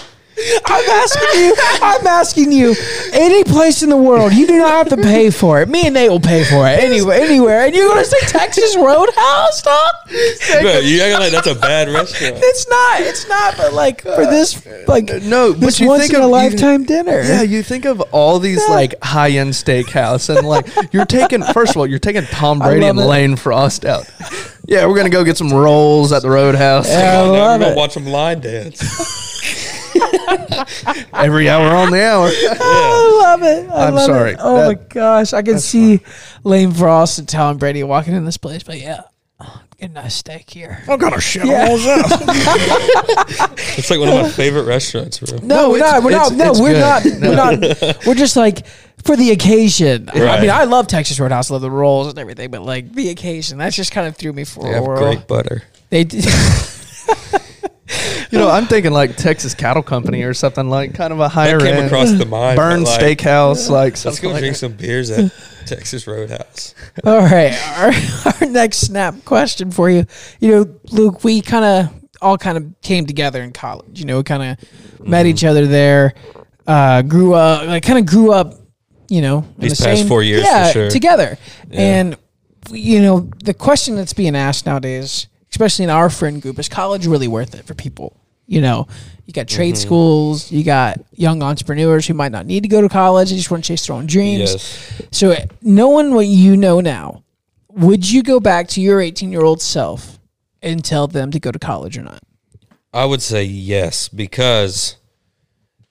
I'm 0.65 0.89
asking 0.91 1.41
you. 1.41 1.55
I'm 1.83 2.07
asking 2.07 2.53
you. 2.53 2.75
Any 3.13 3.45
place 3.45 3.83
in 3.83 3.91
the 3.91 3.97
world, 3.97 4.33
you 4.33 4.47
do 4.47 4.57
not 4.59 4.71
have 4.71 4.89
to 4.89 4.97
pay 4.97 5.31
for 5.31 5.61
it. 5.61 5.69
Me 5.69 5.85
and 5.87 5.95
Nate 5.95 6.11
will 6.11 6.21
pay 6.21 6.43
for 6.45 6.67
it 6.69 6.79
anywhere, 6.81 7.21
anywhere. 7.21 7.67
And 7.67 7.75
you're 7.75 7.89
gonna 7.89 8.05
say 8.05 8.19
Texas 8.27 8.77
Roadhouse, 8.77 9.63
dog? 9.63 9.91
Bro, 10.63 10.79
you 10.81 11.03
acting 11.03 11.21
like 11.21 11.33
that's 11.33 11.47
a 11.47 11.55
bad 11.55 11.89
restaurant. 11.89 12.37
It's 12.39 12.69
not. 12.69 13.01
It's 13.03 13.29
not. 13.29 13.57
But 13.57 13.73
like 13.75 14.03
for 14.03 14.25
this, 14.27 14.65
like 14.89 15.11
uh, 15.11 15.21
No, 15.23 15.53
but 15.53 15.61
this 15.61 15.81
you 15.81 15.89
once 15.89 16.03
think 16.03 16.15
in 16.15 16.21
of- 16.21 16.25
a 16.25 16.27
you- 16.27 16.33
lifetime 16.33 16.85
dinner. 16.85 17.21
Yeah, 17.23 17.43
you 17.43 17.63
think 17.63 17.85
of 17.85 18.01
all 18.13 18.39
these 18.39 18.67
like 18.69 18.95
high 19.03 19.31
end 19.31 19.51
steakhouse, 19.53 20.35
and 20.35 20.47
like 20.49 20.67
you're 20.93 21.05
taking 21.07 21.43
first 21.43 21.73
of 21.73 21.77
all, 21.77 21.87
you're 21.87 21.99
taking 21.99 22.25
Tom 22.25 22.59
Brady 22.59 22.87
and 22.87 22.99
it. 22.99 23.03
Lane 23.05 23.37
Frost 23.37 23.85
out. 23.85 24.11
Yeah, 24.67 24.87
we're 24.87 24.97
gonna 24.97 25.11
go 25.11 25.25
get 25.25 25.37
some 25.37 25.53
rolls 25.53 26.13
at 26.13 26.23
the 26.23 26.31
Roadhouse 26.31 26.89
Yeah, 26.89 26.99
I 26.99 27.03
Now 27.03 27.25
we're 27.33 27.39
love 27.39 27.61
gonna 27.61 27.73
it. 27.73 27.77
watch 27.77 27.95
them 27.95 28.07
line 28.07 28.41
dance. 28.41 28.81
every 31.15 31.49
hour 31.49 31.75
on 31.77 31.91
the 31.91 32.03
hour. 32.03 32.27
I 32.33 33.19
love 33.23 33.43
it. 33.43 33.71
I 33.71 33.87
I'm 33.89 33.95
love 33.95 34.07
sorry. 34.07 34.33
It. 34.33 34.39
Oh 34.41 34.57
That- 34.57 34.67
my 34.67 34.75
gosh, 34.89 35.33
I 35.33 35.43
can 35.43 35.59
see 35.59 36.01
Lane 36.45 36.73
Frost 36.73 37.19
and 37.19 37.29
Tom 37.29 37.59
Brady 37.59 37.83
walking 37.83 38.15
in 38.15 38.25
this 38.25 38.37
place. 38.37 38.63
But 38.63 38.81
yeah, 38.81 39.03
oh, 39.41 39.63
get 39.79 39.91
a 39.91 39.93
nice 39.95 40.15
steak 40.15 40.51
here. 40.51 40.83
I'm 40.89 40.99
gonna 40.99 41.21
shit 41.21 41.45
Yeah. 41.45 41.69
all 41.69 41.79
up. 41.89 42.21
It's 43.79 43.91
like 43.91 44.01
one 44.01 44.09
of 44.11 44.15
my 44.23 44.29
favorite 44.29 44.65
restaurants, 44.65 45.19
bro. 45.19 45.39
No, 45.43 45.71
we're 45.71 45.79
not. 45.79 46.03
We're 46.03 46.11
not. 46.11 46.33
No, 46.33 46.53
we're 46.53 46.73
good. 46.75 46.81
not. 46.81 47.05
We're 47.05 47.35
not. 47.35 48.07
We're 48.07 48.15
just 48.15 48.37
like 48.37 48.67
for 49.05 49.17
the 49.17 49.31
occasion. 49.31 50.11
I 50.13 50.41
mean, 50.41 50.51
I 50.51 50.65
love 50.65 50.87
Texas 50.89 51.19
Roadhouse, 51.19 51.51
love 51.51 51.63
the 51.63 51.71
rolls 51.71 52.09
and 52.09 52.19
everything, 52.19 52.51
but 52.51 52.63
like 52.63 52.93
the 52.93 53.09
occasion, 53.09 53.59
that 53.59 53.73
just 53.73 53.91
kind 53.93 54.07
of 54.07 54.17
threw 54.17 54.33
me 54.33 54.45
for 54.45 54.65
They 54.65 54.71
a 54.73 54.75
have 54.75 54.85
whirl. 54.85 54.99
great 54.99 55.27
butter. 55.27 55.63
They 55.89 56.05
did. 56.05 56.25
You 58.33 58.39
know, 58.39 58.49
I'm 58.51 58.67
thinking 58.67 58.93
like 58.93 59.17
Texas 59.17 59.55
Cattle 59.55 59.83
Company 59.83 60.23
or 60.23 60.33
something 60.33 60.69
like 60.71 60.95
kind 60.95 61.13
of 61.13 61.21
a 61.21 61.29
higher 61.29 61.59
That 61.59 61.67
came 61.67 61.77
end. 61.77 61.87
across 61.87 62.13
the 62.13 62.25
mind. 62.25 62.57
Burn 62.57 62.83
like, 62.83 63.01
Steakhouse, 63.01 63.69
like 63.69 64.03
Let's 64.05 64.21
go 64.21 64.31
like 64.31 64.39
drink 64.41 64.55
that. 64.55 64.59
some 64.59 64.73
beers 64.73 65.11
at 65.11 65.31
Texas 65.67 66.07
Roadhouse. 66.07 66.75
All 67.05 67.19
right, 67.19 67.53
our, 67.79 67.93
our 68.41 68.49
next 68.51 68.79
snap 68.79 69.15
question 69.27 69.71
for 69.71 69.91
you. 69.91 70.07
You 70.41 70.51
know, 70.51 70.81
Luke, 70.91 71.23
we 71.25 71.43
kind 71.43 71.65
of 71.65 71.95
all 72.23 72.39
kind 72.39 72.57
of 72.57 72.75
came 72.83 73.05
together 73.05 73.43
in 73.43 73.53
college. 73.53 74.01
You 74.01 74.07
know, 74.07 74.17
we 74.19 74.23
kind 74.23 74.59
of 74.59 75.07
met 75.07 75.27
each 75.27 75.45
other 75.45 75.67
there, 75.67 76.15
uh, 76.67 77.03
grew 77.03 77.35
up, 77.35 77.67
like 77.67 77.83
kind 77.83 77.99
of 77.99 78.07
grew 78.07 78.33
up. 78.33 78.55
You 79.11 79.21
know, 79.21 79.39
in 79.41 79.55
These 79.59 79.77
the 79.79 79.85
past 79.85 79.99
same- 80.01 80.09
four 80.09 80.23
years, 80.23 80.43
for 80.43 80.49
yeah, 80.49 80.71
sure. 80.71 80.89
together. 80.91 81.37
Yeah. 81.71 81.81
And 81.81 82.17
you 82.71 83.03
know, 83.03 83.29
the 83.45 83.53
question 83.53 83.95
that's 83.95 84.15
being 84.15 84.35
asked 84.35 84.65
nowadays, 84.65 85.27
especially 85.51 85.83
in 85.85 85.91
our 85.91 86.09
friend 86.09 86.41
group, 86.41 86.59
is 86.59 86.67
college 86.71 87.07
really 87.07 87.29
worth 87.29 87.55
it 87.55 87.67
for 87.67 87.75
people? 87.75 88.17
You 88.47 88.61
know, 88.61 88.87
you 89.27 89.33
got 89.33 89.49
trade 89.49 89.75
Mm-hmm. 89.75 89.83
schools, 89.83 90.51
you 90.51 90.65
got 90.65 91.01
young 91.13 91.43
entrepreneurs 91.43 92.07
who 92.07 92.15
might 92.15 92.33
not 92.33 92.45
need 92.45 92.63
to 92.65 92.69
go 92.69 92.81
to 92.81 92.89
college; 92.89 93.31
they 93.31 93.37
just 93.37 93.51
want 93.51 93.65
to 93.65 93.69
chase 93.69 93.87
their 93.87 93.97
own 93.97 94.07
dreams. 94.07 94.53
Yes. 94.53 95.07
So, 95.11 95.35
knowing 95.63 96.13
what 96.15 96.27
you 96.27 96.57
know 96.57 96.81
now, 96.81 97.23
would 97.71 98.11
you 98.11 98.23
go 98.23 98.41
back 98.41 98.69
to 98.69 98.81
your 98.81 99.01
18 99.01 99.31
year 99.33 99.43
old 99.43 99.63
self 99.63 100.19
and 100.61 100.85
tell 100.85 101.07
them 101.07 101.31
to 101.31 101.41
go 101.41 101.51
to 101.51 101.59
college 101.59 101.97
or 101.97 102.03
not? 102.03 102.21
I 102.93 103.05
would 103.07 103.23
say 103.23 103.45
yes 103.45 104.09
because 104.09 104.97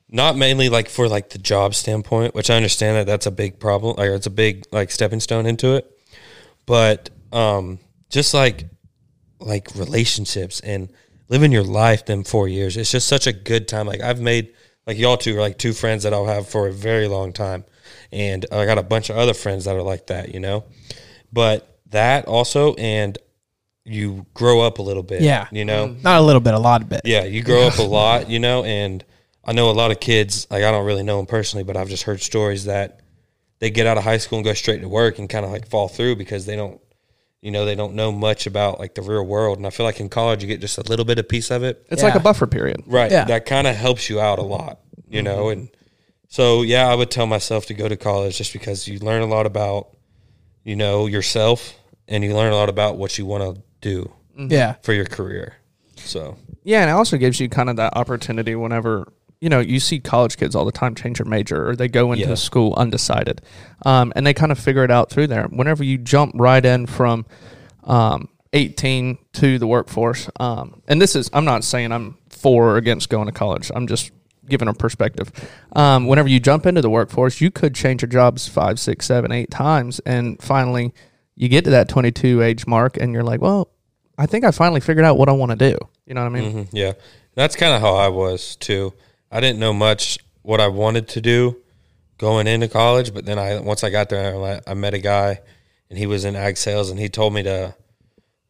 not 0.09 0.37
mainly 0.37 0.69
like 0.69 0.89
for 0.89 1.07
like 1.07 1.29
the 1.29 1.39
job 1.39 1.73
standpoint, 1.73 2.35
which 2.35 2.49
I 2.49 2.55
understand 2.55 2.97
that 2.97 3.07
that's 3.07 3.25
a 3.25 3.31
big 3.31 3.59
problem, 3.59 3.95
like 3.97 4.09
it's 4.09 4.27
a 4.27 4.31
big 4.31 4.65
like 4.71 4.91
stepping 4.91 5.19
stone 5.19 5.45
into 5.45 5.75
it, 5.75 5.89
but 6.65 7.09
um 7.31 7.79
just 8.09 8.33
like 8.33 8.65
like 9.39 9.73
relationships 9.75 10.59
and 10.59 10.91
living 11.31 11.51
your 11.51 11.63
life 11.63 12.05
them 12.05 12.23
4 12.23 12.49
years. 12.49 12.77
It's 12.77 12.91
just 12.91 13.07
such 13.07 13.25
a 13.25 13.33
good 13.33 13.67
time. 13.67 13.87
Like 13.87 14.01
I've 14.01 14.19
made 14.19 14.53
like 14.85 14.97
y'all 14.97 15.17
two 15.17 15.37
are 15.37 15.39
like 15.39 15.57
two 15.57 15.73
friends 15.73 16.03
that 16.03 16.13
I'll 16.13 16.25
have 16.25 16.47
for 16.47 16.67
a 16.67 16.73
very 16.73 17.07
long 17.07 17.31
time. 17.33 17.63
And 18.11 18.45
I 18.51 18.65
got 18.65 18.77
a 18.77 18.83
bunch 18.83 19.09
of 19.09 19.17
other 19.17 19.33
friends 19.33 19.65
that 19.65 19.75
are 19.75 19.81
like 19.81 20.07
that, 20.07 20.33
you 20.33 20.41
know. 20.41 20.65
But 21.31 21.79
that 21.87 22.27
also 22.27 22.73
and 22.75 23.17
you 23.85 24.25
grow 24.33 24.59
up 24.59 24.79
a 24.79 24.81
little 24.81 25.03
bit. 25.03 25.21
Yeah. 25.21 25.47
You 25.51 25.63
know? 25.63 25.95
Not 26.03 26.19
a 26.19 26.21
little 26.21 26.41
bit, 26.41 26.53
a 26.53 26.59
lot 26.59 26.81
of 26.81 26.89
bit. 26.89 27.01
Yeah, 27.05 27.23
you 27.23 27.41
grow 27.41 27.63
up 27.67 27.79
a 27.79 27.81
lot, 27.99 28.29
you 28.29 28.39
know, 28.39 28.65
and 28.65 29.03
I 29.45 29.53
know 29.53 29.69
a 29.69 29.71
lot 29.71 29.91
of 29.91 30.01
kids, 30.01 30.47
like 30.51 30.63
I 30.63 30.71
don't 30.71 30.85
really 30.85 31.03
know 31.03 31.17
them 31.17 31.25
personally, 31.25 31.63
but 31.63 31.77
I've 31.77 31.89
just 31.89 32.03
heard 32.03 32.21
stories 32.21 32.65
that 32.65 32.99
they 33.59 33.69
get 33.69 33.87
out 33.87 33.97
of 33.97 34.03
high 34.03 34.17
school 34.17 34.39
and 34.39 34.45
go 34.45 34.53
straight 34.53 34.81
to 34.81 34.89
work 34.89 35.17
and 35.17 35.29
kind 35.29 35.45
of 35.45 35.51
like 35.51 35.69
fall 35.69 35.87
through 35.87 36.17
because 36.17 36.45
they 36.45 36.57
don't, 36.57 36.80
you 37.41 37.49
know, 37.51 37.65
they 37.65 37.75
don't 37.75 37.95
know 37.95 38.11
much 38.11 38.45
about 38.45 38.79
like 38.79 38.95
the 38.95 39.01
real 39.01 39.25
world. 39.25 39.57
And 39.57 39.65
I 39.65 39.71
feel 39.71 39.85
like 39.85 39.99
in 39.99 40.09
college 40.09 40.43
you 40.43 40.47
get 40.47 40.61
just 40.61 40.77
a 40.77 40.83
little 40.83 41.05
bit 41.05 41.17
of 41.19 41.27
piece 41.27 41.49
of 41.49 41.63
it. 41.63 41.85
It's 41.89 42.03
like 42.03 42.13
a 42.13 42.17
Yeah. 42.17 42.23
buffer 42.23 42.47
period. 42.47 42.83
Right. 42.85 43.11
Yeah. 43.11 43.25
That 43.25 43.45
kind 43.45 43.67
of 43.67 43.75
helps 43.75 44.09
you 44.09 44.21
out 44.21 44.39
a 44.39 44.43
lot, 44.43 44.79
you 45.09 45.21
mm-hmm. 45.21 45.25
know, 45.25 45.49
and 45.49 45.69
so 46.27 46.61
yeah, 46.61 46.87
I 46.87 46.95
would 46.95 47.11
tell 47.11 47.25
myself 47.25 47.65
to 47.67 47.73
go 47.73 47.89
to 47.89 47.97
college 47.97 48.37
just 48.37 48.53
because 48.53 48.87
you 48.87 48.99
learn 48.99 49.21
a 49.21 49.25
lot 49.25 49.45
about, 49.45 49.89
you 50.63 50.75
know, 50.75 51.07
yourself 51.07 51.73
and 52.07 52.23
you 52.23 52.35
learn 52.35 52.53
a 52.53 52.55
lot 52.55 52.69
about 52.69 52.97
what 52.97 53.17
you 53.17 53.25
want 53.25 53.55
to 53.55 53.61
do 53.81 54.11
mm-hmm. 54.37 54.51
Yeah. 54.51 54.75
for 54.83 54.93
your 54.93 55.05
career. 55.05 55.55
So 55.95 56.37
Yeah, 56.63 56.81
and 56.81 56.89
it 56.89 56.93
also 56.93 57.17
gives 57.17 57.39
you 57.39 57.49
kind 57.49 57.69
of 57.69 57.75
that 57.77 57.97
opportunity 57.97 58.55
whenever 58.55 59.11
you 59.41 59.49
know 59.49 59.59
you 59.59 59.79
see 59.79 59.99
college 59.99 60.37
kids 60.37 60.55
all 60.55 60.63
the 60.65 60.71
time 60.71 60.95
change 60.95 61.17
their 61.17 61.25
major 61.25 61.69
or 61.69 61.75
they 61.75 61.87
go 61.87 62.11
into 62.13 62.27
Yeah. 62.29 62.35
school 62.35 62.73
undecided, 62.77 63.41
um, 63.85 64.13
and 64.15 64.25
they 64.25 64.33
kind 64.33 64.51
of 64.51 64.59
figure 64.59 64.83
it 64.85 64.91
out 64.91 65.09
through 65.09 65.27
there. 65.27 65.45
Whenever 65.45 65.83
you 65.83 65.97
jump 65.97 66.33
right 66.35 66.63
in 66.63 66.85
from 66.85 67.25
um, 67.83 68.29
18 68.53 69.17
to 69.33 69.57
the 69.59 69.67
workforce, 69.67 70.29
um, 70.39 70.81
and 70.87 71.01
this 71.01 71.15
is 71.15 71.29
I'm 71.33 71.45
not 71.45 71.63
saying 71.63 71.91
I'm 71.91 72.17
for 72.29 72.69
or 72.71 72.77
against 72.77 73.09
going 73.09 73.25
to 73.25 73.31
college. 73.31 73.71
I'm 73.73 73.87
just 73.87 74.11
giving 74.47 74.67
a 74.67 74.73
perspective. 74.73 75.31
Um, 75.73 76.07
whenever 76.07 76.27
you 76.29 76.39
jump 76.39 76.65
into 76.65 76.81
the 76.81 76.89
workforce, 76.89 77.41
you 77.41 77.51
could 77.51 77.73
change 77.73 78.01
your 78.03 78.09
jobs 78.09 78.47
five, 78.47 78.79
six, 78.79 79.05
seven, 79.05 79.31
eight 79.31 79.49
times, 79.51 79.99
and 80.05 80.41
finally 80.41 80.93
you 81.35 81.47
get 81.49 81.63
to 81.63 81.71
that 81.71 81.89
22 81.89 82.41
age 82.43 82.67
mark, 82.67 82.95
and 82.97 83.11
you're 83.13 83.23
like, 83.23 83.41
well. 83.41 83.69
I 84.17 84.27
think 84.27 84.45
I 84.45 84.51
finally 84.51 84.81
figured 84.81 85.03
out 85.03 85.17
what 85.17 85.29
I 85.29 85.31
want 85.31 85.49
to 85.51 85.55
do. 85.71 85.75
You 86.05 86.13
know 86.13 86.21
what 86.21 86.27
I 86.27 86.41
mean? 86.41 86.53
Mhm, 86.65 86.67
yeah, 86.73 86.91
that's 87.33 87.55
kind 87.55 87.73
of 87.73 87.81
how 87.81 87.95
I 87.95 88.09
was 88.09 88.55
too. 88.57 88.93
I 89.31 89.39
didn't 89.39 89.59
know 89.59 89.73
much 89.73 90.19
what 90.41 90.59
I 90.59 90.67
wanted 90.67 91.07
to 91.09 91.21
do 91.21 91.57
going 92.17 92.47
into 92.47 92.67
college, 92.67 93.13
but 93.13 93.25
then 93.25 93.39
I 93.39 93.59
once 93.59 93.83
I 93.83 93.89
got 93.89 94.09
there, 94.09 94.61
I, 94.67 94.73
met 94.73 94.93
a 94.93 94.99
guy, 94.99 95.39
and 95.89 95.97
he 95.97 96.05
was 96.05 96.25
in 96.25 96.35
ag 96.35 96.57
sales, 96.57 96.89
and 96.89 96.99
he 96.99 97.09
told 97.09 97.33
me 97.33 97.43
to 97.43 97.75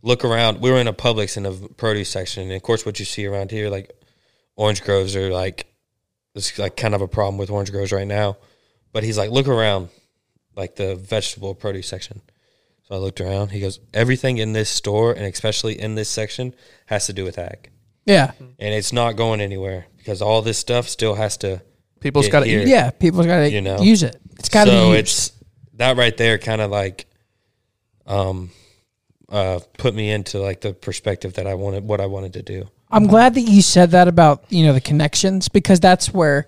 look 0.02 0.26
around. 0.26 0.62
We 0.62 0.72
were 0.72 0.80
in 0.80 0.88
a 0.88 0.94
Publix 0.94 1.38
in 1.38 1.44
the 1.44 1.70
produce 1.78 2.10
section, 2.10 2.44
and 2.44 2.52
of 2.54 2.64
course, 2.64 2.86
what 2.86 3.00
you 3.00 3.06
see 3.06 3.26
around 3.26 3.52
here, 3.52 3.70
like 3.70 3.92
orange 4.56 4.84
groves, 4.84 5.16
are 5.16 5.32
like 5.32 5.68
it's 6.36 6.58
like 6.58 6.76
kind 6.76 6.96
of 6.96 7.02
a 7.02 7.08
problem 7.08 7.38
with 7.38 7.50
orange 7.50 7.72
groves 7.72 7.92
right 7.92 8.08
now. 8.08 8.38
But 8.94 9.04
he's 9.04 9.18
like, 9.18 9.30
look 9.32 9.48
around, 9.48 9.90
like 10.56 10.76
the 10.76 10.96
vegetable 10.96 11.56
produce 11.56 11.88
section. 11.88 12.22
So 12.84 12.96
I 12.96 12.98
looked 12.98 13.22
around. 13.22 13.52
He 13.52 13.62
goes, 13.62 13.80
everything 13.94 14.38
in 14.38 14.52
this 14.52 14.70
store, 14.70 15.14
and 15.14 15.26
especially 15.26 15.80
in 15.80 15.96
this 15.96 16.10
section, 16.10 16.54
has 16.88 17.06
to 17.06 17.14
do 17.14 17.24
with 17.24 17.38
ag 17.38 17.70
Yeah. 18.06 18.32
and 18.40 18.74
it's 18.74 18.92
not 18.92 19.16
going 19.16 19.40
anywhere 19.40 19.86
because 20.02 20.22
all 20.22 20.42
this 20.42 20.58
stuff 20.58 20.90
still 20.90 21.16
has 21.16 21.38
to. 21.38 21.62
People's 22.00 22.28
got 22.28 22.42
to. 22.42 22.50
Yeah. 22.50 22.90
People's 22.92 23.28
got 23.28 23.38
to 23.40 23.52
You 23.52 23.62
know. 23.62 23.80
use 23.80 24.02
it. 24.04 24.20
It's 24.40 24.50
got 24.50 24.66
to 24.66 24.72
so 24.72 24.82
be 24.92 24.98
used. 24.98 25.00
it's 25.00 25.32
that 25.76 25.98
right 25.98 26.16
there, 26.18 26.38
kind 26.40 26.62
of 26.62 26.72
like, 26.72 27.06
um, 28.08 28.50
uh, 29.30 29.60
put 29.78 29.94
me 29.94 30.10
into 30.12 30.40
like 30.40 30.62
the 30.62 30.74
perspective 30.74 31.34
that 31.34 31.46
I 31.48 31.54
wanted, 31.54 31.84
what 31.84 32.02
I 32.02 32.08
wanted 32.08 32.34
to 32.34 32.42
do. 32.42 32.70
I'm 32.90 33.08
glad 33.08 33.36
that 33.36 33.42
you 33.42 33.62
said 33.62 33.92
that 33.92 34.08
about 34.08 34.44
you 34.50 34.66
know 34.66 34.74
the 34.74 34.82
connections 34.82 35.48
because 35.48 35.80
that's 35.80 36.14
where 36.14 36.46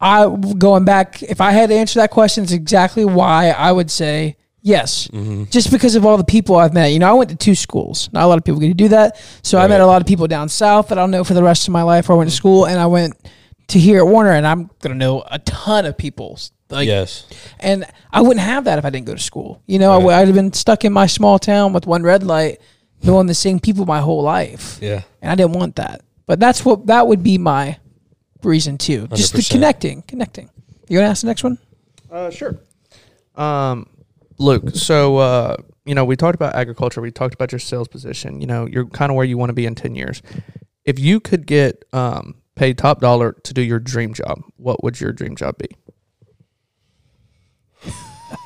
I 0.00 0.26
going 0.58 0.84
back. 0.84 1.22
If 1.22 1.40
I 1.40 1.52
had 1.52 1.68
to 1.68 1.76
answer 1.76 2.00
that 2.00 2.10
question, 2.10 2.42
it's 2.44 2.52
exactly 2.52 3.04
why 3.04 3.50
I 3.50 3.70
would 3.70 3.90
say 3.90 4.36
yes. 4.66 5.08
Mm-hmm. 5.08 5.44
Just 5.50 5.70
because 5.70 5.94
of 5.94 6.04
all 6.04 6.16
the 6.16 6.24
people 6.24 6.56
I've 6.56 6.74
met. 6.74 6.88
You 6.92 6.98
know, 6.98 7.08
I 7.08 7.12
went 7.12 7.30
to 7.30 7.36
two 7.36 7.54
schools. 7.54 8.10
Not 8.12 8.24
a 8.24 8.26
lot 8.26 8.36
of 8.38 8.44
people 8.44 8.60
get 8.60 8.68
to 8.68 8.74
do 8.74 8.88
that. 8.88 9.16
So 9.42 9.58
I 9.58 9.66
met 9.68 9.80
a 9.80 9.86
lot 9.86 10.02
of 10.02 10.08
people 10.08 10.26
down 10.26 10.48
south 10.48 10.88
that 10.88 10.98
I'll 10.98 11.08
know 11.08 11.24
for 11.24 11.34
the 11.34 11.42
rest 11.42 11.68
of 11.68 11.72
my 11.72 11.82
life. 11.82 12.08
Where 12.08 12.16
I 12.16 12.18
went 12.18 12.30
to 12.30 12.36
school, 12.36 12.66
and 12.66 12.78
I 12.80 12.86
went 12.86 13.14
to 13.68 13.78
here 13.78 13.98
at 13.98 14.06
Warner, 14.06 14.32
and 14.32 14.46
I'm 14.46 14.68
gonna 14.82 14.94
know 14.96 15.22
a 15.30 15.38
ton 15.38 15.86
of 15.86 15.96
people. 15.96 16.38
Like, 16.68 16.88
yes, 16.88 17.26
and 17.60 17.84
I 18.12 18.20
wouldn't 18.22 18.40
have 18.44 18.64
that 18.64 18.78
if 18.80 18.84
I 18.84 18.90
didn't 18.90 19.06
go 19.06 19.14
to 19.14 19.22
school. 19.22 19.62
You 19.66 19.78
know, 19.78 19.92
I 19.92 19.96
Right. 19.96 20.04
would 20.04 20.14
I'd 20.14 20.26
have 20.26 20.34
been 20.34 20.52
stuck 20.52 20.84
in 20.84 20.92
my 20.92 21.06
small 21.06 21.38
town 21.38 21.72
with 21.72 21.86
one 21.86 22.02
red 22.02 22.24
light, 22.24 22.60
knowing 23.04 23.28
the 23.28 23.34
same 23.34 23.60
people 23.60 23.86
my 23.86 24.00
whole 24.00 24.22
life 24.22 24.78
yeah, 24.82 25.02
and 25.22 25.30
I 25.30 25.36
didn't 25.36 25.52
want 25.52 25.76
that. 25.76 26.00
But 26.26 26.40
that's 26.40 26.64
what 26.64 26.86
that 26.86 27.06
would 27.06 27.22
be 27.22 27.38
my 27.38 27.78
reason 28.42 28.78
too. 28.78 29.06
Just 29.14 29.32
the 29.32 29.38
100%. 29.42 29.50
connecting, 29.50 30.02
connecting. 30.08 30.50
You 30.88 30.98
gonna 30.98 31.08
ask 31.10 31.20
the 31.20 31.28
next 31.28 31.44
one? 31.44 31.58
Uh, 32.10 32.30
sure. 32.30 32.56
Um, 33.36 33.86
Luke. 34.38 34.70
So, 34.74 35.18
uh, 35.18 35.56
you 35.84 35.94
know, 35.94 36.04
we 36.04 36.16
talked 36.16 36.34
about 36.34 36.54
agriculture. 36.54 37.00
We 37.00 37.10
talked 37.10 37.34
about 37.34 37.52
your 37.52 37.58
sales 37.58 37.88
position. 37.88 38.40
You 38.40 38.46
know, 38.46 38.66
you're 38.66 38.86
kind 38.86 39.10
of 39.10 39.16
where 39.16 39.24
you 39.24 39.38
want 39.38 39.50
to 39.50 39.54
be 39.54 39.66
in 39.66 39.74
ten 39.74 39.94
years. 39.94 40.22
If 40.84 40.98
you 40.98 41.20
could 41.20 41.46
get 41.46 41.84
um, 41.92 42.36
paid 42.54 42.78
top 42.78 43.00
dollar 43.00 43.32
to 43.32 43.54
do 43.54 43.62
your 43.62 43.78
dream 43.78 44.14
job, 44.14 44.40
what 44.56 44.82
would 44.84 45.00
your 45.00 45.12
dream 45.12 45.36
job 45.36 45.56
be? 45.58 45.68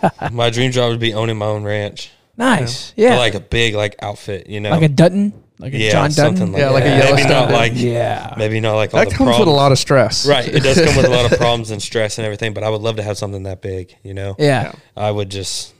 my 0.32 0.50
dream 0.50 0.72
job 0.72 0.90
would 0.90 1.00
be 1.00 1.14
owning 1.14 1.38
my 1.38 1.46
own 1.46 1.64
ranch, 1.64 2.10
Nice. 2.36 2.90
Or 2.92 2.94
Yeah. 2.96 3.10
Like, 3.10 3.34
like 3.34 3.34
a 3.34 3.40
big 3.46 3.74
like 3.74 3.96
outfit, 4.00 4.48
you 4.48 4.60
know, 4.60 4.70
like 4.70 4.82
a 4.82 4.88
Dutton, 4.88 5.32
like 5.58 5.74
a 5.74 5.78
yeah, 5.78 5.90
John 5.90 6.10
Dutton. 6.10 6.36
something 6.36 6.52
like 6.52 6.60
Yeah, 6.60 6.70
like 6.70 6.84
a 6.84 6.88
that. 6.88 6.98
maybe 6.98 7.06
Yellowstone 7.22 7.30
not 7.30 7.50
like 7.50 7.72
yeah. 7.74 8.34
maybe 8.38 8.60
not 8.60 8.76
like 8.76 8.94
all 8.94 9.00
That 9.00 9.10
the 9.10 9.14
comes 9.14 9.38
with 9.38 9.48
a 9.48 9.50
lot 9.50 9.72
of 9.72 9.78
stress. 9.78 10.26
Right, 10.26 10.48
it 10.48 10.62
does 10.62 10.80
come 10.82 10.96
with 10.96 11.04
a 11.04 11.10
lot 11.10 11.30
of 11.30 11.38
problems 11.38 11.70
and 11.70 11.82
stress 11.82 12.16
and 12.18 12.24
everything, 12.24 12.54
but 12.54 12.64
I 12.64 12.70
would 12.70 12.80
love 12.80 12.96
to 12.96 13.02
have 13.02 13.18
something 13.18 13.42
that 13.42 13.60
big, 13.60 13.94
you 14.02 14.14
know. 14.14 14.36
Yeah. 14.38 14.72
I 14.96 15.10
would 15.10 15.30
just 15.30 15.74
it's 15.74 15.79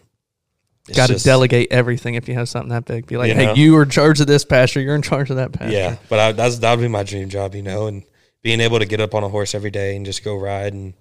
Got 0.95 1.07
to 1.09 1.12
just- 1.14 1.24
delegate 1.24 1.68
everything 1.70 2.14
if 2.14 2.28
you 2.28 2.35
have 2.35 2.49
something 2.49 2.70
that 2.70 2.85
big. 2.85 3.07
Be 3.07 3.16
like, 3.16 3.28
You 3.28 3.35
hey, 3.35 3.47
know? 3.47 3.55
you 3.55 3.76
are 3.76 3.83
in 3.85 3.91
charge 3.91 4.20
of 4.20 4.26
this 4.26 4.45
pasture. 4.45 4.81
You're 4.81 4.97
in 4.97 5.03
charge 5.03 5.31
of 5.31 5.37
that 5.37 5.53
pasture. 5.53 5.72
Yeah, 5.72 5.97
but 6.09 6.18
I, 6.18 6.33
that's 6.33 6.59
that 6.59 6.76
would 6.76 6.83
be 6.83 6.89
my 6.89 7.03
dream 7.03 7.28
job, 7.28 7.55
you 7.55 7.62
know, 7.62 7.87
and 7.87 8.03
being 8.43 8.61
able 8.61 8.78
to 8.78 8.87
get 8.87 9.01
up 9.01 9.14
on 9.14 9.22
a 9.22 9.28
horse 9.28 9.55
every 9.55 9.70
day 9.70 9.95
and 9.97 10.05
just 10.07 10.24
go 10.24 10.37
ride 10.37 10.72
and 10.72 10.95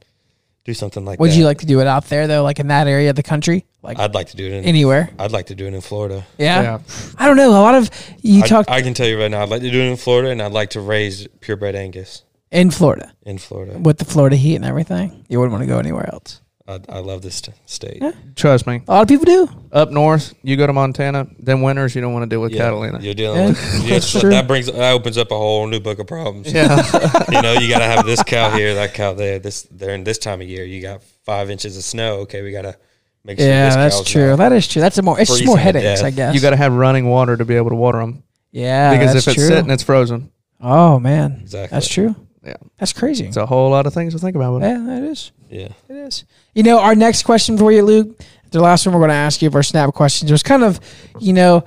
do 0.65 0.73
something 0.73 1.05
like 1.05 1.19
Would 1.19 1.29
that. 1.29 1.33
Would 1.33 1.39
you 1.39 1.45
like 1.45 1.59
to 1.59 1.65
do 1.65 1.79
it 1.79 1.87
out 1.87 2.05
there 2.05 2.27
though, 2.27 2.43
like 2.43 2.59
in 2.59 2.67
that 2.67 2.87
area 2.87 3.09
of 3.09 3.15
the 3.15 3.23
country, 3.23 3.65
like 3.81 3.97
I'd 3.97 4.13
like 4.13 4.27
to 4.27 4.37
do 4.37 4.45
it 4.45 4.51
in 4.51 4.65
anywhere? 4.65 5.09
I'd 5.17 5.31
like 5.31 5.47
to 5.47 5.55
do 5.55 5.65
it 5.65 5.73
in 5.73 5.81
Florida. 5.81 6.25
Yeah? 6.37 6.61
Yeah. 6.61 6.79
I 7.17 7.25
don't 7.27 7.37
know. 7.37 7.49
A 7.51 7.53
lot 7.61 7.75
of 7.75 7.89
you 8.21 8.43
I, 8.43 8.47
talk 8.47 8.69
I 8.69 8.81
can 8.81 8.93
tell 8.93 9.07
you 9.07 9.17
right 9.19 9.31
now, 9.31 9.41
I'd 9.41 9.49
like 9.49 9.61
to 9.61 9.71
do 9.71 9.79
it 9.79 9.89
in 9.89 9.95
Florida, 9.97 10.29
and 10.29 10.41
I'd 10.41 10.51
like 10.51 10.71
to 10.71 10.81
raise 10.81 11.25
purebred 11.39 11.75
Angus 11.75 12.23
in 12.51 12.69
Florida 12.69 13.13
in 13.25 13.37
Florida. 13.37 13.79
with 13.79 13.97
the 13.99 14.05
Florida 14.05 14.35
heat 14.35 14.57
and 14.57 14.65
everything. 14.65 15.25
You 15.29 15.39
wouldn't 15.39 15.53
want 15.53 15.63
to 15.63 15.67
go 15.67 15.79
anywhere 15.79 16.09
else. 16.13 16.41
I, 16.67 16.79
I 16.89 16.99
love 16.99 17.21
this 17.23 17.35
st- 17.37 17.55
state. 17.65 17.99
Yeah. 18.01 18.11
Trust 18.35 18.67
me. 18.67 18.81
A 18.87 18.91
lot 18.91 19.01
of 19.01 19.07
people 19.07 19.25
do. 19.25 19.49
Up 19.71 19.91
north, 19.91 20.33
you 20.41 20.57
go 20.57 20.65
to 20.65 20.73
Montana, 20.73 21.27
then 21.37 21.61
winters, 21.61 21.93
you 21.93 22.01
don't 22.01 22.11
want 22.11 22.23
to 22.23 22.29
deal 22.29 22.41
with 22.41 22.53
Catalina. 22.53 22.99
You're 23.01 23.13
dealing 23.13 23.49
with 23.49 23.83
yeah, 23.83 23.89
that's 23.91 24.07
so 24.07 24.19
true. 24.21 24.29
that 24.31 24.47
brings 24.47 24.65
that 24.65 24.93
opens 24.93 25.15
up 25.17 25.29
a 25.29 25.37
whole 25.37 25.67
new 25.67 25.79
book 25.79 25.99
of 25.99 26.07
problems. 26.07 26.51
Yeah. 26.51 26.81
you 27.31 27.41
know, 27.41 27.53
you 27.53 27.69
got 27.69 27.79
to 27.79 27.85
have 27.85 28.05
this 28.05 28.23
cow 28.23 28.49
here, 28.49 28.73
that 28.75 28.95
cow 28.95 29.13
there. 29.13 29.37
This 29.37 29.63
during 29.63 30.03
this 30.03 30.17
time 30.17 30.41
of 30.41 30.47
year, 30.47 30.63
you 30.63 30.81
got 30.81 31.03
five 31.23 31.51
inches 31.51 31.77
of 31.77 31.83
snow. 31.83 32.21
Okay, 32.21 32.41
we 32.41 32.51
got 32.51 32.63
to 32.63 32.75
make 33.23 33.37
sure. 33.37 33.47
Yeah, 33.47 33.65
this 33.67 33.75
that's 33.75 33.95
cow's 33.97 34.07
true. 34.07 34.35
That 34.37 34.51
is 34.53 34.67
true. 34.67 34.81
That's 34.81 34.97
a 34.97 35.03
more. 35.03 35.19
It's 35.19 35.29
just 35.29 35.45
more 35.45 35.57
headaches. 35.59 36.01
I 36.01 36.09
guess. 36.09 36.33
you 36.33 36.41
got 36.41 36.49
to 36.49 36.57
have 36.57 36.73
running 36.73 37.07
water 37.07 37.37
to 37.37 37.45
be 37.45 37.53
able 37.55 37.69
to 37.69 37.75
water 37.75 37.99
them. 37.99 38.23
yeah, 38.51 38.91
because 38.97 39.13
that's 39.13 39.27
if 39.27 39.33
it's 39.33 39.47
true. 39.47 39.55
sitting, 39.55 39.69
it's 39.69 39.83
frozen. 39.83 40.31
oh 40.61 40.99
man, 40.99 41.39
Exactly. 41.41 41.75
that's 41.75 41.87
true. 41.87 42.15
Yeah. 42.49 42.55
That's 42.79 42.93
crazy. 42.93 43.27
It's 43.27 43.37
a 43.37 43.45
whole 43.45 43.69
lot 43.69 43.85
of 43.85 43.93
things 43.93 44.13
to 44.13 44.19
think 44.19 44.35
about. 44.35 44.61
yeah, 44.61 44.79
that 44.87 45.03
is. 45.03 45.31
Yeah. 45.49 45.69
It 45.87 45.95
is. 45.95 46.25
You 46.55 46.63
know, 46.63 46.79
our 46.79 46.95
next 46.95 47.23
question 47.23 47.57
for 47.59 47.71
you, 47.71 47.83
Luke, 47.83 48.19
the 48.49 48.59
last 48.59 48.85
one 48.85 48.93
we're 48.95 49.01
going 49.01 49.09
to 49.09 49.15
ask 49.15 49.41
you 49.41 49.47
of 49.47 49.55
our 49.55 49.61
snap 49.61 49.93
questions 49.93 50.31
was 50.31 50.41
kind 50.41 50.63
of, 50.63 50.79
you 51.19 51.33
know, 51.33 51.63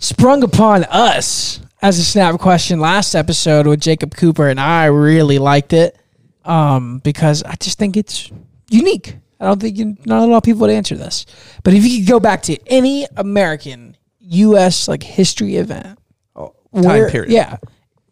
sprung 0.00 0.42
upon 0.42 0.82
us 0.84 1.60
as 1.80 1.98
a 1.98 2.04
snap 2.04 2.40
question 2.40 2.80
last 2.80 3.14
episode 3.14 3.68
with 3.68 3.80
Jacob 3.80 4.16
Cooper, 4.16 4.48
and 4.48 4.58
I 4.58 4.86
really 4.86 5.38
liked 5.38 5.72
it 5.72 5.96
um, 6.44 6.98
because 6.98 7.44
I 7.44 7.54
just 7.54 7.78
think 7.78 7.96
it's 7.96 8.30
unique. 8.68 9.16
I 9.38 9.44
don't 9.44 9.60
think 9.60 9.78
you, 9.78 9.96
not 10.04 10.24
a 10.24 10.26
lot 10.26 10.38
of 10.38 10.42
people 10.42 10.62
would 10.62 10.70
answer 10.70 10.96
this, 10.96 11.26
but 11.62 11.72
if 11.72 11.84
you 11.86 12.00
could 12.00 12.10
go 12.10 12.18
back 12.18 12.42
to 12.42 12.58
any 12.66 13.06
American 13.16 13.96
U.S. 14.18 14.88
like 14.88 15.04
history 15.04 15.56
event, 15.56 15.98
oh, 16.34 16.54
where, 16.70 17.08
period. 17.08 17.30
yeah, 17.30 17.56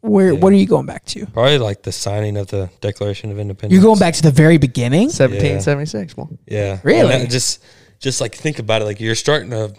where 0.08 0.32
Yeah. 0.32 0.38
what 0.40 0.52
are 0.52 0.56
you 0.56 0.66
going 0.66 0.86
back 0.86 1.04
to? 1.06 1.26
Probably 1.26 1.58
like 1.58 1.82
the 1.82 1.92
signing 1.92 2.36
of 2.36 2.48
the 2.48 2.70
Declaration 2.80 3.30
of 3.30 3.38
Independence. 3.38 3.72
You're 3.72 3.82
going 3.82 3.98
back 3.98 4.14
to 4.14 4.22
the 4.22 4.30
very 4.30 4.58
beginning. 4.58 5.08
1776. 5.10 6.16
Well, 6.16 6.30
Yeah. 6.46 6.80
Really? 6.82 7.12
And 7.14 7.30
just 7.30 7.62
just 8.00 8.20
like 8.20 8.34
think 8.34 8.58
about 8.58 8.82
it. 8.82 8.84
Like 8.86 9.00
you're 9.00 9.14
starting 9.14 9.52
a 9.52 9.72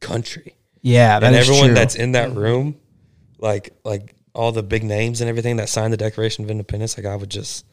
country, 0.00 0.54
Yeah, 0.82 1.18
that 1.20 1.26
and 1.26 1.36
is 1.36 1.46
everyone 1.48 1.66
true. 1.68 1.74
that's 1.74 1.94
in 1.94 2.12
that 2.12 2.32
room, 2.34 2.76
like 3.38 3.74
like 3.84 4.14
all 4.34 4.52
the 4.52 4.62
big 4.62 4.84
names 4.84 5.20
and 5.20 5.28
everything 5.28 5.56
that 5.56 5.68
signed 5.68 5.92
the 5.92 5.96
Declaration 5.96 6.44
of 6.44 6.50
Independence. 6.50 6.96
Like 6.96 7.06
I 7.06 7.16
would 7.16 7.30
just, 7.30 7.64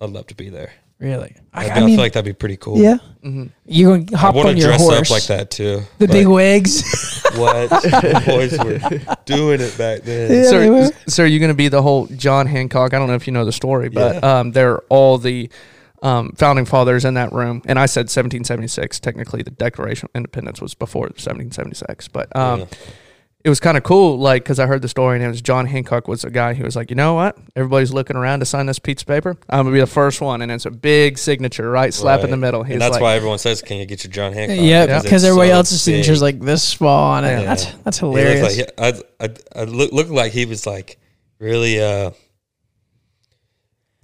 I'd 0.00 0.10
love 0.10 0.26
to 0.28 0.34
be 0.34 0.48
there. 0.50 0.72
Really. 1.02 1.36
I, 1.52 1.66
I, 1.66 1.68
I 1.68 1.72
I 1.74 1.80
mean, 1.80 1.88
feel 1.90 1.98
like 1.98 2.12
that'd 2.14 2.24
be 2.24 2.32
pretty 2.38 2.56
cool. 2.56 2.78
Yeah. 2.78 2.96
mm-hmm. 3.22 3.46
You're 3.66 3.90
going 3.90 4.06
to 4.06 4.14
I 4.14 4.18
hop 4.18 4.34
want 4.34 4.48
on 4.48 4.54
to 4.54 4.60
your 4.60 4.68
dress 4.70 4.80
horse. 4.80 5.10
up 5.10 5.10
like 5.10 5.24
that 5.24 5.50
too. 5.50 5.82
The 5.98 6.06
Like, 6.06 6.12
big 6.12 6.26
wigs. 6.28 7.22
what 7.36 7.68
the 7.70 8.22
boys 8.26 8.58
were 8.58 9.16
doing 9.26 9.60
it 9.60 9.76
back 9.76 10.02
then. 10.02 10.30
Yeah, 10.44 10.50
they 10.58 10.70
were. 10.70 10.86
so, 10.86 10.92
so 11.08 11.22
are 11.24 11.26
you 11.26 11.38
going 11.38 11.50
to 11.50 11.54
be 11.56 11.68
the 11.68 11.82
whole 11.82 12.06
John 12.06 12.46
Hancock? 12.46 12.94
I 12.94 12.98
don't 12.98 13.08
know 13.08 13.14
if 13.14 13.26
you 13.26 13.32
know 13.32 13.44
the 13.44 13.52
story, 13.52 13.88
but 13.90 14.22
um, 14.24 14.52
they're 14.52 14.78
all 14.88 15.18
the 15.18 15.50
um, 16.02 16.32
founding 16.32 16.64
fathers 16.64 17.04
in 17.04 17.14
that 17.14 17.32
room. 17.32 17.62
And 17.66 17.78
I 17.78 17.86
said 17.86 18.02
1776. 18.04 18.98
Technically, 19.00 19.42
the 19.42 19.50
Declaration 19.50 20.06
of 20.12 20.16
Independence 20.16 20.60
was 20.60 20.74
before 20.74 21.02
1776, 21.02 22.08
but 22.08 22.34
um, 22.36 22.60
Yeah. 22.60 22.66
It 23.44 23.48
was 23.48 23.60
kind 23.60 23.76
of 23.76 23.82
cool. 23.82 24.18
Like, 24.18 24.44
because 24.44 24.58
I 24.60 24.66
heard 24.66 24.82
the 24.82 24.88
story, 24.88 25.16
and 25.16 25.24
it 25.24 25.28
was 25.28 25.42
John 25.42 25.66
Hancock 25.66 26.06
was 26.06 26.24
a 26.24 26.30
guy 26.30 26.54
who 26.54 26.64
was 26.64 26.76
like, 26.76 26.90
you 26.90 26.96
know 26.96 27.14
what? 27.14 27.36
Everybody's 27.56 27.92
looking 27.92 28.16
around 28.16 28.40
to 28.40 28.46
sign 28.46 28.66
this 28.66 28.78
piece 28.78 29.00
of 29.02 29.08
paper. 29.08 29.36
I'm 29.48 29.64
gonna 29.64 29.72
be 29.74 29.80
the 29.80 29.86
first 29.86 30.20
one, 30.20 30.42
and 30.42 30.52
it's 30.52 30.66
a 30.66 30.70
big 30.70 31.18
signature, 31.18 31.70
right, 31.70 31.92
slap 31.92 32.20
in 32.22 32.30
the 32.30 32.36
middle. 32.36 32.62
He's 32.62 32.74
and 32.74 32.82
that's 32.82 32.92
like, 32.92 33.02
why 33.02 33.14
everyone 33.14 33.38
says, 33.38 33.60
"Can 33.60 33.78
you 33.78 33.86
get 33.86 34.04
your 34.04 34.12
John 34.12 34.32
Hancock?" 34.32 34.56
yeah, 34.60 35.02
because 35.02 35.24
everybody 35.24 35.50
so 35.50 35.56
else's 35.56 35.78
big. 35.78 35.94
signature's 35.94 36.22
like 36.22 36.40
this 36.40 36.62
small 36.62 37.12
on 37.12 37.24
it. 37.24 37.40
Yeah. 37.40 37.44
That's 37.44 37.64
that's 37.84 37.98
He 37.98 38.06
looked 38.06 38.18
hilarious. 38.18 38.58
like 38.58 38.70
I, 38.78 39.24
I, 39.24 39.62
I 39.62 39.64
look, 39.64 39.92
looked 39.92 40.10
like 40.10 40.32
he 40.32 40.46
was 40.46 40.66
like 40.66 40.98
really 41.38 41.80
uh 41.82 42.12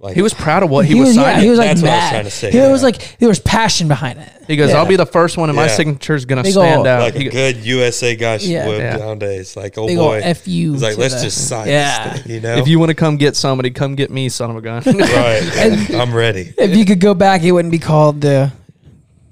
like 0.01 0.15
he 0.15 0.21
was 0.21 0.33
proud 0.33 0.63
of 0.63 0.69
what 0.69 0.85
he, 0.85 0.93
he 0.93 0.99
was 0.99 1.09
was, 1.09 1.17
yeah, 1.17 1.23
signing. 1.23 1.43
he 1.43 1.49
was 1.49 1.59
like 1.59 1.67
That's 1.69 1.81
what 1.81 1.89
I 1.91 1.95
was 1.95 2.01
mad. 2.01 2.09
trying 2.11 2.23
to 2.23 2.31
say, 2.31 2.51
He 2.51 2.59
was 2.59 2.83
like 2.83 3.17
there 3.19 3.27
was 3.29 3.39
passion 3.39 3.87
behind 3.89 4.19
it. 4.19 4.31
He 4.47 4.55
goes, 4.55 4.69
Yeah. 4.69 4.77
"I'll 4.77 4.85
be 4.85 4.95
the 4.95 5.05
first 5.05 5.37
one, 5.37 5.49
and 5.49 5.55
my 5.57 5.65
Yeah. 5.65 5.75
signature's 5.75 6.23
gonna 6.25 6.43
Big 6.43 6.53
stand 6.53 6.79
ol' 6.81 6.87
out." 6.87 7.01
like 7.01 7.15
He 7.15 7.27
a 7.27 7.31
go- 7.31 7.31
good 7.31 7.57
USA 7.57 8.15
guy 8.15 8.35
Yeah. 8.37 8.67
would 8.67 8.79
Yeah. 8.79 8.95
nowadays. 8.97 9.57
Like 9.57 9.77
oh 9.77 9.87
big 9.87 9.97
ol' 9.97 10.05
boy, 10.07 10.21
F 10.23 10.47
you. 10.47 10.71
he's 10.73 10.81
like 10.81 10.95
to 10.95 10.99
let's 11.01 11.15
the- 11.15 11.21
just 11.23 11.47
sign 11.49 11.67
Yeah. 11.67 12.13
this 12.13 12.21
thing, 12.23 12.31
you 12.31 12.39
know. 12.39 12.55
if 12.57 12.67
you 12.67 12.79
want 12.79 12.89
to 12.89 12.95
come 12.95 13.17
get 13.17 13.35
somebody, 13.35 13.71
come 13.71 13.95
get 13.95 14.09
me, 14.09 14.29
son 14.29 14.49
of 14.51 14.55
a 14.55 14.61
gun. 14.61 14.81
right, 14.85 15.85
yeah, 15.89 16.01
I'm 16.01 16.13
ready. 16.13 16.53
If 16.57 16.75
you 16.77 16.85
could 16.85 16.99
go 17.01 17.13
back, 17.13 17.43
it 17.43 17.51
wouldn't 17.51 17.71
be 17.71 17.79
called 17.79 18.21
the 18.21 18.51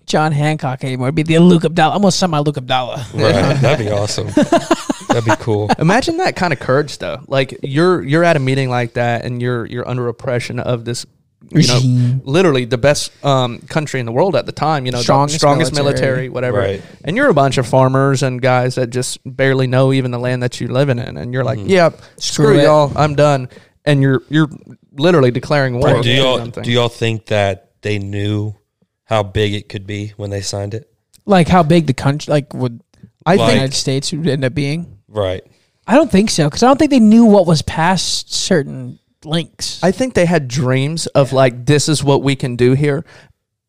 John 0.05 0.31
Hancock 0.33 0.83
anymore. 0.83 1.07
It'd 1.07 1.15
be 1.15 1.23
the 1.23 1.39
Luke 1.39 1.63
Abdalla. 1.63 1.91
Almost 1.93 2.19
sound 2.19 2.31
like 2.33 2.45
Luke 2.45 2.55
Abdalla. 2.57 2.97
Right, 3.13 3.55
that'd 3.61 3.85
be 3.85 3.91
awesome. 3.91 4.27
that'd 5.07 5.25
be 5.25 5.31
cool. 5.39 5.69
Imagine 5.79 6.17
that 6.17 6.35
kind 6.35 6.53
of 6.53 6.59
courage, 6.59 6.97
though. 6.97 7.21
Like 7.27 7.57
you're 7.63 8.03
you're 8.03 8.23
at 8.23 8.35
a 8.35 8.39
meeting 8.39 8.69
like 8.69 8.93
that, 8.93 9.25
and 9.25 9.41
you're 9.41 9.65
you're 9.65 9.87
under 9.87 10.07
oppression 10.07 10.59
of 10.59 10.85
this. 10.85 11.05
You 11.49 11.67
know, 11.67 12.19
literally 12.23 12.65
the 12.65 12.79
best 12.79 13.11
um, 13.23 13.59
country 13.59 13.99
in 14.01 14.05
the 14.05 14.11
world 14.11 14.35
at 14.35 14.45
the 14.47 14.51
time. 14.51 14.85
You 14.85 14.91
know, 14.91 14.97
the 14.97 15.03
Strongest 15.03 15.37
strongest 15.39 15.73
military. 15.73 16.01
military, 16.27 16.29
whatever. 16.29 16.57
Right. 16.57 16.81
And 17.05 17.15
you're 17.15 17.29
a 17.29 17.33
bunch 17.33 17.57
of 17.57 17.65
farmers 17.67 18.21
and 18.23 18.41
guys 18.41 18.75
that 18.75 18.89
just 18.89 19.19
barely 19.23 19.65
know 19.67 19.93
even 19.93 20.11
the 20.11 20.17
land 20.19 20.43
that 20.43 20.59
you're 20.59 20.71
living 20.71 20.97
in, 20.99 21.15
and 21.15 21.31
you're 21.33 21.45
like, 21.45 21.59
"Yeah, 21.61 21.89
screw, 22.17 22.47
Screw 22.47 22.61
y'all, 22.61 22.91
I'm 22.97 23.15
done." 23.15 23.49
And 23.85 24.01
you're 24.01 24.23
you're 24.29 24.49
literally 24.91 25.31
declaring 25.31 25.79
war. 25.79 26.01
do 26.01 26.11
y'all 26.11 26.39
something. 26.39 26.63
do 26.63 26.71
y'all 26.71 26.89
think 26.89 27.27
that 27.27 27.71
they 27.81 27.99
knew 27.99 28.55
how 29.05 29.23
big 29.23 29.53
it 29.53 29.69
could 29.69 29.87
be 29.87 30.13
when 30.17 30.31
they 30.31 30.41
signed 30.41 30.73
it? 30.73 30.91
Like 31.25 31.47
how 31.47 31.63
big 31.63 31.85
the 31.87 31.93
country, 31.93 32.29
like 32.31 32.53
would 32.53 32.81
I 33.25 33.37
the 33.37 33.43
Like- 33.43 33.53
United 33.53 33.75
States 33.75 34.11
would 34.11 34.27
end 34.27 34.43
up 34.43 34.53
being? 34.55 34.96
Right. 35.07 35.43
I 35.85 35.95
don't 35.95 36.11
think 36.11 36.29
so 36.29 36.45
because 36.49 36.63
I 36.63 36.67
don't 36.67 36.77
think 36.77 36.91
they 36.91 36.99
knew 36.99 37.25
what 37.25 37.45
was 37.47 37.61
past 37.61 38.33
certain 38.33 38.99
links. 39.23 39.81
I 39.83 39.91
think 39.91 40.13
they 40.13 40.25
had 40.25 40.47
dreams 40.47 41.07
of 41.07 41.31
like 41.33 41.65
this 41.65 41.87
is 41.87 42.03
what 42.03 42.21
we 42.23 42.35
can 42.35 42.55
do 42.57 42.73
here, 42.73 43.05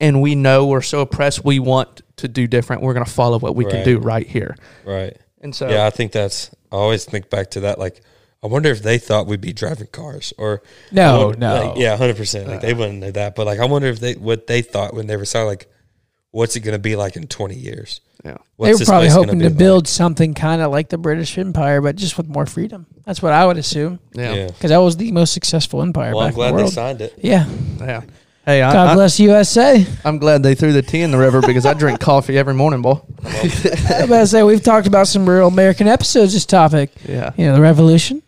and 0.00 0.20
we 0.20 0.34
know 0.34 0.66
we're 0.66 0.82
so 0.82 1.00
oppressed. 1.00 1.44
We 1.44 1.58
want 1.60 2.02
to 2.16 2.26
do 2.28 2.46
different. 2.48 2.82
We're 2.82 2.94
gonna 2.94 3.04
follow 3.06 3.38
what 3.38 3.54
we 3.54 3.64
can 3.64 3.76
Right. 3.76 3.84
do 3.84 3.98
right 3.98 4.26
here. 4.26 4.56
Right. 4.84 5.16
And 5.40 5.54
so 5.54 5.68
Yeah, 5.68 5.86
I 5.86 5.90
think 5.90 6.10
that's. 6.12 6.50
I 6.72 6.76
always 6.76 7.04
think 7.04 7.30
back 7.30 7.52
to 7.52 7.60
that. 7.60 7.78
Like, 7.78 8.00
I 8.42 8.46
wonder 8.48 8.68
if 8.70 8.82
they 8.82 8.98
thought 8.98 9.26
we'd 9.26 9.40
be 9.40 9.52
driving 9.52 9.86
cars, 9.86 10.34
or 10.38 10.62
No, 10.90 11.02
I 11.20 11.24
wonder- 11.24 11.38
no. 11.38 11.66
like, 11.68 11.78
yeah, 11.78 11.96
hundred 11.96 12.16
percent. 12.16 12.48
Like 12.48 12.60
they 12.60 12.72
uh. 12.72 12.76
wouldn't 12.76 12.98
know 12.98 13.10
that, 13.12 13.36
but 13.36 13.46
like 13.46 13.60
I 13.60 13.64
wonder 13.64 13.86
if 13.86 14.00
they 14.00 14.14
what 14.14 14.48
they 14.48 14.62
thought 14.62 14.92
when 14.92 15.06
they 15.06 15.16
were 15.16 15.24
signed. 15.24 15.46
Like, 15.46 15.68
what's 16.30 16.56
it 16.56 16.60
going 16.60 16.74
to 16.74 16.78
be 16.78 16.96
like 16.96 17.16
in 17.16 17.26
twenty 17.26 17.56
years? 17.56 18.00
yeah. 18.24 18.32
they 18.32 18.38
What's 18.56 18.72
were 18.72 18.78
this 18.80 18.88
probably 18.88 19.06
place 19.06 19.14
gonna 19.14 19.26
hoping 19.26 19.38
be 19.38 19.44
to 19.44 19.48
like? 19.50 19.58
build 19.58 19.86
something 19.88 20.34
kind 20.34 20.60
of 20.60 20.70
like 20.72 20.88
the 20.88 20.98
British 20.98 21.38
Empire, 21.38 21.80
but 21.80 21.94
just 21.96 22.16
with 22.16 22.26
more 22.28 22.46
freedom. 22.46 22.86
That's 23.04 23.22
what 23.22 23.32
I 23.32 23.46
would 23.46 23.58
assume 23.58 24.00
Yeah. 24.12 24.34
Yeah. 24.34 24.46
because 24.48 24.70
that 24.70 24.78
was 24.78 24.96
the 24.96 25.12
most 25.12 25.32
successful 25.32 25.82
empire 25.82 26.14
Well, 26.14 26.26
I'm 26.26 26.32
glad 26.34 26.48
in 26.50 26.52
the 26.54 26.56
they 26.58 26.62
world. 26.64 26.72
signed 26.74 27.00
it. 27.00 27.14
Yeah, 27.22 27.46
Yeah. 27.78 28.02
Hey, 28.44 28.62
I, 28.62 28.72
God 28.72 28.88
I, 28.88 28.94
bless 28.94 29.20
USA. 29.20 29.86
I'm 30.06 30.16
glad 30.18 30.42
they 30.42 30.54
threw 30.54 30.72
the 30.72 30.80
tea 30.82 31.02
in 31.02 31.10
the 31.10 31.18
river 31.18 31.42
because 31.42 31.66
I 31.66 31.74
drink 31.74 32.00
coffee 32.00 32.38
every 32.38 32.54
morning, 32.54 32.80
boy. 32.80 32.98
I 33.24 33.42
was 33.42 33.64
about 34.04 34.18
to 34.20 34.26
say 34.26 34.42
we've 34.42 34.62
talked 34.62 34.86
about 34.86 35.06
some 35.06 35.28
real 35.28 35.48
American 35.48 35.86
episodes. 35.86 36.32
This 36.32 36.46
topic, 36.46 36.90
Yeah. 37.06 37.32
you 37.36 37.44
know, 37.46 37.54
the 37.56 37.60
Revolution, 37.60 38.22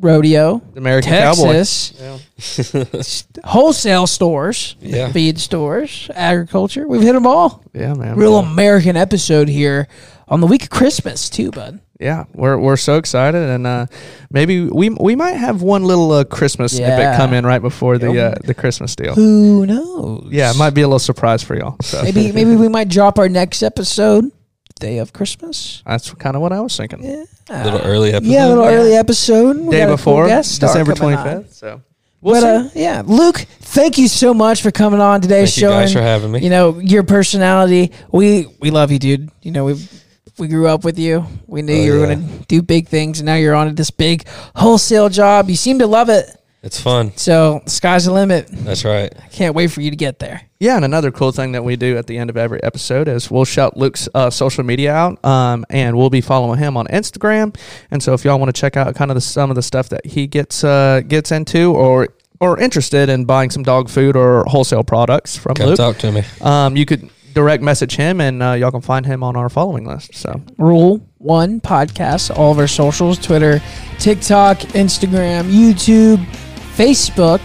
rodeo, 0.00 0.62
American. 0.76 1.12
Texas, 1.12 1.92
Yeah. 2.00 2.84
wholesale 3.44 4.06
stores, 4.06 4.76
Yeah. 4.80 5.12
feed 5.12 5.38
stores, 5.38 6.10
agriculture. 6.14 6.86
We've 6.88 7.02
hit 7.02 7.12
them 7.12 7.26
all. 7.26 7.62
Yeah, 7.74 7.94
man. 7.94 8.16
Real 8.16 8.38
American 8.38 8.96
episode 8.96 9.48
here 9.48 9.88
on 10.28 10.40
the 10.40 10.46
week 10.46 10.64
of 10.64 10.70
Christmas 10.70 11.28
too, 11.28 11.50
bud. 11.50 11.80
Yeah, 11.98 12.24
we're 12.32 12.56
we're 12.56 12.78
so 12.78 12.96
excited, 12.96 13.42
and 13.50 13.66
uh, 13.66 13.84
maybe 14.30 14.64
we 14.64 14.88
we 14.88 15.14
might 15.14 15.32
have 15.36 15.60
one 15.60 15.84
little 15.84 16.10
uh, 16.12 16.24
Christmas 16.24 16.72
Yeah. 16.78 16.96
snippet 16.96 17.16
come 17.18 17.34
in 17.34 17.44
right 17.44 17.60
before 17.60 17.98
the 17.98 18.28
uh, 18.28 18.34
the 18.42 18.54
Christmas 18.54 18.96
deal. 18.96 19.14
Who 19.14 19.66
knows? 19.66 20.28
Yeah, 20.30 20.50
it 20.50 20.56
might 20.56 20.70
be 20.70 20.80
a 20.80 20.86
little 20.88 20.98
surprise 20.98 21.42
for 21.42 21.54
y'all. 21.56 21.76
So 21.82 22.02
maybe 22.02 22.32
maybe 22.32 22.56
we 22.56 22.68
might 22.68 22.88
drop 22.88 23.18
our 23.18 23.28
next 23.28 23.62
episode 23.62 24.32
day 24.80 24.98
of 24.98 25.12
Christmas. 25.12 25.82
that's 25.86 26.12
kind 26.14 26.34
of 26.36 26.42
what 26.42 26.52
I 26.52 26.60
was 26.60 26.76
thinking. 26.76 27.04
Yeah, 27.04 27.24
A 27.48 27.64
little 27.64 27.80
early 27.82 28.10
episode. 28.12 28.30
yeah, 28.32 28.46
a 28.46 28.48
little 28.48 28.64
Yeah. 28.64 28.76
early 28.76 28.94
episode. 28.96 29.56
We 29.58 29.70
Day 29.70 29.78
got 29.80 29.84
a 29.84 29.86
cool 29.88 29.96
before 29.96 30.26
guest 30.26 30.54
star 30.56 30.68
December 30.70 30.94
coming 30.94 31.16
twenty 31.16 31.30
on. 31.30 31.42
fifth. 31.44 31.54
So 31.54 31.80
we'll 32.20 32.34
but 32.40 32.42
uh, 32.44 32.68
yeah, 32.74 33.02
Luke, 33.06 33.46
thank 33.60 33.96
you 33.98 34.08
so 34.08 34.34
much 34.34 34.62
for 34.62 34.70
coming 34.72 35.00
on 35.00 35.20
today's 35.20 35.50
Thank 35.54 35.56
you 35.56 35.68
show. 35.68 35.70
guys 35.70 35.92
for 35.92 36.02
having 36.02 36.32
me. 36.32 36.40
You 36.40 36.50
know 36.50 36.78
your 36.80 37.02
personality. 37.04 37.92
We 38.12 38.46
we 38.60 38.70
love 38.70 38.90
you, 38.90 38.98
dude. 38.98 39.30
You 39.42 39.52
know 39.52 39.64
we 39.66 39.74
we 40.38 40.48
grew 40.48 40.66
up 40.68 40.84
with 40.84 40.98
you. 40.98 41.24
We 41.46 41.62
knew 41.62 41.74
Oh, 41.74 41.84
you 41.84 41.92
were 41.92 42.06
yeah. 42.06 42.14
gonna 42.14 42.28
do 42.48 42.62
big 42.62 42.88
things, 42.88 43.20
and 43.20 43.26
now 43.26 43.34
you're 43.34 43.54
on 43.54 43.68
to 43.68 43.74
this 43.74 43.90
big 43.90 44.26
wholesale 44.56 45.08
job. 45.10 45.50
You 45.50 45.56
seem 45.56 45.78
to 45.80 45.86
love 45.86 46.08
it. 46.08 46.24
It's 46.62 46.78
fun. 46.78 47.16
So 47.16 47.62
sky's 47.64 48.04
the 48.04 48.12
limit. 48.12 48.48
That's 48.50 48.84
right. 48.84 49.10
I 49.18 49.28
can't 49.28 49.54
wait 49.54 49.68
for 49.68 49.80
you 49.80 49.88
to 49.90 49.96
get 49.96 50.18
there. 50.18 50.42
Yeah, 50.58 50.76
and 50.76 50.84
another 50.84 51.10
cool 51.10 51.32
thing 51.32 51.52
that 51.52 51.64
we 51.64 51.76
do 51.76 51.96
at 51.96 52.06
the 52.06 52.18
end 52.18 52.28
of 52.28 52.36
every 52.36 52.62
episode 52.62 53.08
is 53.08 53.30
we'll 53.30 53.46
shout 53.46 53.78
Luke's 53.78 54.10
uh, 54.14 54.28
social 54.28 54.62
media 54.62 54.92
out, 54.92 55.24
um, 55.24 55.64
and 55.70 55.96
we'll 55.96 56.10
be 56.10 56.20
following 56.20 56.58
him 56.58 56.76
on 56.76 56.86
Instagram. 56.88 57.56
And 57.90 58.02
so, 58.02 58.12
if 58.12 58.24
y'all 58.26 58.38
want 58.38 58.54
to 58.54 58.60
check 58.60 58.76
out 58.76 58.94
kind 58.94 59.10
of 59.10 59.14
the, 59.14 59.22
some 59.22 59.48
of 59.48 59.56
the 59.56 59.62
stuff 59.62 59.88
that 59.88 60.04
he 60.04 60.26
gets 60.26 60.62
uh, 60.62 61.00
gets 61.08 61.32
into, 61.32 61.72
or 61.72 62.08
or 62.40 62.58
interested 62.60 63.08
in 63.08 63.24
buying 63.24 63.48
some 63.48 63.62
dog 63.62 63.88
food 63.88 64.14
or 64.14 64.44
wholesale 64.44 64.84
products 64.84 65.38
from 65.38 65.54
Come 65.54 65.68
Luke, 65.68 65.76
talk 65.78 65.96
to 65.98 66.12
me. 66.12 66.24
um, 66.42 66.76
you 66.76 66.84
could 66.84 67.08
direct 67.32 67.62
message 67.62 67.96
him, 67.96 68.20
and 68.20 68.42
uh, 68.42 68.52
y'all 68.52 68.70
can 68.70 68.82
find 68.82 69.06
him 69.06 69.22
on 69.22 69.36
our 69.36 69.48
following 69.48 69.86
list. 69.86 70.14
So 70.14 70.42
Rule 70.58 71.00
One 71.16 71.62
Podcast, 71.62 72.36
all 72.36 72.52
of 72.52 72.58
our 72.58 72.68
socials 72.68 73.18
Twitter, 73.18 73.62
TikTok, 73.98 74.58
Instagram, 74.58 75.50
YouTube, 75.50 76.22
Facebook. 76.80 77.40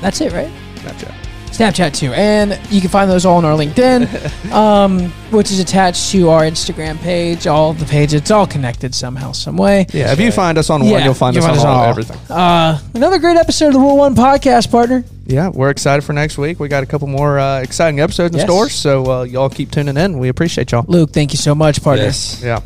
That's 0.00 0.20
it, 0.20 0.32
right? 0.32 0.50
Snapchat. 0.76 1.14
Snapchat 1.52 1.94
too. 1.94 2.12
And 2.14 2.58
you 2.72 2.80
can 2.80 2.90
find 2.90 3.08
those 3.08 3.24
all 3.24 3.36
on 3.36 3.44
our 3.44 3.56
LinkedIn, 3.56 4.52
um, 4.52 5.10
which 5.30 5.52
is 5.52 5.60
attached 5.60 6.10
to 6.10 6.28
our 6.30 6.42
Instagram 6.42 6.98
page. 6.98 7.46
All 7.46 7.72
the 7.72 7.84
pages, 7.84 8.14
it's 8.14 8.30
all 8.32 8.46
connected 8.48 8.94
somehow, 8.96 9.30
some 9.30 9.56
way. 9.56 9.86
Yeah, 9.92 10.12
if 10.12 10.18
you 10.18 10.32
find 10.32 10.58
us 10.58 10.70
on 10.70 10.80
one, 10.80 10.90
Yeah, 10.90 11.04
you'll 11.04 11.14
find 11.14 11.36
you'll 11.36 11.44
us 11.44 11.50
find 11.50 11.60
on 11.60 11.64
us 11.64 11.64
on 11.66 11.76
all, 11.76 11.84
all. 11.84 11.90
everything. 11.90 12.18
Uh, 12.28 12.80
another 12.94 13.18
great 13.20 13.36
episode 13.36 13.68
of 13.68 13.74
the 13.74 13.78
Rule 13.78 13.96
One 13.98 14.16
Podcast, 14.16 14.70
partner. 14.72 15.04
Yeah, 15.26 15.50
we're 15.50 15.70
excited 15.70 16.02
for 16.02 16.12
next 16.14 16.36
week. 16.36 16.58
We 16.58 16.66
got 16.66 16.82
a 16.82 16.86
couple 16.86 17.06
more 17.06 17.38
uh, 17.38 17.60
exciting 17.60 18.00
episodes 18.00 18.34
in 18.34 18.38
Yes. 18.40 18.48
store, 18.48 18.68
so 18.68 19.04
uh, 19.20 19.22
y'all 19.22 19.50
keep 19.50 19.70
tuning 19.70 19.96
in. 19.96 20.18
We 20.18 20.28
appreciate 20.30 20.72
y'all. 20.72 20.84
Luke, 20.88 21.12
thank 21.12 21.32
you 21.32 21.38
so 21.38 21.54
much, 21.54 21.80
partner. 21.80 22.06
Yes. 22.06 22.40
Yeah, 22.42 22.58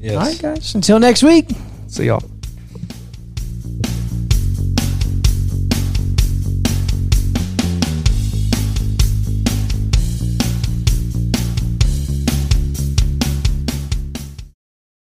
Yes. 0.00 0.16
All 0.16 0.20
right, 0.22 0.38
guys. 0.42 0.74
Until 0.74 0.98
next 0.98 1.22
week. 1.22 1.48
see 1.86 2.06
y'all. 2.06 2.22